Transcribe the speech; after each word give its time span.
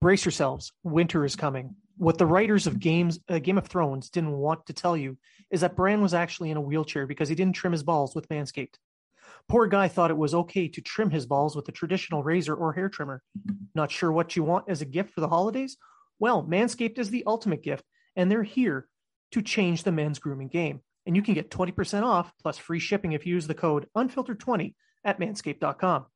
Brace 0.00 0.24
yourselves 0.24 0.72
winter 0.82 1.24
is 1.24 1.36
coming. 1.36 1.74
What 1.98 2.16
the 2.16 2.26
writers 2.26 2.66
of 2.66 2.80
games 2.80 3.20
uh, 3.28 3.38
game 3.38 3.58
of 3.58 3.66
thrones 3.66 4.08
didn't 4.08 4.32
want 4.32 4.66
to 4.66 4.72
tell 4.72 4.96
you 4.96 5.18
is 5.50 5.60
that 5.60 5.76
bran 5.76 6.00
was 6.00 6.14
actually 6.14 6.50
in 6.50 6.56
a 6.56 6.62
wheelchair 6.62 7.06
because 7.06 7.28
he 7.28 7.34
didn't 7.34 7.54
trim 7.54 7.72
his 7.72 7.82
balls 7.82 8.14
with 8.14 8.28
manscaped. 8.28 8.76
Poor 9.48 9.66
guy 9.66 9.88
thought 9.88 10.10
it 10.10 10.16
was 10.16 10.34
okay 10.34 10.68
to 10.68 10.80
trim 10.80 11.10
his 11.10 11.26
balls 11.26 11.54
with 11.54 11.68
a 11.68 11.72
traditional 11.72 12.22
razor 12.22 12.54
or 12.54 12.72
hair 12.72 12.88
trimmer. 12.88 13.22
Not 13.74 13.90
sure 13.90 14.10
what 14.10 14.36
you 14.36 14.42
want 14.42 14.66
as 14.68 14.80
a 14.80 14.86
gift 14.86 15.12
for 15.12 15.20
the 15.20 15.28
holidays? 15.28 15.76
Well 16.18 16.42
manscaped 16.42 16.98
is 16.98 17.10
the 17.10 17.24
ultimate 17.26 17.62
gift 17.62 17.84
and 18.16 18.30
they're 18.30 18.42
here 18.42 18.88
to 19.32 19.42
change 19.42 19.82
the 19.82 19.92
men's 19.92 20.18
grooming 20.18 20.48
game. 20.48 20.80
And 21.04 21.16
you 21.16 21.22
can 21.22 21.34
get 21.34 21.50
20% 21.50 22.02
off 22.02 22.32
plus 22.40 22.56
free 22.56 22.78
shipping 22.78 23.12
if 23.12 23.26
you 23.26 23.34
use 23.34 23.46
the 23.46 23.54
code 23.54 23.86
unfiltered20 23.96 24.74
at 25.04 25.18
manscaped.com 25.18 26.06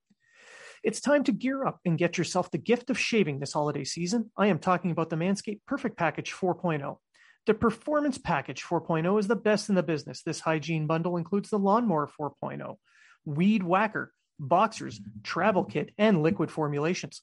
it's 0.84 1.00
time 1.00 1.24
to 1.24 1.32
gear 1.32 1.66
up 1.66 1.80
and 1.86 1.96
get 1.96 2.18
yourself 2.18 2.50
the 2.50 2.58
gift 2.58 2.90
of 2.90 2.98
shaving 2.98 3.40
this 3.40 3.54
holiday 3.54 3.84
season. 3.84 4.30
I 4.36 4.48
am 4.48 4.58
talking 4.58 4.90
about 4.90 5.08
the 5.08 5.16
Manscaped 5.16 5.60
Perfect 5.66 5.96
Package 5.96 6.30
4.0. 6.30 6.98
The 7.46 7.54
Performance 7.54 8.18
Package 8.18 8.62
4.0 8.62 9.18
is 9.18 9.26
the 9.26 9.34
best 9.34 9.70
in 9.70 9.76
the 9.76 9.82
business. 9.82 10.22
This 10.22 10.40
hygiene 10.40 10.86
bundle 10.86 11.16
includes 11.16 11.48
the 11.48 11.58
Lawnmower 11.58 12.10
4.0, 12.20 12.76
Weed 13.24 13.62
Whacker, 13.62 14.12
Boxers, 14.38 15.00
Travel 15.22 15.64
Kit, 15.64 15.90
and 15.96 16.22
liquid 16.22 16.50
formulations. 16.50 17.22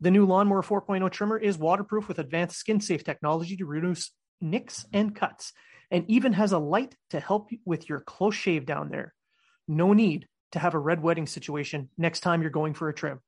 The 0.00 0.12
new 0.12 0.24
Lawnmower 0.24 0.62
4.0 0.62 1.10
trimmer 1.10 1.38
is 1.38 1.58
waterproof 1.58 2.06
with 2.06 2.20
advanced 2.20 2.56
skin 2.56 2.80
safe 2.80 3.02
technology 3.02 3.56
to 3.56 3.66
reduce 3.66 4.12
nicks 4.40 4.86
and 4.92 5.14
cuts, 5.14 5.52
and 5.90 6.04
even 6.08 6.34
has 6.34 6.52
a 6.52 6.58
light 6.58 6.94
to 7.10 7.18
help 7.18 7.50
with 7.64 7.88
your 7.88 8.00
close 8.00 8.34
shave 8.34 8.64
down 8.64 8.90
there. 8.90 9.12
No 9.66 9.92
need 9.92 10.28
to 10.52 10.58
have 10.58 10.74
a 10.74 10.78
red 10.78 11.02
wedding 11.02 11.26
situation 11.26 11.88
next 11.98 12.20
time 12.20 12.42
you're 12.42 12.50
going 12.50 12.74
for 12.74 12.88
a 12.88 12.94
trim. 12.94 13.20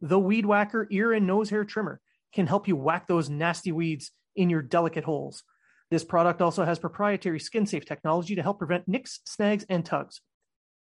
The 0.00 0.18
Weed 0.18 0.46
Whacker 0.46 0.86
ear 0.90 1.12
and 1.12 1.26
nose 1.26 1.50
hair 1.50 1.64
trimmer 1.64 2.00
can 2.32 2.46
help 2.46 2.68
you 2.68 2.76
whack 2.76 3.06
those 3.06 3.30
nasty 3.30 3.72
weeds 3.72 4.10
in 4.34 4.50
your 4.50 4.62
delicate 4.62 5.04
holes. 5.04 5.42
This 5.90 6.04
product 6.04 6.42
also 6.42 6.64
has 6.64 6.78
proprietary 6.78 7.40
skin 7.40 7.66
safe 7.66 7.84
technology 7.84 8.34
to 8.34 8.42
help 8.42 8.58
prevent 8.58 8.88
nicks, 8.88 9.20
snags, 9.24 9.64
and 9.68 9.84
tugs. 9.84 10.20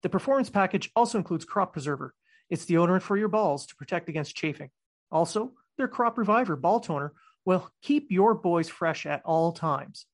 The 0.02 0.08
performance 0.08 0.50
package 0.50 0.90
also 0.94 1.18
includes 1.18 1.44
Crop 1.44 1.72
Preserver. 1.72 2.14
It's 2.50 2.66
deodorant 2.66 3.02
for 3.02 3.16
your 3.16 3.28
balls 3.28 3.66
to 3.66 3.76
protect 3.76 4.08
against 4.08 4.36
chafing. 4.36 4.70
Also, 5.10 5.52
their 5.78 5.88
Crop 5.88 6.18
Reviver 6.18 6.56
ball 6.56 6.80
toner 6.80 7.12
will 7.44 7.70
keep 7.82 8.10
your 8.10 8.34
boys 8.34 8.68
fresh 8.68 9.06
at 9.06 9.22
all 9.24 9.52
times. 9.52 10.06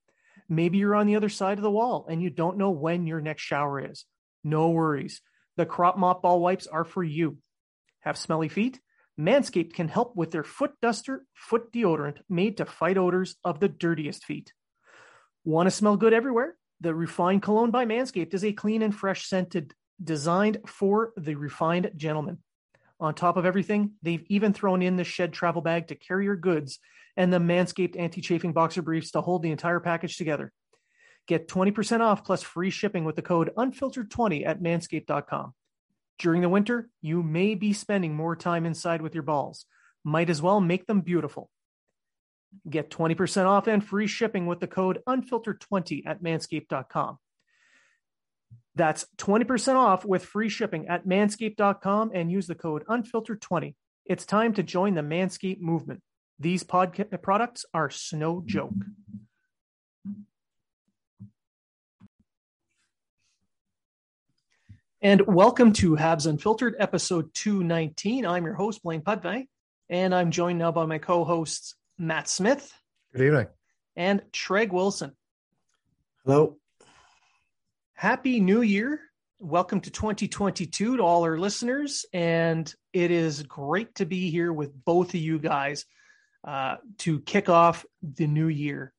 Maybe 0.48 0.78
you're 0.78 0.94
on 0.94 1.06
the 1.06 1.16
other 1.16 1.28
side 1.28 1.58
of 1.58 1.62
the 1.62 1.70
wall 1.70 2.06
and 2.08 2.22
you 2.22 2.30
don't 2.30 2.56
know 2.56 2.70
when 2.70 3.06
your 3.06 3.20
next 3.20 3.42
shower 3.42 3.90
is. 3.90 4.04
No 4.44 4.70
worries. 4.70 5.20
The 5.58 5.66
crop 5.66 5.98
mop 5.98 6.22
ball 6.22 6.40
wipes 6.40 6.68
are 6.68 6.84
for 6.84 7.02
you. 7.02 7.38
Have 8.02 8.16
smelly 8.16 8.48
feet? 8.48 8.80
Manscaped 9.18 9.74
can 9.74 9.88
help 9.88 10.14
with 10.14 10.30
their 10.30 10.44
foot 10.44 10.70
duster 10.80 11.26
foot 11.34 11.72
deodorant 11.72 12.18
made 12.28 12.58
to 12.58 12.64
fight 12.64 12.96
odors 12.96 13.34
of 13.42 13.58
the 13.58 13.68
dirtiest 13.68 14.24
feet. 14.24 14.52
Want 15.44 15.66
to 15.66 15.72
smell 15.72 15.96
good 15.96 16.12
everywhere? 16.12 16.54
The 16.80 16.94
Refined 16.94 17.42
Cologne 17.42 17.72
by 17.72 17.86
Manscaped 17.86 18.34
is 18.34 18.44
a 18.44 18.52
clean 18.52 18.82
and 18.82 18.94
fresh 18.94 19.26
scented 19.26 19.74
designed 20.02 20.58
for 20.64 21.12
the 21.16 21.34
refined 21.34 21.90
gentleman. 21.96 22.38
On 23.00 23.12
top 23.12 23.36
of 23.36 23.44
everything, 23.44 23.94
they've 24.00 24.24
even 24.28 24.52
thrown 24.52 24.80
in 24.80 24.94
the 24.94 25.02
shed 25.02 25.32
travel 25.32 25.60
bag 25.60 25.88
to 25.88 25.96
carry 25.96 26.24
your 26.24 26.36
goods 26.36 26.78
and 27.16 27.32
the 27.32 27.40
Manscaped 27.40 27.98
anti 27.98 28.20
chafing 28.20 28.52
boxer 28.52 28.82
briefs 28.82 29.10
to 29.10 29.22
hold 29.22 29.42
the 29.42 29.50
entire 29.50 29.80
package 29.80 30.18
together. 30.18 30.52
Get 31.28 31.46
20% 31.46 32.00
off 32.00 32.24
plus 32.24 32.42
free 32.42 32.70
shipping 32.70 33.04
with 33.04 33.14
the 33.14 33.22
code 33.22 33.52
unfiltered20 33.56 34.46
at 34.46 34.62
manscaped.com. 34.62 35.54
During 36.18 36.40
the 36.40 36.48
winter, 36.48 36.88
you 37.00 37.22
may 37.22 37.54
be 37.54 37.72
spending 37.72 38.16
more 38.16 38.34
time 38.34 38.66
inside 38.66 39.02
with 39.02 39.14
your 39.14 39.22
balls. 39.22 39.66
Might 40.02 40.30
as 40.30 40.42
well 40.42 40.60
make 40.60 40.86
them 40.86 41.02
beautiful. 41.02 41.50
Get 42.68 42.90
20% 42.90 43.44
off 43.44 43.66
and 43.66 43.84
free 43.84 44.06
shipping 44.06 44.46
with 44.46 44.58
the 44.58 44.66
code 44.66 45.00
unfiltered20 45.06 46.06
at 46.06 46.22
manscaped.com. 46.22 47.18
That's 48.74 49.06
20% 49.18 49.74
off 49.74 50.04
with 50.06 50.24
free 50.24 50.48
shipping 50.48 50.88
at 50.88 51.06
manscaped.com 51.06 52.12
and 52.14 52.32
use 52.32 52.46
the 52.46 52.54
code 52.54 52.84
unfiltered20. 52.86 53.74
It's 54.06 54.24
time 54.24 54.54
to 54.54 54.62
join 54.62 54.94
the 54.94 55.02
Manscaped 55.02 55.60
movement. 55.60 56.00
These 56.38 56.64
podca- 56.64 57.20
products 57.20 57.66
are 57.74 57.90
no 58.12 58.42
joke. 58.46 58.72
And 65.00 65.24
welcome 65.28 65.72
to 65.74 65.94
Habs 65.94 66.26
Unfiltered, 66.26 66.74
episode 66.80 67.32
219. 67.32 68.26
I'm 68.26 68.44
your 68.44 68.54
host, 68.54 68.82
Blaine 68.82 69.00
Putney, 69.00 69.48
and 69.88 70.12
I'm 70.12 70.32
joined 70.32 70.58
now 70.58 70.72
by 70.72 70.86
my 70.86 70.98
co 70.98 71.22
hosts, 71.22 71.76
Matt 71.98 72.28
Smith. 72.28 72.72
Good 73.12 73.26
evening. 73.26 73.46
And 73.94 74.22
Treg 74.32 74.72
Wilson. 74.72 75.12
Hello. 76.24 76.56
Happy 77.94 78.40
New 78.40 78.60
Year. 78.60 79.00
Welcome 79.38 79.80
to 79.82 79.90
2022 79.92 80.96
to 80.96 81.02
all 81.04 81.22
our 81.22 81.38
listeners. 81.38 82.04
And 82.12 82.74
it 82.92 83.12
is 83.12 83.44
great 83.44 83.94
to 83.96 84.04
be 84.04 84.30
here 84.30 84.52
with 84.52 84.84
both 84.84 85.10
of 85.10 85.20
you 85.20 85.38
guys 85.38 85.84
uh, 86.42 86.74
to 86.98 87.20
kick 87.20 87.48
off 87.48 87.86
the 88.02 88.26
new 88.26 88.48
year. 88.48 88.92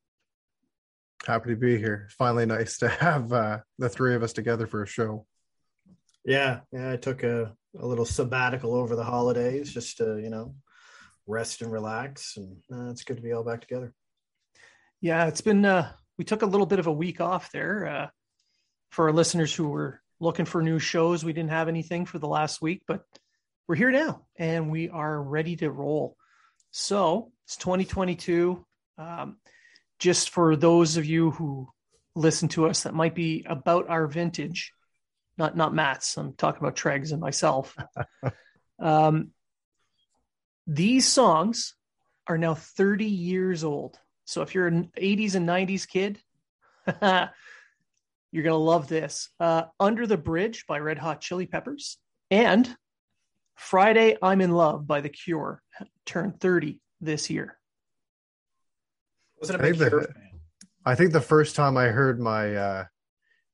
Happy 1.27 1.49
to 1.49 1.57
be 1.57 1.77
here. 1.77 2.07
Finally, 2.17 2.45
nice 2.45 2.77
to 2.77 2.87
have 2.87 3.33
uh, 3.33 3.57
the 3.77 3.89
three 3.89 4.15
of 4.15 4.23
us 4.23 4.31
together 4.31 4.65
for 4.65 4.83
a 4.83 4.87
show. 4.87 5.25
Yeah, 6.29 6.59
yeah. 6.71 6.91
I 6.91 6.95
took 6.95 7.23
a, 7.23 7.55
a 7.79 7.87
little 7.87 8.05
sabbatical 8.05 8.75
over 8.75 8.95
the 8.95 9.03
holidays 9.03 9.73
just 9.73 9.97
to, 9.97 10.19
you 10.19 10.29
know, 10.29 10.53
rest 11.25 11.63
and 11.63 11.71
relax. 11.71 12.37
And 12.37 12.57
uh, 12.71 12.91
it's 12.91 13.03
good 13.03 13.17
to 13.17 13.23
be 13.23 13.33
all 13.33 13.43
back 13.43 13.61
together. 13.61 13.95
Yeah, 15.01 15.25
it's 15.25 15.41
been, 15.41 15.65
uh, 15.65 15.91
we 16.19 16.25
took 16.25 16.43
a 16.43 16.45
little 16.45 16.67
bit 16.67 16.77
of 16.77 16.85
a 16.85 16.93
week 16.93 17.19
off 17.19 17.51
there. 17.51 17.87
Uh, 17.87 18.07
for 18.91 19.07
our 19.07 19.11
listeners 19.11 19.55
who 19.55 19.69
were 19.69 20.01
looking 20.19 20.45
for 20.45 20.61
new 20.61 20.77
shows, 20.77 21.25
we 21.25 21.33
didn't 21.33 21.49
have 21.49 21.67
anything 21.67 22.05
for 22.05 22.19
the 22.19 22.27
last 22.27 22.61
week, 22.61 22.83
but 22.87 23.01
we're 23.67 23.73
here 23.73 23.89
now 23.89 24.27
and 24.37 24.69
we 24.69 24.89
are 24.89 25.19
ready 25.19 25.55
to 25.55 25.71
roll. 25.71 26.15
So 26.69 27.31
it's 27.45 27.57
2022. 27.57 28.63
Um, 28.99 29.37
just 29.97 30.29
for 30.29 30.55
those 30.55 30.95
of 30.97 31.07
you 31.07 31.31
who 31.31 31.69
listen 32.15 32.49
to 32.49 32.67
us 32.67 32.83
that 32.83 32.93
might 32.93 33.15
be 33.15 33.47
about 33.49 33.89
our 33.89 34.05
vintage, 34.05 34.73
not 35.39 35.57
not 35.57 35.73
Matt's. 35.73 36.17
I'm 36.17 36.33
talking 36.33 36.61
about 36.61 36.75
Treg's 36.75 37.11
and 37.11 37.21
myself. 37.21 37.75
um, 38.79 39.31
these 40.67 41.07
songs 41.07 41.73
are 42.27 42.37
now 42.37 42.53
30 42.53 43.05
years 43.05 43.63
old. 43.63 43.97
So 44.25 44.43
if 44.43 44.53
you're 44.53 44.67
an 44.67 44.91
80s 44.95 45.33
and 45.33 45.49
90s 45.49 45.87
kid, 45.87 46.19
you're 48.31 48.43
gonna 48.43 48.55
love 48.55 48.87
this. 48.87 49.29
Uh, 49.39 49.63
Under 49.79 50.05
the 50.05 50.17
Bridge 50.17 50.65
by 50.67 50.77
Red 50.77 50.99
Hot 50.99 51.21
Chili 51.21 51.47
Peppers 51.47 51.97
and 52.29 52.69
Friday, 53.55 54.17
I'm 54.21 54.41
in 54.41 54.51
Love 54.51 54.85
by 54.85 55.01
The 55.01 55.09
Cure 55.09 55.61
turned 56.05 56.39
30 56.39 56.79
this 57.01 57.29
year. 57.29 57.57
Wasn't 59.41 59.59
a 59.59 59.63
I 59.63 59.71
big 59.71 59.79
think 59.79 59.89
Cure. 59.89 60.07
I 60.85 60.95
think 60.95 61.13
the 61.13 61.21
first 61.21 61.55
time 61.55 61.77
I 61.77 61.87
heard 61.87 62.19
my 62.19 62.55
uh 62.55 62.85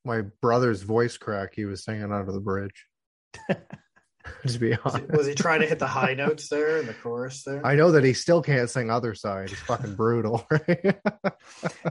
my 0.05 0.21
brother's 0.41 0.81
voice 0.81 1.17
crack, 1.17 1.53
he 1.55 1.65
was 1.65 1.83
singing 1.83 2.11
under 2.11 2.31
the 2.31 2.39
bridge. 2.39 2.85
to 3.49 4.59
be 4.59 4.69
Was 4.83 4.95
he, 4.95 5.01
honest. 5.01 5.11
was 5.11 5.27
he 5.27 5.33
trying 5.35 5.61
to 5.61 5.67
hit 5.67 5.79
the 5.79 5.87
high 5.87 6.13
notes 6.17 6.47
there 6.49 6.77
in 6.77 6.87
the 6.87 6.93
chorus 6.93 7.43
there? 7.43 7.65
I 7.65 7.75
know 7.75 7.91
that 7.91 8.03
he 8.03 8.13
still 8.13 8.41
can't 8.41 8.69
sing 8.69 8.89
other 8.89 9.13
side. 9.15 9.49
He's 9.49 9.59
fucking 9.59 9.95
brutal, 9.95 10.45
right? 10.51 10.99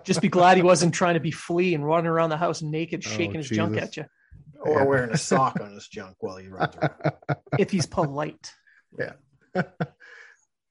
Just 0.05 0.21
be 0.21 0.29
glad 0.29 0.57
he 0.57 0.63
wasn't 0.63 0.95
trying 0.95 1.15
to 1.15 1.21
be 1.21 1.31
flea 1.31 1.75
and 1.75 1.87
running 1.87 2.07
around 2.07 2.31
the 2.31 2.37
house 2.37 2.63
naked, 2.63 3.05
Oh, 3.07 3.09
shaking 3.11 3.35
his 3.37 3.49
junk 3.49 3.77
at 3.77 3.97
you. 3.97 4.05
or 4.61 4.81
Yeah. 4.81 4.85
wearing 4.85 5.11
a 5.13 5.19
sock 5.19 5.61
on 5.61 5.73
his 5.75 5.87
junk 5.89 6.17
while 6.21 6.37
he 6.39 6.49
runs 6.49 6.75
around. 6.77 7.15
If 7.59 7.71
he's 7.71 7.87
polite. 7.87 8.53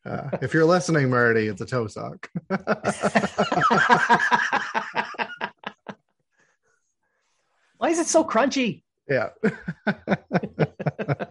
Uh, 0.06 0.30
if 0.42 0.54
you're 0.54 0.66
listening, 0.66 1.10
Marty, 1.10 1.48
it's 1.48 1.62
a 1.62 1.66
toe 1.66 1.88
sock. 1.88 2.30
Why 7.84 7.90
is 7.90 8.00
it 8.00 8.08
so 8.08 8.24
crunchy? 8.24 8.84
yeah. 9.10 9.32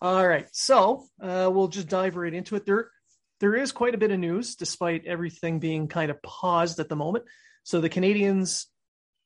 All 0.00 0.24
right, 0.24 0.46
so 0.52 1.08
uh, 1.20 1.50
we'll 1.52 1.66
just 1.66 1.88
dive 1.88 2.14
right 2.14 2.32
into 2.32 2.54
it. 2.54 2.64
There, 2.64 2.92
there 3.40 3.56
is 3.56 3.72
quite 3.72 3.96
a 3.96 3.98
bit 3.98 4.12
of 4.12 4.20
news, 4.20 4.54
despite 4.54 5.06
everything 5.06 5.58
being 5.58 5.88
kind 5.88 6.12
of 6.12 6.22
paused 6.22 6.78
at 6.78 6.88
the 6.88 6.94
moment. 6.94 7.24
So 7.64 7.80
the 7.80 7.90
Canadiens 7.90 8.66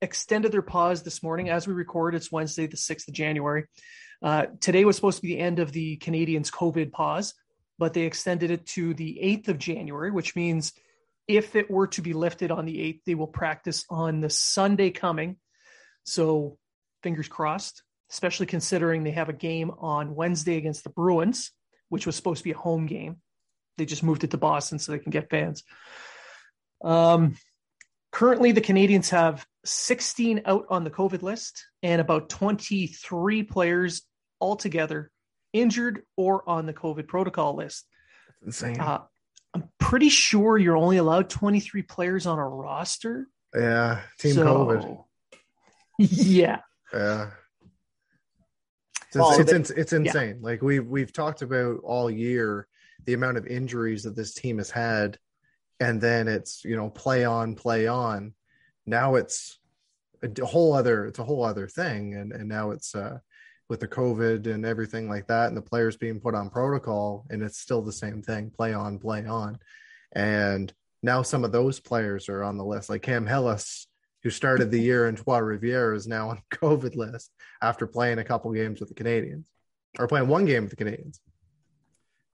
extended 0.00 0.50
their 0.50 0.62
pause 0.62 1.02
this 1.02 1.22
morning 1.22 1.50
as 1.50 1.68
we 1.68 1.74
record. 1.74 2.14
It's 2.14 2.32
Wednesday, 2.32 2.66
the 2.66 2.78
sixth 2.78 3.06
of 3.08 3.12
January. 3.12 3.66
Uh, 4.22 4.46
today 4.60 4.86
was 4.86 4.96
supposed 4.96 5.18
to 5.18 5.22
be 5.22 5.34
the 5.34 5.40
end 5.40 5.58
of 5.58 5.72
the 5.72 5.98
Canadiens' 5.98 6.50
COVID 6.50 6.90
pause, 6.92 7.34
but 7.78 7.92
they 7.92 8.04
extended 8.04 8.50
it 8.50 8.64
to 8.68 8.94
the 8.94 9.20
eighth 9.20 9.50
of 9.50 9.58
January, 9.58 10.10
which 10.10 10.34
means 10.34 10.72
if 11.28 11.54
it 11.54 11.70
were 11.70 11.88
to 11.88 12.00
be 12.00 12.14
lifted 12.14 12.50
on 12.50 12.64
the 12.64 12.80
eighth, 12.80 13.02
they 13.04 13.14
will 13.14 13.26
practice 13.26 13.84
on 13.90 14.20
the 14.20 14.30
Sunday 14.30 14.88
coming. 14.88 15.36
So 16.04 16.58
fingers 17.02 17.28
crossed, 17.28 17.82
especially 18.10 18.46
considering 18.46 19.02
they 19.04 19.10
have 19.12 19.28
a 19.28 19.32
game 19.34 19.70
on 19.78 20.14
Wednesday 20.14 20.56
against 20.56 20.84
the 20.84 20.90
Bruins, 20.90 21.50
which 21.88 22.06
was 22.06 22.16
supposed 22.16 22.38
to 22.38 22.44
be 22.44 22.52
a 22.52 22.56
home 22.56 22.86
game. 22.86 23.16
They 23.78 23.84
just 23.86 24.02
moved 24.02 24.24
it 24.24 24.30
to 24.32 24.36
Boston 24.38 24.78
so 24.78 24.92
they 24.92 24.98
can 24.98 25.10
get 25.10 25.30
fans. 25.30 25.64
Um, 26.84 27.36
currently, 28.10 28.52
the 28.52 28.60
Canadiens 28.60 29.10
have 29.10 29.46
16 29.64 30.42
out 30.44 30.66
on 30.68 30.84
the 30.84 30.90
COVID 30.90 31.22
list 31.22 31.64
and 31.82 32.00
about 32.00 32.28
23 32.28 33.42
players 33.44 34.02
altogether 34.40 35.10
injured 35.52 36.02
or 36.16 36.48
on 36.48 36.66
the 36.66 36.72
COVID 36.74 37.06
protocol 37.06 37.54
list. 37.56 37.86
Insane. 38.44 38.80
Uh, 38.80 39.02
I'm 39.54 39.68
pretty 39.78 40.08
sure 40.08 40.56
you're 40.58 40.76
only 40.76 40.96
allowed 40.96 41.28
23 41.30 41.82
players 41.82 42.26
on 42.26 42.38
a 42.38 42.46
roster. 42.46 43.28
yeah. 43.54 44.00
Team 44.18 44.34
So- 44.34 44.44
COVID. 44.46 45.04
Yeah. 45.98 46.60
Yeah. 46.92 47.30
It's, 49.06 49.16
Well, 49.16 49.38
it's, 49.38 49.52
it's, 49.52 49.70
it's 49.70 49.92
insane. 49.92 50.38
Like 50.40 50.62
we've 50.62 50.86
we've 50.86 51.12
talked 51.12 51.42
about 51.42 51.80
all 51.84 52.10
year 52.10 52.66
the 53.04 53.12
amount 53.12 53.36
of 53.36 53.46
injuries 53.46 54.04
that 54.04 54.16
this 54.16 54.32
team 54.32 54.58
has 54.58 54.70
had, 54.70 55.18
and 55.80 56.00
then 56.00 56.28
it's 56.28 56.64
you 56.64 56.76
know 56.76 56.88
play 56.88 57.24
on, 57.24 57.54
play 57.54 57.86
on. 57.86 58.32
Now 58.86 59.16
it's 59.16 59.58
a 60.22 60.46
whole 60.46 60.72
other 60.72 61.06
it's 61.06 61.18
a 61.18 61.24
whole 61.24 61.44
other 61.44 61.68
thing, 61.68 62.14
and 62.14 62.32
and 62.32 62.48
now 62.48 62.70
it's 62.70 62.94
uh 62.94 63.18
with 63.68 63.80
the 63.80 63.88
COVID 63.88 64.46
and 64.46 64.64
everything 64.64 65.08
like 65.08 65.26
that, 65.26 65.48
and 65.48 65.56
the 65.56 65.62
players 65.62 65.96
being 65.96 66.20
put 66.20 66.34
on 66.34 66.48
protocol, 66.48 67.26
and 67.28 67.42
it's 67.42 67.58
still 67.58 67.82
the 67.82 67.92
same 67.92 68.22
thing: 68.22 68.50
play 68.50 68.72
on, 68.72 68.98
play 68.98 69.26
on, 69.26 69.58
and 70.12 70.72
now 71.02 71.20
some 71.20 71.44
of 71.44 71.52
those 71.52 71.80
players 71.80 72.28
are 72.30 72.42
on 72.42 72.56
the 72.56 72.64
list, 72.64 72.88
like 72.88 73.02
Cam 73.02 73.26
Hillis 73.26 73.88
who 74.22 74.30
started 74.30 74.70
the 74.70 74.80
year 74.80 75.08
in 75.08 75.16
Trois 75.16 75.40
Rivières, 75.40 75.96
is 75.96 76.06
now 76.06 76.30
on 76.30 76.40
COVID 76.54 76.96
list 76.96 77.30
after 77.60 77.86
playing 77.86 78.18
a 78.18 78.24
couple 78.24 78.52
games 78.52 78.80
with 78.80 78.88
the 78.88 78.94
Canadiens 78.94 79.44
or 79.98 80.06
playing 80.06 80.28
one 80.28 80.44
game 80.44 80.62
with 80.64 80.76
the 80.76 80.84
Canadiens. 80.84 81.18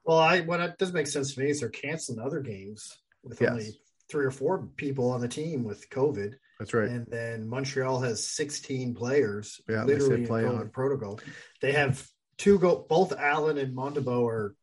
Well, 0.05 0.19
I 0.19 0.41
what 0.41 0.61
it 0.61 0.79
does 0.79 0.93
make 0.93 1.07
sense 1.07 1.35
to 1.35 1.41
me 1.41 1.51
is 1.51 1.61
they're 1.61 1.69
canceling 1.69 2.19
other 2.19 2.41
games 2.41 2.97
with 3.23 3.41
Yes. 3.41 3.51
only 3.51 3.81
three 4.11 4.25
or 4.25 4.31
four 4.31 4.67
people 4.77 5.11
on 5.11 5.21
the 5.21 5.29
team 5.29 5.65
with 5.65 5.89
COVID, 5.91 6.33
That's 6.59 6.73
right. 6.73 6.89
and 6.89 7.05
then 7.09 7.47
Montreal 7.47 8.01
has 8.01 8.27
16 8.27 8.95
players 8.95 9.61
Yeah, 9.69 9.85
literally 9.85 10.23
in 10.23 10.27
COVID 10.29 10.61
on. 10.61 10.69
protocol. 10.71 11.21
They 11.61 11.73
have 11.73 12.07
two 12.39 12.59
go 12.59 12.87
both 12.89 13.13
Allen 13.13 13.59
and 13.59 13.77
Montembeault 13.77 14.27
are 14.29 14.55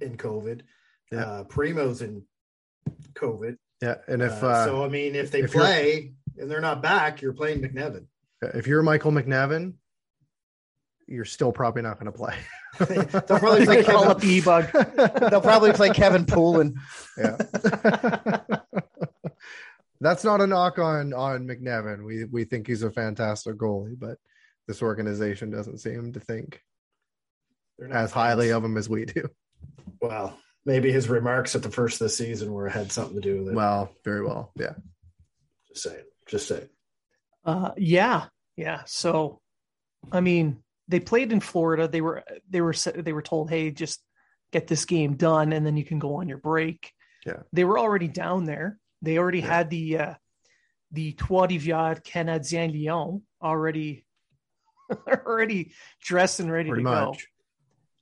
in 0.00 0.16
COVID. 0.16 0.60
Yeah. 1.10 1.24
Uh, 1.24 1.44
Primeau's 1.44 2.00
in 2.02 2.22
COVID. 3.14 3.56
Yeah, 3.82 3.96
and 4.06 4.22
if 4.22 4.40
Uh, 4.42 4.46
uh, 4.46 4.64
so, 4.66 4.84
I 4.84 4.88
mean, 4.88 5.16
if 5.16 5.32
they 5.32 5.42
if 5.42 5.50
play 5.52 6.12
and 6.38 6.50
they're 6.50 6.60
not 6.60 6.82
back, 6.82 7.20
you're 7.22 7.32
playing 7.32 7.60
McNiven. 7.62 8.06
if 8.42 8.66
you're 8.66 8.82
Michael 8.82 9.12
McNiven, 9.12 9.74
you're 11.06 11.24
still 11.24 11.52
probably 11.52 11.82
not 11.82 11.98
going 11.98 12.10
to 12.10 12.16
play. 12.16 12.34
They'll 12.78 13.38
probably 13.38 13.64
play 13.66 13.82
Call 13.84 14.00
Kevin, 14.04 14.08
up 14.10 14.20
the 14.20 14.28
e-bug. 14.28 14.72
they'll 15.30 15.40
probably 15.42 15.72
play 15.72 15.90
Kevin 15.90 16.24
Poulin. 16.24 16.74
yeah. 17.18 17.36
That's 20.00 20.24
not 20.24 20.40
a 20.40 20.46
knock 20.46 20.78
on 20.78 21.12
on 21.12 21.46
McNiven. 21.46 22.04
We 22.04 22.24
we 22.24 22.44
think 22.44 22.66
he's 22.66 22.82
a 22.82 22.90
fantastic 22.90 23.56
goalie, 23.56 23.98
but 23.98 24.18
this 24.66 24.82
organization 24.82 25.50
doesn't 25.50 25.78
seem 25.78 26.12
to 26.14 26.20
think 26.20 26.60
They're 27.78 27.88
not 27.88 27.98
as 27.98 28.12
highly 28.12 28.50
of 28.52 28.64
him 28.64 28.76
as 28.76 28.88
we 28.88 29.04
do. 29.04 29.28
Well, 30.00 30.36
maybe 30.64 30.90
his 30.90 31.08
remarks 31.08 31.54
at 31.54 31.62
the 31.62 31.70
first 31.70 32.00
of 32.00 32.06
the 32.06 32.10
season 32.10 32.52
were 32.52 32.68
had 32.68 32.90
something 32.90 33.14
to 33.14 33.20
do 33.20 33.38
with 33.40 33.48
it. 33.52 33.54
Well, 33.54 33.92
very 34.04 34.24
well. 34.24 34.50
Yeah. 34.58 34.74
just 35.68 35.82
saying. 35.84 36.04
Just 36.32 36.48
saying. 36.48 36.68
Uh, 37.44 37.72
yeah, 37.76 38.24
yeah. 38.56 38.84
So, 38.86 39.42
I 40.10 40.22
mean, 40.22 40.62
they 40.88 40.98
played 40.98 41.30
in 41.30 41.40
Florida. 41.40 41.86
They 41.86 42.00
were 42.00 42.24
they 42.48 42.62
were 42.62 42.72
they 42.72 43.12
were 43.12 43.20
told, 43.20 43.50
hey, 43.50 43.70
just 43.70 44.02
get 44.50 44.66
this 44.66 44.86
game 44.86 45.16
done, 45.16 45.52
and 45.52 45.66
then 45.66 45.76
you 45.76 45.84
can 45.84 45.98
go 45.98 46.14
on 46.16 46.28
your 46.30 46.38
break. 46.38 46.90
Yeah. 47.26 47.42
They 47.52 47.64
were 47.64 47.78
already 47.78 48.08
down 48.08 48.44
there. 48.46 48.78
They 49.02 49.18
already 49.18 49.40
Yeah. 49.40 49.46
had 49.56 49.68
the 49.68 49.98
uh, 49.98 50.14
the 50.90 51.12
Trois 51.12 51.48
Rivières 51.48 52.02
Canadien 52.02 52.72
Lyon 52.72 53.20
already 53.42 54.06
already 55.26 55.72
dressed 56.02 56.40
and 56.40 56.50
ready 56.50 56.70
Pretty 56.70 56.84
to 56.84 56.90
go. 56.90 57.14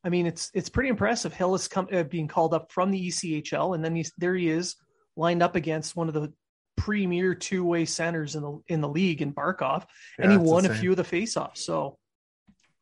I 0.05 0.09
mean, 0.09 0.27
it's 0.27 0.53
it's 0.55 0.69
pretty 0.69 0.89
impressive. 0.91 1.35
Hillis 1.35 1.67
come, 1.67 1.89
uh, 1.93 2.05
being 2.05 2.29
called 2.29 2.55
up 2.55 2.71
from 2.71 2.93
the 2.93 3.09
ECHL, 3.09 3.75
and 3.75 3.85
then 3.85 3.97
he's 3.97 4.13
there. 4.19 4.37
He 4.37 4.49
is 4.49 4.77
lined 5.17 5.43
up 5.43 5.57
against 5.57 5.97
one 5.97 6.07
of 6.07 6.15
the 6.15 6.33
premier 6.81 7.35
two 7.35 7.65
way 7.65 7.85
centers 7.85 8.37
in 8.37 8.43
the 8.43 8.61
in 8.69 8.81
the 8.81 8.89
league 8.89 9.23
in 9.23 9.33
Barkov, 9.33 9.85
and 10.19 10.31
he 10.31 10.37
Yeah, 10.37 10.43
won 10.43 10.67
a 10.67 10.75
few 10.75 10.91
of 10.93 10.97
the 10.97 11.03
faceoffs. 11.05 11.59
So 11.59 11.99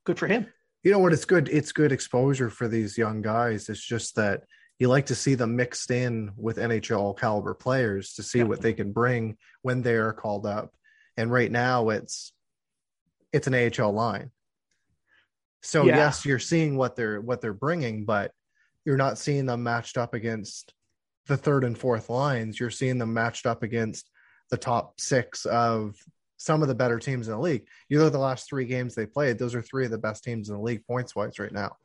good 0.05 0.19
for 0.19 0.27
him. 0.27 0.47
You 0.85 0.93
know 0.93 0.99
what? 1.01 1.13
It's 1.13 1.25
good. 1.25 1.49
It's 1.49 1.73
good 1.73 1.93
exposure 1.93 2.51
for 2.51 2.69
these 2.69 2.97
young 2.97 3.21
guys. 3.21 3.69
It's 3.69 3.85
just 3.85 4.15
that 4.17 4.45
you 4.79 4.89
like 4.89 5.07
to 5.07 5.15
see 5.15 5.35
them 5.35 5.57
mixed 5.57 5.91
in 5.91 6.31
with 6.37 6.57
NHL 6.57 7.19
caliber 7.19 7.55
players 7.55 8.15
to 8.15 8.23
see 8.23 8.39
Yeah. 8.39 8.45
what 8.45 8.61
they 8.61 8.73
can 8.73 8.93
bring 8.93 9.37
when 9.63 9.83
they 9.83 9.95
are 9.97 10.13
called 10.13 10.47
up. 10.47 10.73
And 11.17 11.33
right 11.33 11.51
now, 11.51 11.89
it's 11.89 12.33
it's 13.33 13.47
an 13.49 13.55
AHL 13.55 13.93
line. 13.93 14.31
So 15.63 15.85
Yeah. 15.85 15.97
yes, 15.97 16.25
you're 16.25 16.39
seeing 16.39 16.77
what 16.77 16.95
they're 16.97 17.21
what 17.21 17.41
they're 17.41 17.53
bringing, 17.53 18.05
but 18.05 18.33
you're 18.85 18.97
not 18.97 19.19
seeing 19.19 19.47
them 19.47 19.63
matched 19.65 19.99
up 19.99 20.15
against 20.15 20.73
the 21.29 21.37
third 21.37 21.63
and 21.65 21.79
fourth 21.79 22.11
lines. 22.11 22.59
You're 22.59 22.71
seeing 22.71 22.99
them 22.99 23.15
matched 23.15 23.47
up 23.47 23.63
against 23.63 24.11
the 24.51 24.57
top 24.57 25.01
six 25.01 25.45
of 25.45 25.95
some 26.39 26.63
of 26.63 26.69
the 26.69 26.75
better 26.75 26.99
teams 26.99 27.29
in 27.29 27.35
the 27.35 27.41
league. 27.41 27.67
You 27.89 27.99
know, 27.99 28.09
the 28.09 28.19
last 28.19 28.49
three 28.49 28.65
games 28.65 28.95
they 28.95 29.07
played, 29.07 29.39
those 29.39 29.55
are 29.55 29.63
three 29.63 29.85
of 29.85 29.91
the 29.91 29.99
best 29.99 30.25
teams 30.25 30.49
in 30.49 30.57
the 30.57 30.63
league 30.63 30.87
points 30.87 31.15
wise 31.15 31.39
right 31.39 31.53
now. 31.53 31.77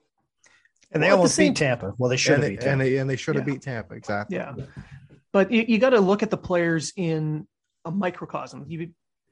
And 0.92 1.02
they 1.02 1.08
Well, 1.08 1.16
at 1.16 1.18
the 1.18 1.20
almost 1.20 1.38
beat 1.38 1.56
Tampa. 1.56 1.94
Well, 1.98 2.10
they 2.10 2.18
should 2.18 2.36
And 2.36 2.44
have 2.44 2.50
they, 2.50 2.56
beat 2.56 2.64
and 2.64 2.80
Tampa. 2.80 2.84
they, 2.84 2.98
and 2.98 3.10
they 3.10 3.16
should 3.16 3.36
have 3.36 3.48
Yeah. 3.48 3.54
beat 3.54 3.62
Tampa. 3.64 3.94
Exactly. 3.96 4.38
Yeah, 4.38 4.56
but 5.32 5.52
you, 5.52 5.66
you 5.68 5.80
got 5.80 5.90
to 5.92 6.00
look 6.00 6.24
at 6.24 6.30
the 6.30 6.38
players 6.38 6.94
in 6.96 7.48
a 7.86 7.92
microcosm. 7.92 8.66
You 8.68 8.92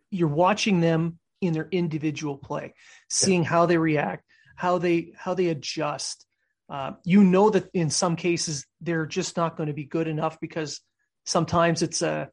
you're 0.09 0.27
watching 0.27 0.81
them 0.81 1.19
in 1.39 1.53
their 1.53 1.69
individual 1.71 2.37
play, 2.37 2.73
seeing 3.09 3.43
how 3.45 3.65
they 3.65 3.77
react, 3.77 4.25
how 4.55 4.77
they 4.77 5.13
how 5.15 5.35
they 5.35 5.47
adjust. 5.47 6.25
Uh, 6.71 6.93
you 7.03 7.21
know 7.21 7.49
that 7.49 7.69
in 7.73 7.89
some 7.89 8.15
cases 8.15 8.65
they're 8.79 9.05
just 9.05 9.35
not 9.35 9.57
going 9.57 9.67
to 9.67 9.73
be 9.73 9.83
good 9.83 10.07
enough 10.07 10.39
because 10.39 10.79
sometimes 11.25 11.81
it's 11.81 12.01
a 12.01 12.29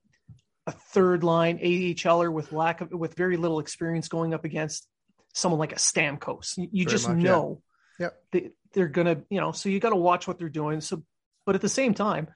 a 0.69 0.71
third 0.71 1.25
line 1.25 1.59
AHLer 1.59 2.33
with 2.33 2.53
lack 2.53 2.81
of 2.81 2.93
with 2.93 3.15
very 3.17 3.37
little 3.37 3.59
experience 3.59 4.07
going 4.07 4.35
up 4.35 4.45
against 4.45 4.87
someone 5.35 5.59
like 5.59 5.73
a 5.73 5.77
Stamkos. 5.77 6.57
You, 6.57 6.69
you 6.71 6.85
just 6.85 7.09
much, 7.09 7.19
yeah. 7.19 7.23
know 7.25 7.63
Yep. 7.99 8.23
they, 8.31 8.51
they're 8.75 8.87
gonna 8.87 9.23
you 9.29 9.41
know 9.41 9.51
so 9.51 9.69
you 9.71 9.81
got 9.81 9.91
to 9.91 9.97
watch 9.97 10.29
what 10.29 10.39
they're 10.39 10.49
doing. 10.49 10.81
So, 10.81 11.03
but 11.45 11.57
at 11.57 11.61
the 11.61 11.69
same 11.69 11.95
time, 11.95 12.29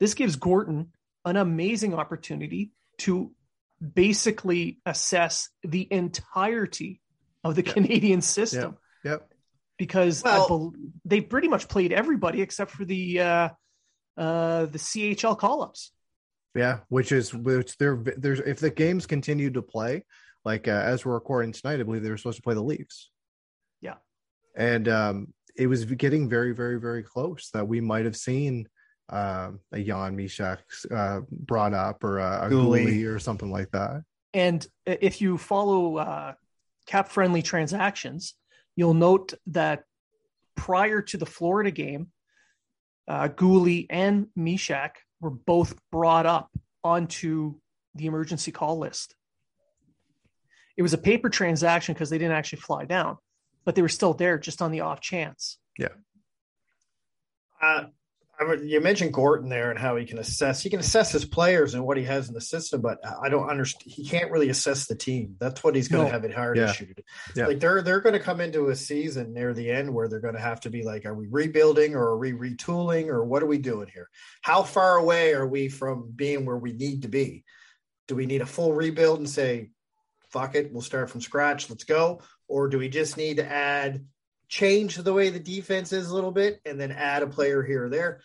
this 0.00 0.14
gives 0.14 0.34
Gorton 0.34 0.90
an 1.24 1.36
amazing 1.36 1.94
opportunity 1.94 2.72
to 2.98 3.30
basically 3.94 4.80
assess 4.84 5.50
the 5.62 5.86
entirety 5.90 7.00
of 7.44 7.54
the 7.54 7.64
Yeah. 7.64 7.72
Canadian 7.74 8.22
system. 8.22 8.76
Yep. 9.04 9.33
Because 9.78 10.22
Well- 10.22 10.48
bel 10.48 10.74
they 11.04 11.20
pretty 11.20 11.48
much 11.48 11.68
played 11.68 11.92
everybody 11.92 12.40
except 12.42 12.70
for 12.70 12.84
the 12.84 13.20
uh, 13.20 13.48
uh, 14.16 14.66
the 14.66 14.78
CHL 14.78 15.36
call 15.38 15.62
ups. 15.62 15.90
Yeah, 16.54 16.80
which 16.88 17.10
is 17.10 17.34
which 17.34 17.76
they're 17.78 17.96
there's 18.16 18.40
if 18.40 18.60
the 18.60 18.70
games 18.70 19.06
continue 19.06 19.50
to 19.50 19.62
play, 19.62 20.04
like 20.44 20.68
uh, 20.68 20.70
as 20.70 21.04
we're 21.04 21.14
recording 21.14 21.52
tonight, 21.52 21.80
I 21.80 21.82
believe 21.82 22.02
they 22.02 22.10
were 22.10 22.16
supposed 22.16 22.36
to 22.36 22.42
play 22.42 22.54
the 22.54 22.62
Leafs. 22.62 23.10
Yeah. 23.80 23.96
and 24.56 24.88
um, 24.88 25.34
it 25.56 25.66
was 25.66 25.84
getting 25.84 26.28
very, 26.28 26.52
very, 26.54 26.80
very 26.80 27.02
close 27.02 27.50
that 27.52 27.66
we 27.66 27.80
might 27.80 28.04
have 28.04 28.16
seen 28.16 28.68
um, 29.08 29.60
a 29.72 29.82
Jan 29.82 30.16
Mysak 30.16 30.58
uh, 30.90 31.20
brought 31.30 31.74
up 31.74 32.02
or 32.02 32.18
a, 32.18 32.46
a 32.46 32.50
Guhle. 32.50 32.86
Guhle 32.86 33.14
or 33.14 33.18
something 33.18 33.50
like 33.50 33.70
that. 33.72 34.02
And 34.32 34.66
if 34.86 35.20
you 35.20 35.38
follow 35.38 35.96
uh, 35.98 36.32
cap 36.86 37.08
friendly 37.08 37.42
transactions, 37.42 38.34
you'll 38.76 38.94
note 38.94 39.34
that 39.48 39.84
prior 40.56 41.02
to 41.02 41.16
the 41.16 41.26
Florida 41.26 41.70
game, 41.70 42.08
uh, 43.08 43.28
Guhle 43.28 43.86
and 43.90 44.28
Mysak 44.38 44.90
were 45.20 45.30
both 45.30 45.74
brought 45.90 46.26
up 46.26 46.50
onto 46.82 47.54
the 47.94 48.06
emergency 48.06 48.52
call 48.52 48.78
list. 48.78 49.14
It 50.76 50.82
was 50.82 50.92
a 50.92 50.98
paper 50.98 51.28
transaction 51.28 51.94
because 51.94 52.10
they 52.10 52.18
didn't 52.18 52.36
actually 52.36 52.60
fly 52.60 52.84
down, 52.84 53.18
but 53.64 53.74
they 53.74 53.82
were 53.82 53.88
still 53.88 54.14
there 54.14 54.38
just 54.38 54.60
on 54.60 54.72
the 54.72 54.80
off 54.80 55.00
chance. 55.00 55.58
Yeah. 55.78 55.88
Uh, 57.62 57.64
I 57.64 57.80
would- 57.82 57.92
you 58.64 58.80
mentioned 58.80 59.12
Gorton 59.12 59.48
there 59.48 59.70
and 59.70 59.78
how 59.78 59.96
he 59.96 60.04
can 60.04 60.18
assess. 60.18 60.62
He 60.62 60.70
can 60.70 60.80
assess 60.80 61.12
his 61.12 61.24
players 61.24 61.74
and 61.74 61.84
what 61.84 61.96
he 61.96 62.04
has 62.04 62.28
in 62.28 62.34
the 62.34 62.40
system, 62.40 62.80
but 62.80 62.98
I 63.22 63.28
don't 63.28 63.48
understand. 63.48 63.92
He 63.92 64.06
can't 64.08 64.30
really 64.30 64.48
assess 64.48 64.86
the 64.86 64.96
team. 64.96 65.36
That's 65.38 65.62
what 65.62 65.74
he's 65.74 65.88
going 65.88 66.06
to 66.06 66.12
have 66.12 66.24
it 66.24 66.34
hard 66.34 66.56
Yeah. 66.56 66.70
issue. 66.70 66.86
do. 66.94 67.02
Yeah. 67.36 67.46
Like 67.46 67.60
they're 67.60 67.82
they're 67.82 68.00
going 68.00 68.14
to 68.14 68.20
come 68.20 68.40
into 68.40 68.68
a 68.68 68.76
season 68.76 69.32
near 69.32 69.54
the 69.54 69.70
end 69.70 69.92
where 69.94 70.08
they're 70.08 70.20
going 70.20 70.34
to 70.34 70.40
have 70.40 70.60
to 70.60 70.70
be 70.70 70.82
like, 70.82 71.06
are 71.06 71.14
we 71.14 71.28
rebuilding 71.30 71.94
or 71.94 72.02
are 72.02 72.18
we 72.18 72.32
retooling 72.32 73.08
or 73.08 73.24
what 73.24 73.42
are 73.42 73.46
we 73.46 73.58
doing 73.58 73.88
here? 73.92 74.08
How 74.42 74.62
far 74.62 74.96
away 74.96 75.32
are 75.34 75.46
we 75.46 75.68
from 75.68 76.12
being 76.14 76.44
where 76.44 76.58
we 76.58 76.72
need 76.72 77.02
to 77.02 77.08
be? 77.08 77.44
Do 78.08 78.16
we 78.16 78.26
need 78.26 78.42
a 78.42 78.46
full 78.46 78.72
rebuild 78.72 79.18
and 79.18 79.30
say, 79.30 79.70
fuck 80.30 80.56
it, 80.56 80.72
we'll 80.72 80.82
start 80.82 81.08
from 81.10 81.20
scratch, 81.20 81.70
let's 81.70 81.84
go, 81.84 82.20
or 82.48 82.68
do 82.68 82.76
we 82.78 82.88
just 82.88 83.16
need 83.16 83.36
to 83.36 83.46
add 83.46 84.04
change 84.58 84.94
the 84.96 85.12
way 85.12 85.30
the 85.30 85.40
defense 85.40 85.92
is 85.92 86.08
a 86.08 86.14
little 86.14 86.30
bit 86.30 86.60
and 86.64 86.80
then 86.80 86.92
add 86.92 87.24
a 87.24 87.26
player 87.26 87.60
here 87.60 87.86
or 87.86 87.88
there. 87.88 88.20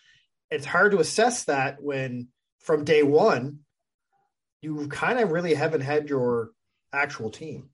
It's 0.48 0.64
hard 0.64 0.92
to 0.92 1.00
assess 1.00 1.44
that 1.44 1.82
when 1.82 2.28
from 2.60 2.84
day 2.84 3.02
one, 3.02 3.60
you 4.62 4.86
kind 4.86 5.18
of 5.18 5.32
really 5.32 5.54
haven't 5.54 5.80
had 5.80 6.08
your 6.08 6.50
actual 6.92 7.30
team. 7.30 7.70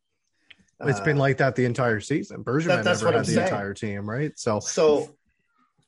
It's 0.81 1.01
been 1.01 1.17
Uh, 1.19 1.21
like 1.21 1.37
that 1.39 1.55
the 1.55 1.67
entire 1.67 2.01
season. 2.01 2.45
Bergevin 2.45 2.67
That- 2.69 2.85
that's 2.85 3.01
never 3.03 3.07
what 3.13 3.15
had 3.17 3.27
the 3.27 3.33
saying. 3.33 3.47
entire 3.47 3.75
team, 3.75 4.09
right? 4.09 4.33
So 4.39 4.61
so. 4.61 5.15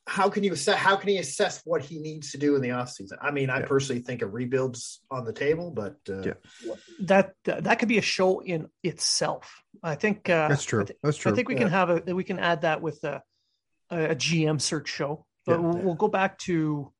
How 0.09 0.27
can 0.29 0.43
you 0.43 0.53
assess? 0.53 0.75
How 0.77 0.95
can 0.95 1.09
he 1.09 1.17
assess 1.17 1.61
what 1.65 1.83
he 1.83 1.99
needs 1.99 2.31
to 2.31 2.37
do 2.39 2.55
in 2.55 2.61
the 2.61 2.69
offseason? 2.69 3.17
I 3.21 3.29
mean, 3.31 3.49
I 3.51 3.59
Yeah. 3.59 3.65
personally 3.67 4.01
think 4.01 4.21
a 4.23 4.27
rebuild's 4.27 5.01
on 5.11 5.23
the 5.23 5.33
table, 5.33 5.69
but 5.71 5.97
uh, 6.09 6.21
Yeah. 6.21 6.33
That 7.01 7.35
that 7.43 7.77
could 7.79 7.89
be 7.89 7.99
a 7.99 8.01
show 8.17 8.39
in 8.39 8.69
itself. 8.83 9.63
I 9.83 9.95
think 9.95 10.27
uh, 10.29 10.47
that's 10.47 10.63
true. 10.63 10.81
I 10.81 10.93
That's 11.03 11.17
true. 11.17 11.31
I 11.31 11.35
think 11.35 11.47
we 11.47 11.55
can 11.55 11.69
have 11.69 11.89
a 11.91 12.15
we 12.15 12.23
can 12.23 12.39
add 12.39 12.61
that 12.61 12.81
with 12.81 13.03
a 13.03 13.21
a 13.91 14.15
GM 14.15 14.59
search 14.59 14.87
show. 14.89 15.25
But 15.45 15.53
Yeah. 15.59 15.65
we'll, 15.65 15.77
we'll 15.83 15.95
go 16.05 16.07
back 16.07 16.37
to 16.49 16.91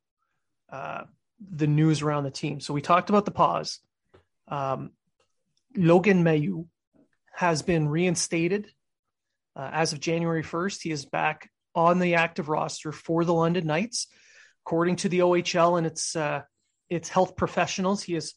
uh, 0.72 1.04
the 1.40 1.68
news 1.68 2.02
around 2.04 2.24
the 2.26 2.32
team. 2.32 2.60
So 2.60 2.74
we 2.74 2.82
talked 2.82 3.10
about 3.10 3.26
the 3.26 3.32
pause. 3.32 3.80
Um, 4.48 4.92
Logan 5.76 6.24
Mailloux 6.24 6.68
has 7.34 7.62
been 7.64 7.88
reinstated 7.88 8.72
uh, 9.56 9.70
as 9.72 9.94
of 9.94 10.00
January 10.00 10.44
1st. 10.44 10.82
He 10.84 10.92
is 10.92 11.06
back 11.06 11.50
on 11.76 12.00
the 12.00 12.16
active 12.16 12.50
roster 12.50 12.92
for 12.92 13.24
the 13.26 13.34
London 13.34 13.68
Knights, 13.68 14.08
according 14.66 14.98
to 14.98 15.10
the 15.10 15.20
OHL 15.20 15.78
and 15.78 15.88
its 15.88 16.16
uh, 16.16 16.42
its 16.90 17.10
health 17.10 17.36
professionals. 17.36 18.04
He 18.04 18.14
has 18.14 18.34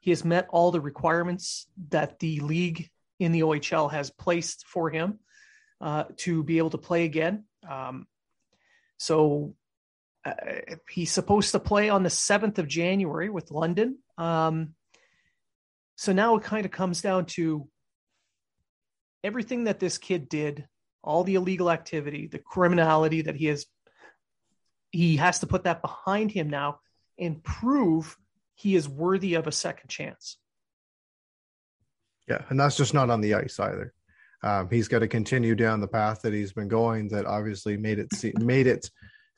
he 0.00 0.10
has 0.10 0.24
met 0.24 0.46
all 0.50 0.70
the 0.70 0.80
requirements 0.80 1.66
that 1.88 2.18
the 2.18 2.40
league 2.40 2.90
in 3.18 3.32
the 3.32 3.40
OHL 3.40 3.90
has 3.90 4.10
placed 4.10 4.64
for 4.66 4.90
him 4.90 5.18
uh, 5.80 6.04
to 6.18 6.44
be 6.44 6.58
able 6.58 6.70
to 6.70 6.78
play 6.78 7.04
again. 7.04 7.44
Um, 7.68 8.06
so 8.98 9.54
uh, 10.24 10.32
he's 10.90 11.12
supposed 11.12 11.52
to 11.52 11.58
play 11.60 11.88
on 11.88 12.02
the 12.02 12.08
7th 12.08 12.58
of 12.58 12.68
January 12.68 13.28
with 13.28 13.50
London. 13.50 13.98
Um, 14.18 14.74
so 15.96 16.12
now 16.12 16.36
it 16.36 16.44
kind 16.44 16.66
of 16.66 16.72
comes 16.72 17.00
down 17.00 17.26
to 17.26 17.68
everything 19.24 19.64
that 19.64 19.80
this 19.80 19.98
kid 19.98 20.28
did, 20.28 20.68
all 21.06 21.24
the 21.24 21.36
illegal 21.36 21.70
activity, 21.70 22.26
the 22.26 22.38
criminality 22.38 23.22
that 23.22 23.36
he 23.36 23.46
has. 23.46 23.64
He 24.90 25.16
has 25.16 25.38
to 25.40 25.46
put 25.46 25.64
that 25.64 25.82
behind 25.82 26.30
him 26.32 26.50
now 26.50 26.80
and 27.18 27.42
prove 27.42 28.16
he 28.54 28.74
is 28.76 28.88
worthy 28.88 29.34
of 29.34 29.46
a 29.46 29.52
second 29.52 29.88
chance. 29.88 30.38
Yeah, 32.28 32.42
and 32.48 32.58
that's 32.58 32.76
just 32.76 32.94
not 32.94 33.10
on 33.10 33.20
the 33.20 33.34
ice 33.34 33.58
either. 33.60 33.92
Um, 34.42 34.68
he's 34.70 34.88
got 34.88 35.00
to 35.00 35.08
continue 35.08 35.54
down 35.54 35.80
the 35.80 35.88
path 35.88 36.22
that 36.22 36.32
he's 36.32 36.52
been 36.52 36.68
going. 36.68 37.08
That 37.08 37.26
obviously 37.26 37.76
made 37.76 37.98
it 37.98 38.12
se- 38.12 38.34
made 38.38 38.66
it 38.66 38.90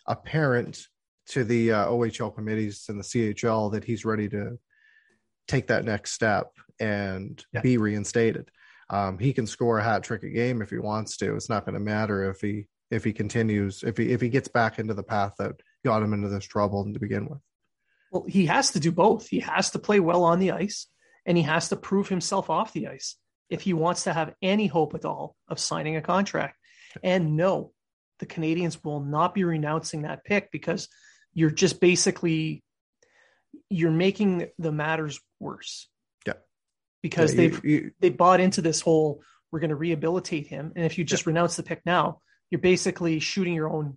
apparent 0.07 0.87
to 1.31 1.45
the 1.45 1.73
uh, 1.73 1.87
OHL 1.87 2.35
committees 2.35 2.87
and 2.89 2.99
the 2.99 3.05
CHL 3.05 3.73
that 3.73 3.85
he's 3.85 4.05
ready 4.05 4.29
to 4.31 4.59
take 5.47 5.67
that 5.69 5.85
next 5.85 6.13
step 6.13 6.51
and 6.81 7.45
Yeah. 7.53 7.61
be 7.61 7.77
reinstated. 7.79 8.51
Um, 8.91 9.19
he 9.19 9.33
can 9.33 9.47
score 9.47 9.79
a 9.79 9.85
hat 9.85 10.03
trick 10.03 10.23
a 10.23 10.31
game 10.31 10.63
if 10.63 10.71
he 10.71 10.79
wants 10.79 11.17
to. 11.19 11.35
It's 11.35 11.49
not 11.49 11.65
going 11.65 11.75
to 11.75 11.81
matter 11.81 12.31
if 12.31 12.41
he 12.41 12.67
if 12.91 13.05
he 13.05 13.13
continues 13.13 13.83
if 13.83 13.99
he 13.99 14.13
if 14.13 14.21
he 14.21 14.29
gets 14.31 14.49
back 14.49 14.79
into 14.79 14.95
the 14.95 15.03
path 15.03 15.35
that 15.39 15.61
got 15.85 16.03
him 16.03 16.15
into 16.15 16.29
this 16.29 16.45
trouble 16.45 16.91
to 16.91 16.99
begin 16.99 17.29
with. 17.29 17.41
Well, 18.11 18.25
he 18.27 18.47
has 18.47 18.71
to 18.73 18.81
do 18.81 18.91
both. 18.91 19.29
He 19.29 19.41
has 19.41 19.71
to 19.71 19.79
play 19.79 20.01
well 20.01 20.25
on 20.25 20.39
the 20.39 20.53
ice 20.53 20.87
and 21.27 21.37
he 21.37 21.43
has 21.43 21.69
to 21.69 21.77
prove 21.77 22.09
himself 22.09 22.49
off 22.49 22.73
the 22.73 22.89
ice 22.89 23.17
if 23.51 23.61
he 23.63 23.75
wants 23.75 24.05
to 24.05 24.13
have 24.13 24.35
any 24.41 24.67
hope 24.67 24.95
at 24.95 25.05
all 25.05 25.37
of 25.49 25.59
signing 25.59 25.97
a 25.97 26.03
contract. 26.03 26.57
And 27.03 27.37
no, 27.37 27.73
the 28.19 28.27
Canadiens 28.27 28.83
will 28.83 29.01
not 29.01 29.35
be 29.35 29.45
renouncing 29.45 30.03
that 30.03 30.25
pick 30.25 30.51
because 30.51 30.89
you're 31.35 31.51
just 31.51 31.81
basically 31.81 32.63
you're 33.71 33.91
making 33.91 34.49
the 34.59 34.73
matters 34.73 35.21
worse. 35.39 35.89
Yeah. 37.03 37.09
Because 37.09 37.33
Yeah, 37.35 37.37
they've 37.37 37.65
you- 37.65 37.91
they 38.01 38.11
bought 38.11 38.41
into 38.41 38.63
this 38.63 38.81
whole 38.81 39.23
we're 39.51 39.61
going 39.61 39.71
to 39.71 39.77
rehabilitate 39.77 40.47
him 40.47 40.73
and 40.77 40.85
if 40.85 40.99
you 40.99 41.05
just 41.05 41.27
renounce 41.27 41.57
the 41.57 41.63
pick 41.63 41.81
now, 41.87 42.21
you're 42.51 42.61
basically 42.61 43.19
shooting 43.21 43.55
your 43.55 43.71
own 43.71 43.97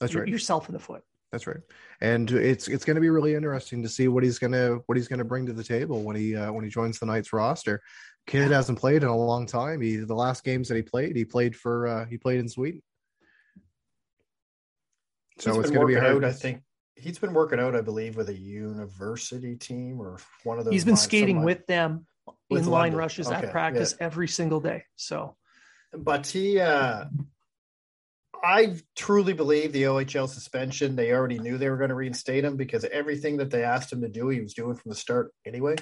that's 0.00 0.14
right. 0.14 0.26
yourself 0.26 0.68
in 0.68 0.72
the 0.72 0.80
foot. 0.80 1.02
That's 1.32 1.46
right, 1.46 1.60
and 2.00 2.28
it's 2.28 2.66
it's 2.66 2.84
going 2.84 2.96
to 2.96 3.00
be 3.00 3.08
really 3.10 3.34
interesting 3.36 3.84
to 3.84 3.88
see 3.88 4.08
what 4.08 4.24
he's 4.24 4.40
going 4.40 4.52
to 4.52 4.82
what 4.86 4.96
he's 4.98 5.06
going 5.06 5.20
to 5.20 5.24
bring 5.24 5.46
to 5.46 5.52
the 5.52 5.62
table 5.62 6.02
when 6.02 6.16
he 6.16 6.34
uh, 6.34 6.50
when 6.50 6.64
he 6.64 6.70
joins 6.70 6.98
the 6.98 7.06
Knights 7.06 7.32
roster. 7.32 7.80
Kid 8.26 8.50
hasn't 8.50 8.80
played 8.80 9.02
in 9.04 9.08
a 9.08 9.16
long 9.16 9.46
time. 9.46 9.80
He 9.80 9.94
the 9.96 10.14
last 10.14 10.42
games 10.42 10.66
that 10.68 10.74
he 10.74 10.82
played, 10.82 11.14
he 11.14 11.24
played 11.24 11.54
for 11.54 11.86
uh, 11.86 12.06
he 12.06 12.18
played 12.18 12.40
in 12.40 12.48
Sweden. 12.48 12.82
So 15.38 15.52
He's 15.52 15.60
it's 15.60 15.70
going 15.70 15.82
to 15.82 15.86
be 15.86 15.94
hard. 15.94 16.16
out. 16.16 16.24
I 16.24 16.32
think 16.32 16.62
he's 16.96 17.18
been 17.18 17.32
working 17.32 17.60
out. 17.60 17.74
I 17.76 17.80
believe 17.80 18.16
with 18.16 18.28
a 18.28 18.36
university 18.36 19.56
team 19.56 20.00
or 20.00 20.18
one 20.44 20.58
of 20.58 20.64
those. 20.64 20.72
He's 20.72 20.84
been 20.84 20.94
lines, 20.94 21.02
skating 21.02 21.36
some 21.36 21.44
with 21.44 21.66
them 21.66 21.92
With 21.92 22.06
in 22.50 22.66
line 22.66 22.94
rushes 22.94 23.26
Okay, 23.26 23.46
at 23.46 23.52
practice 23.52 23.94
every 24.00 24.28
single 24.28 24.60
day. 24.60 24.84
So 24.96 25.36
but 25.92 26.26
he 26.26 26.60
uh 26.60 27.04
I 28.42 28.76
truly 28.96 29.32
believe 29.32 29.72
the 29.72 29.84
OHL 29.84 30.28
suspension, 30.28 30.96
they 30.96 31.12
already 31.12 31.38
knew 31.38 31.58
they 31.58 31.68
were 31.68 31.76
going 31.76 31.90
to 31.90 31.94
reinstate 31.94 32.44
him 32.44 32.56
because 32.56 32.84
everything 32.84 33.36
that 33.38 33.50
they 33.50 33.64
asked 33.64 33.92
him 33.92 34.00
to 34.00 34.08
do, 34.08 34.28
he 34.28 34.40
was 34.40 34.54
doing 34.54 34.76
from 34.76 34.88
the 34.88 34.94
start 34.94 35.32
anyway. 35.44 35.76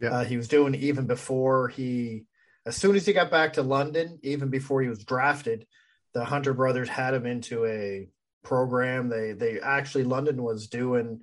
Yeah. 0.00 0.10
Uh, 0.10 0.24
he 0.24 0.36
was 0.36 0.48
doing 0.48 0.74
even 0.74 1.06
before 1.06 1.68
he, 1.68 2.24
as 2.66 2.76
soon 2.76 2.96
as 2.96 3.06
he 3.06 3.12
got 3.12 3.30
back 3.30 3.54
to 3.54 3.62
London, 3.62 4.18
even 4.22 4.48
before 4.48 4.80
he 4.82 4.88
was 4.88 5.04
drafted, 5.04 5.66
the 6.12 6.24
Hunter 6.24 6.54
brothers 6.54 6.88
had 6.88 7.14
him 7.14 7.26
into 7.26 7.66
a 7.66 8.08
program. 8.42 9.08
They, 9.08 9.32
they 9.32 9.60
actually, 9.60 10.04
London 10.04 10.42
was 10.42 10.68
doing 10.68 11.22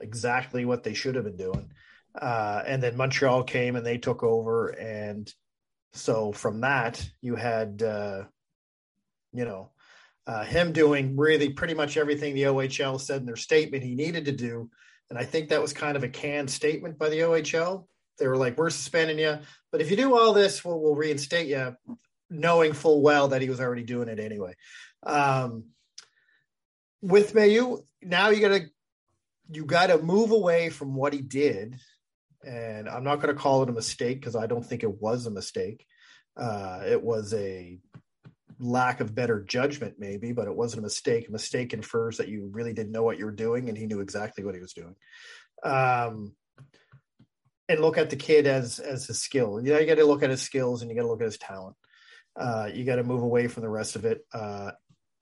exactly 0.00 0.64
what 0.64 0.82
they 0.82 0.94
should 0.94 1.14
have 1.14 1.24
been 1.24 1.36
doing. 1.36 1.70
Uh, 2.20 2.62
and 2.66 2.82
then 2.82 2.96
Montreal 2.96 3.44
came 3.44 3.76
and 3.76 3.84
they 3.84 3.98
took 3.98 4.22
over. 4.22 4.68
And 4.68 5.32
so 5.92 6.32
from 6.32 6.62
that, 6.62 7.06
you 7.20 7.36
had, 7.36 7.82
uh, 7.82 8.24
you 9.32 9.44
know, 9.44 9.70
uh, 10.26 10.44
him 10.44 10.72
doing 10.72 11.16
really 11.16 11.50
pretty 11.50 11.74
much 11.74 11.96
everything 11.96 12.34
the 12.34 12.44
OHL 12.44 13.00
said 13.00 13.20
in 13.20 13.26
their 13.26 13.36
statement 13.36 13.84
he 13.84 13.94
needed 13.94 14.24
to 14.24 14.32
do. 14.32 14.70
And 15.08 15.18
I 15.18 15.24
think 15.24 15.50
that 15.50 15.62
was 15.62 15.72
kind 15.72 15.96
of 15.96 16.02
a 16.02 16.08
canned 16.08 16.50
statement 16.50 16.98
by 16.98 17.10
the 17.10 17.20
OHL. 17.20 17.86
They 18.18 18.26
were 18.26 18.36
like, 18.36 18.56
we're 18.56 18.70
suspending 18.70 19.18
you, 19.18 19.38
but 19.70 19.80
if 19.80 19.90
you 19.90 19.96
do 19.96 20.16
all 20.16 20.32
this, 20.32 20.64
we'll, 20.64 20.80
we'll 20.80 20.96
reinstate 20.96 21.48
you, 21.48 21.76
knowing 22.30 22.72
full 22.72 23.02
well 23.02 23.28
that 23.28 23.42
he 23.42 23.50
was 23.50 23.60
already 23.60 23.84
doing 23.84 24.08
it 24.08 24.18
anyway. 24.18 24.54
Um, 25.02 25.66
with 27.02 27.34
Mailloux, 27.34 27.84
now 28.02 28.30
you 28.30 28.40
got 28.40 28.56
to 28.56 28.66
you 29.50 29.64
got 29.64 29.88
to 29.88 29.98
move 29.98 30.32
away 30.32 30.70
from 30.70 30.94
what 30.94 31.12
he 31.12 31.20
did, 31.20 31.78
and 32.46 32.88
I'm 32.88 33.04
not 33.04 33.16
going 33.16 33.34
to 33.34 33.40
call 33.40 33.62
it 33.62 33.68
a 33.68 33.72
mistake 33.72 34.20
because 34.20 34.36
I 34.36 34.46
don't 34.46 34.64
think 34.64 34.82
it 34.82 35.00
was 35.00 35.26
a 35.26 35.30
mistake. 35.30 35.84
Uh, 36.36 36.82
it 36.86 37.02
was 37.02 37.34
a 37.34 37.78
lack 38.58 39.00
of 39.00 39.14
better 39.14 39.42
judgment, 39.42 39.96
maybe, 39.98 40.32
but 40.32 40.46
it 40.46 40.54
wasn't 40.54 40.80
a 40.80 40.82
mistake. 40.82 41.28
A 41.28 41.32
mistake 41.32 41.74
infers 41.74 42.18
that 42.18 42.28
you 42.28 42.48
really 42.52 42.72
didn't 42.72 42.92
know 42.92 43.02
what 43.02 43.18
you 43.18 43.24
were 43.24 43.32
doing, 43.32 43.68
and 43.68 43.76
he 43.76 43.86
knew 43.86 44.00
exactly 44.00 44.44
what 44.44 44.54
he 44.54 44.60
was 44.60 44.72
doing. 44.72 44.94
Um, 45.64 46.34
and 47.68 47.80
look 47.80 47.98
at 47.98 48.10
the 48.10 48.16
kid 48.16 48.46
as 48.46 48.78
as 48.78 49.06
his 49.06 49.20
skill. 49.20 49.60
You 49.60 49.72
know, 49.72 49.80
you 49.80 49.86
got 49.86 49.96
to 49.96 50.04
look 50.04 50.22
at 50.22 50.30
his 50.30 50.42
skills 50.42 50.82
and 50.82 50.90
you 50.90 50.96
got 50.96 51.02
to 51.02 51.08
look 51.08 51.20
at 51.20 51.26
his 51.26 51.38
talent. 51.38 51.74
Uh, 52.38 52.68
you 52.72 52.84
got 52.84 52.96
to 52.96 53.02
move 53.02 53.22
away 53.22 53.48
from 53.48 53.62
the 53.62 53.68
rest 53.68 53.96
of 53.96 54.04
it. 54.04 54.24
Uh, 54.32 54.70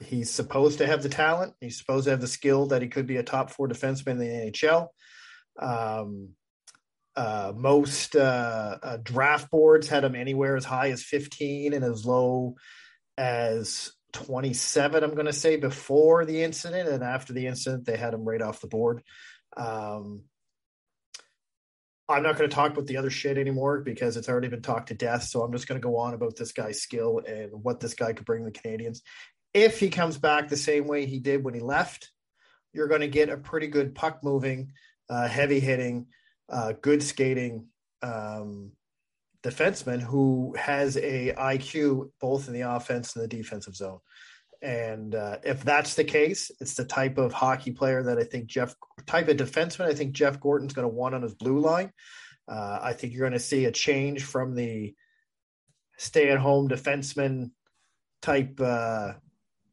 he's 0.01 0.31
supposed 0.31 0.79
to 0.79 0.87
have 0.87 1.03
the 1.03 1.09
talent. 1.09 1.55
He's 1.61 1.79
supposed 1.79 2.05
to 2.05 2.11
have 2.11 2.21
the 2.21 2.27
skill 2.27 2.67
that 2.67 2.83
he 2.83 2.89
could 2.89 3.07
be 3.07 3.17
a 3.17 3.23
top 3.23 3.51
four 3.51 3.69
defenseman 3.69 4.13
in 4.13 4.19
the 4.19 4.53
NHL. 4.53 4.89
Um, 5.59 6.31
uh, 7.17 7.53
most 7.55 8.17
uh, 8.17 8.79
uh, 8.83 8.97
draft 9.03 9.51
boards 9.51 9.89
had 9.89 10.05
him 10.05 10.15
anywhere 10.15 10.57
as 10.57 10.65
high 10.65 10.91
as 10.91 11.03
15 11.03 11.73
and 11.73 11.85
as 11.85 12.05
low 12.05 12.57
as 13.17 13.93
27, 14.13 15.05
I'm 15.05 15.15
going 15.15 15.27
to 15.27 15.33
say, 15.33 15.57
before 15.57 16.25
the 16.25 16.43
incident. 16.43 16.89
And 16.89 17.03
after 17.03 17.33
the 17.33 17.47
incident, 17.47 17.85
they 17.85 17.97
had 17.97 18.15
him 18.15 18.25
right 18.25 18.43
off 18.43 18.61
the 18.61 18.67
board. 18.67 19.03
Um, 19.57 20.23
I'm 22.09 22.23
not 22.23 22.37
going 22.37 22.51
to 22.51 22.55
talk 22.55 22.73
about 22.73 22.87
the 22.87 22.99
other 22.99 23.11
shit 23.11 23.39
anymore 23.39 23.81
because 23.81 24.17
it's 24.17 24.29
already 24.29 24.49
been 24.49 24.63
talked 24.63 24.89
to 24.89 24.95
death. 24.95 25.23
So 25.25 25.43
I'm 25.43 25.53
just 25.53 25.67
going 25.67 25.81
to 25.81 25.87
go 25.87 25.97
on 25.99 26.15
about 26.15 26.37
this 26.37 26.53
guy's 26.53 26.83
skill 26.83 27.23
and 27.27 27.51
what 27.53 27.81
this 27.81 27.95
guy 27.95 28.13
could 28.13 28.27
bring 28.27 28.45
the 28.45 28.51
Canadiens. 28.51 29.01
If 29.55 29.81
he 29.81 29.89
comes 29.89 30.19
back 30.19 30.49
the 30.49 30.57
same 30.57 30.87
way 30.87 31.07
he 31.07 31.21
did 31.21 31.45
when 31.45 31.55
he 31.55 31.61
left, 31.61 32.11
you're 32.73 32.89
going 32.89 33.01
to 33.01 33.09
get 33.09 33.31
a 33.31 33.37
pretty 33.37 33.69
good 33.69 33.95
puck 33.95 34.23
moving, 34.23 34.73
uh, 35.09 35.29
heavy 35.29 35.61
hitting, 35.61 36.09
uh, 36.51 36.73
good 36.81 37.03
skating 37.03 37.67
um, 38.03 38.73
defenseman 39.43 40.01
who 40.01 40.55
has 40.59 40.97
a 40.97 41.35
IQ 41.37 42.11
both 42.21 42.49
in 42.49 42.55
the 42.55 42.63
offense 42.63 43.15
and 43.15 43.23
the 43.23 43.29
defensive 43.29 43.77
zone. 43.77 43.99
And 44.63 45.15
uh, 45.15 45.39
if 45.45 45.63
that's 45.63 45.95
the 45.95 46.05
case, 46.05 46.51
it's 46.61 46.75
the 46.75 46.87
type 46.87 47.19
of 47.19 47.35
hockey 47.35 47.71
player 47.71 48.03
that 48.05 48.19
I 48.19 48.25
think 48.25 48.47
Jeff, 48.47 48.75
type 49.07 49.29
of 49.29 49.37
defenseman, 49.37 49.87
I 49.87 49.95
think 49.95 50.13
Jeff 50.13 50.41
Gorton's 50.41 50.73
going 50.73 50.89
to 50.89 50.95
want 50.95 51.15
on 51.15 51.23
his 51.23 51.35
blue 51.35 51.59
line. 51.59 51.93
Uh, 52.49 52.79
I 52.83 52.95
think 52.95 53.13
you're 53.13 53.29
going 53.29 53.33
to 53.33 53.39
see 53.39 53.67
a 53.67 53.73
change 53.73 54.25
from 54.25 54.55
the 54.55 54.95
stay 55.99 56.31
at 56.31 56.39
home 56.39 56.69
defenseman 56.69 57.51
type, 58.23 58.59
uh, 58.59 59.13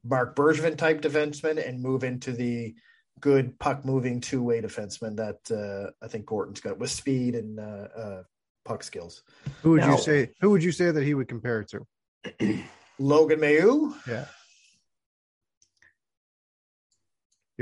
Marc 0.04 0.36
Bergevin 0.36 0.78
type 0.78 1.02
defenseman 1.02 1.66
and 1.66 1.82
move 1.82 2.04
into 2.04 2.34
the 2.34 2.76
good 3.20 3.60
puck 3.60 3.86
moving 3.86 4.22
two 4.22 4.42
way 4.42 4.62
defenseman 4.62 5.16
that 5.18 5.40
uh, 5.52 5.92
I 6.04 6.08
think 6.08 6.26
Gorton's 6.26 6.62
got 6.62 6.80
with 6.80 6.92
speed 6.92 7.36
and 7.36 7.60
uh, 7.60 7.88
uh, 7.96 8.24
puck 8.66 8.84
skills. 8.84 9.24
Who 9.62 9.72
would 9.72 9.82
now, 9.82 9.92
you 9.92 9.98
say? 9.98 10.32
Who 10.42 10.50
would 10.52 10.64
you 10.64 10.72
say 10.72 10.92
that 10.92 11.04
he 11.04 11.14
would 11.14 11.28
compare 11.28 11.62
it 11.62 11.72
to? 11.72 12.64
Logan 13.00 13.40
Mailloux. 13.40 13.96
Yeah. 14.08 14.26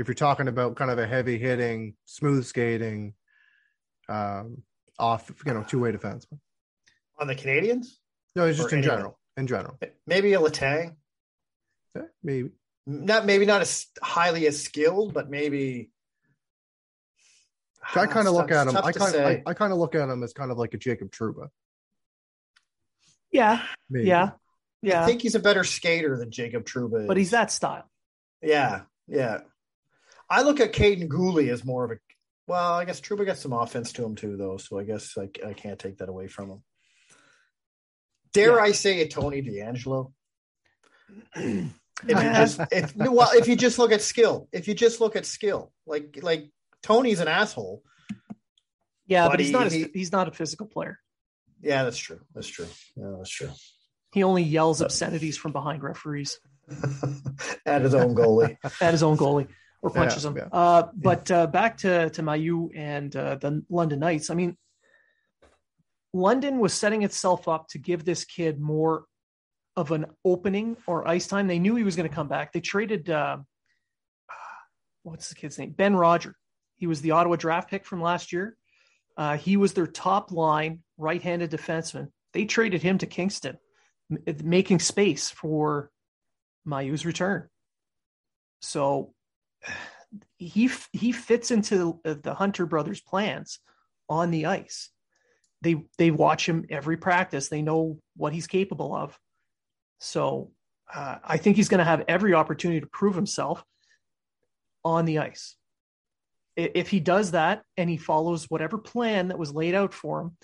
if 0.00 0.08
you're 0.08 0.14
talking 0.14 0.48
about 0.48 0.76
kind 0.76 0.90
of 0.90 0.98
a 0.98 1.06
heavy 1.06 1.38
hitting, 1.38 1.94
smooth 2.06 2.44
skating, 2.44 3.12
um, 4.08 4.62
off, 4.98 5.30
you 5.44 5.52
know, 5.52 5.62
two 5.62 5.78
way 5.78 5.92
defenseman. 5.92 6.38
On 7.18 7.26
the 7.26 7.34
Canadiens? 7.34 7.86
No, 8.34 8.46
it's 8.46 8.58
just 8.58 8.72
or 8.72 8.76
in 8.76 8.78
anyone? 8.78 8.96
general. 8.96 9.18
In 9.36 9.46
general. 9.46 9.78
Maybe 10.06 10.32
a 10.32 10.38
Letang. 10.38 10.96
Yeah, 11.94 12.02
maybe. 12.22 12.50
Not 12.90 13.24
maybe 13.24 13.46
not 13.46 13.60
as 13.60 13.86
highly 14.02 14.48
as 14.48 14.60
skilled, 14.60 15.14
but 15.14 15.30
maybe. 15.30 15.90
I 17.94 18.06
kind 18.06 18.26
of 18.26 18.34
look 18.34 18.50
at 18.50 18.66
him. 18.66 18.76
I 18.76 18.92
kind 18.92 19.14
of 19.14 19.24
I, 19.24 19.42
I 19.46 19.54
kind 19.54 19.72
of 19.72 19.78
look 19.78 19.94
at 19.94 20.08
him 20.08 20.22
as 20.24 20.32
kind 20.32 20.50
of 20.50 20.58
like 20.58 20.74
a 20.74 20.76
Jacob 20.76 21.10
Trouba. 21.10 21.50
Yeah. 23.30 23.62
Maybe. 23.88 24.08
Yeah. 24.08 24.30
Yeah. 24.82 25.04
I 25.04 25.06
think 25.06 25.22
he's 25.22 25.36
a 25.36 25.40
better 25.40 25.62
skater 25.62 26.16
than 26.16 26.32
Jacob 26.32 26.64
Trouba. 26.64 27.06
But 27.06 27.16
he's 27.16 27.30
that 27.30 27.52
style. 27.52 27.88
Yeah. 28.42 28.82
Yeah. 29.06 29.42
I 30.28 30.42
look 30.42 30.58
at 30.58 30.72
Kaiden 30.72 31.08
Guhle 31.08 31.48
as 31.48 31.64
more 31.64 31.84
of 31.84 31.92
a 31.92 31.96
well, 32.48 32.72
I 32.72 32.84
guess 32.84 33.00
Trouba 33.00 33.24
got 33.24 33.38
some 33.38 33.52
offense 33.52 33.92
to 33.92 34.04
him 34.04 34.16
too, 34.16 34.36
though. 34.36 34.56
So 34.56 34.80
I 34.80 34.82
guess 34.82 35.16
I, 35.16 35.28
I 35.46 35.52
can't 35.52 35.78
take 35.78 35.98
that 35.98 36.08
away 36.08 36.26
from 36.26 36.50
him. 36.50 36.62
Dare 38.32 38.56
yeah. 38.56 38.62
I 38.62 38.72
say 38.72 39.00
a 39.00 39.08
Tony 39.08 39.42
DeAngelo? 39.42 40.12
if 42.06 42.10
you 42.10 42.14
just 42.34 42.60
if 42.72 42.96
well, 42.96 43.30
if 43.34 43.48
you 43.48 43.56
just 43.56 43.78
look 43.78 43.92
at 43.92 44.02
skill, 44.02 44.48
if 44.52 44.68
you 44.68 44.74
just 44.74 45.00
look 45.00 45.16
at 45.16 45.26
skill, 45.26 45.72
like 45.86 46.18
like 46.22 46.50
Tony's 46.82 47.20
an 47.20 47.28
asshole. 47.28 47.82
Yeah, 49.06 49.26
but, 49.26 49.32
but 49.32 49.40
he's 49.40 49.48
he, 49.48 49.52
not 49.52 49.66
a, 49.66 49.70
he, 49.70 49.86
he's 49.92 50.12
not 50.12 50.28
a 50.28 50.30
physical 50.30 50.66
player. 50.66 50.98
Yeah, 51.60 51.84
that's 51.84 51.98
true. 51.98 52.20
That's 52.34 52.46
true. 52.46 52.68
Yeah, 52.96 53.14
that's 53.18 53.30
true. 53.30 53.50
He 54.12 54.22
only 54.22 54.42
yells 54.42 54.80
obscenities 54.80 55.36
from 55.36 55.52
behind 55.52 55.82
referees. 55.82 56.38
At 57.66 57.82
his 57.82 57.94
own 57.94 58.14
goalie. 58.14 58.56
At 58.80 58.92
his 58.92 59.02
own 59.02 59.16
goalie 59.16 59.48
or 59.82 59.90
punches 59.90 60.24
yeah, 60.24 60.30
him. 60.30 60.36
Yeah. 60.36 60.48
Uh, 60.52 60.88
but 60.94 61.30
uh, 61.30 61.46
back 61.46 61.78
to 61.78 62.10
to 62.10 62.22
Mailloux 62.22 62.70
and 62.74 63.14
uh, 63.14 63.36
the 63.36 63.64
London 63.68 64.00
Knights. 64.00 64.30
I 64.30 64.34
mean, 64.34 64.56
London 66.12 66.58
was 66.58 66.72
setting 66.72 67.02
itself 67.02 67.48
up 67.48 67.68
to 67.68 67.78
give 67.78 68.04
this 68.04 68.24
kid 68.24 68.60
more 68.60 69.04
of 69.80 69.90
an 69.90 70.06
opening 70.24 70.76
or 70.86 71.08
ice 71.08 71.26
time. 71.26 71.46
They 71.46 71.58
knew 71.58 71.74
he 71.74 71.82
was 71.82 71.96
going 71.96 72.08
to 72.08 72.14
come 72.14 72.28
back. 72.28 72.52
They 72.52 72.60
traded 72.60 73.10
uh, 73.10 73.38
what's 75.02 75.28
the 75.28 75.34
kid's 75.34 75.58
name? 75.58 75.70
Ben 75.70 75.96
Roger. 75.96 76.36
He 76.76 76.86
was 76.86 77.00
the 77.00 77.12
Ottawa 77.12 77.36
draft 77.36 77.70
pick 77.70 77.84
from 77.84 78.00
last 78.00 78.32
year. 78.32 78.56
Uh, 79.16 79.36
he 79.36 79.56
was 79.56 79.72
their 79.72 79.86
top 79.86 80.30
line 80.30 80.80
right-handed 80.96 81.50
defenseman. 81.50 82.08
They 82.32 82.44
traded 82.44 82.82
him 82.82 82.98
to 82.98 83.06
Kingston, 83.06 83.58
making 84.42 84.78
space 84.78 85.30
for 85.30 85.90
Mailloux's 86.66 87.04
return. 87.04 87.48
So 88.62 89.14
he 90.38 90.70
he 90.92 91.12
fits 91.12 91.50
into 91.50 92.00
the 92.04 92.34
Hunter 92.34 92.66
brothers' 92.66 93.00
plans 93.00 93.58
on 94.08 94.30
the 94.30 94.46
ice. 94.46 94.90
They 95.62 95.84
they 95.98 96.10
watch 96.10 96.48
him 96.48 96.64
every 96.70 96.96
practice. 96.96 97.48
They 97.48 97.62
know 97.62 97.98
what 98.16 98.32
he's 98.32 98.46
capable 98.46 98.94
of. 98.94 99.18
So 100.00 100.50
uh, 100.92 101.16
I 101.22 101.36
think 101.36 101.56
he's 101.56 101.68
going 101.68 101.78
to 101.78 101.84
have 101.84 102.04
every 102.08 102.34
opportunity 102.34 102.80
to 102.80 102.86
prove 102.86 103.14
himself 103.14 103.62
on 104.84 105.04
the 105.04 105.18
ice. 105.18 105.56
If 106.56 106.88
he 106.88 107.00
does 107.00 107.30
that 107.30 107.62
and 107.76 107.88
he 107.88 107.96
follows 107.96 108.46
whatever 108.50 108.76
plan 108.76 109.28
that 109.28 109.38
was 109.38 109.54
laid 109.54 109.74
out 109.74 109.94
for 109.94 110.22
him, 110.22 110.36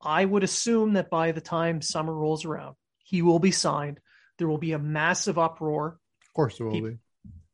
I 0.00 0.24
would 0.24 0.44
assume 0.44 0.92
that 0.92 1.10
by 1.10 1.32
the 1.32 1.40
time 1.40 1.82
summer 1.82 2.14
rolls 2.14 2.44
around, 2.44 2.76
he 3.02 3.22
will 3.22 3.40
be 3.40 3.50
signed. 3.50 3.98
There 4.38 4.46
will 4.46 4.58
be 4.58 4.72
a 4.72 4.78
massive 4.78 5.38
uproar. 5.38 5.98
Of 6.22 6.32
course, 6.34 6.58
there 6.58 6.66
will 6.68 6.74
he, 6.74 6.80
be. 6.80 6.98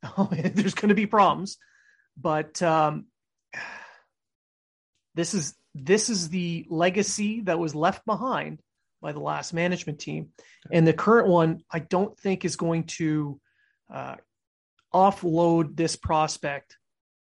there's 0.53 0.75
going 0.75 0.89
to 0.89 0.95
be 0.95 1.07
problems, 1.07 1.57
but 2.15 2.61
um, 2.61 3.05
this 5.15 5.33
is 5.33 5.55
this 5.73 6.09
is 6.09 6.29
the 6.29 6.65
legacy 6.69 7.41
that 7.41 7.59
was 7.59 7.73
left 7.73 8.05
behind 8.05 8.59
by 9.05 9.11
the 9.11 9.19
last 9.19 9.53
management 9.53 9.99
team, 9.99 10.29
and 10.71 10.87
the 10.87 10.93
current 10.93 11.27
one 11.27 11.61
I 11.71 11.79
don't 11.79 12.17
think 12.19 12.43
is 12.43 12.55
going 12.55 12.85
to 12.97 13.39
uh, 13.93 14.15
offload 14.93 15.75
this 15.75 15.95
prospect 15.95 16.77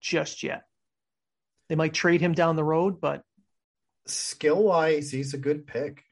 just 0.00 0.42
yet. 0.42 0.62
They 1.68 1.74
might 1.74 1.92
trade 1.92 2.20
him 2.20 2.32
down 2.32 2.56
the 2.56 2.64
road, 2.64 3.00
but 3.00 3.22
skill 4.06 4.62
wise, 4.62 5.10
he's 5.10 5.34
a 5.34 5.38
good 5.38 5.66
pick. 5.66 6.02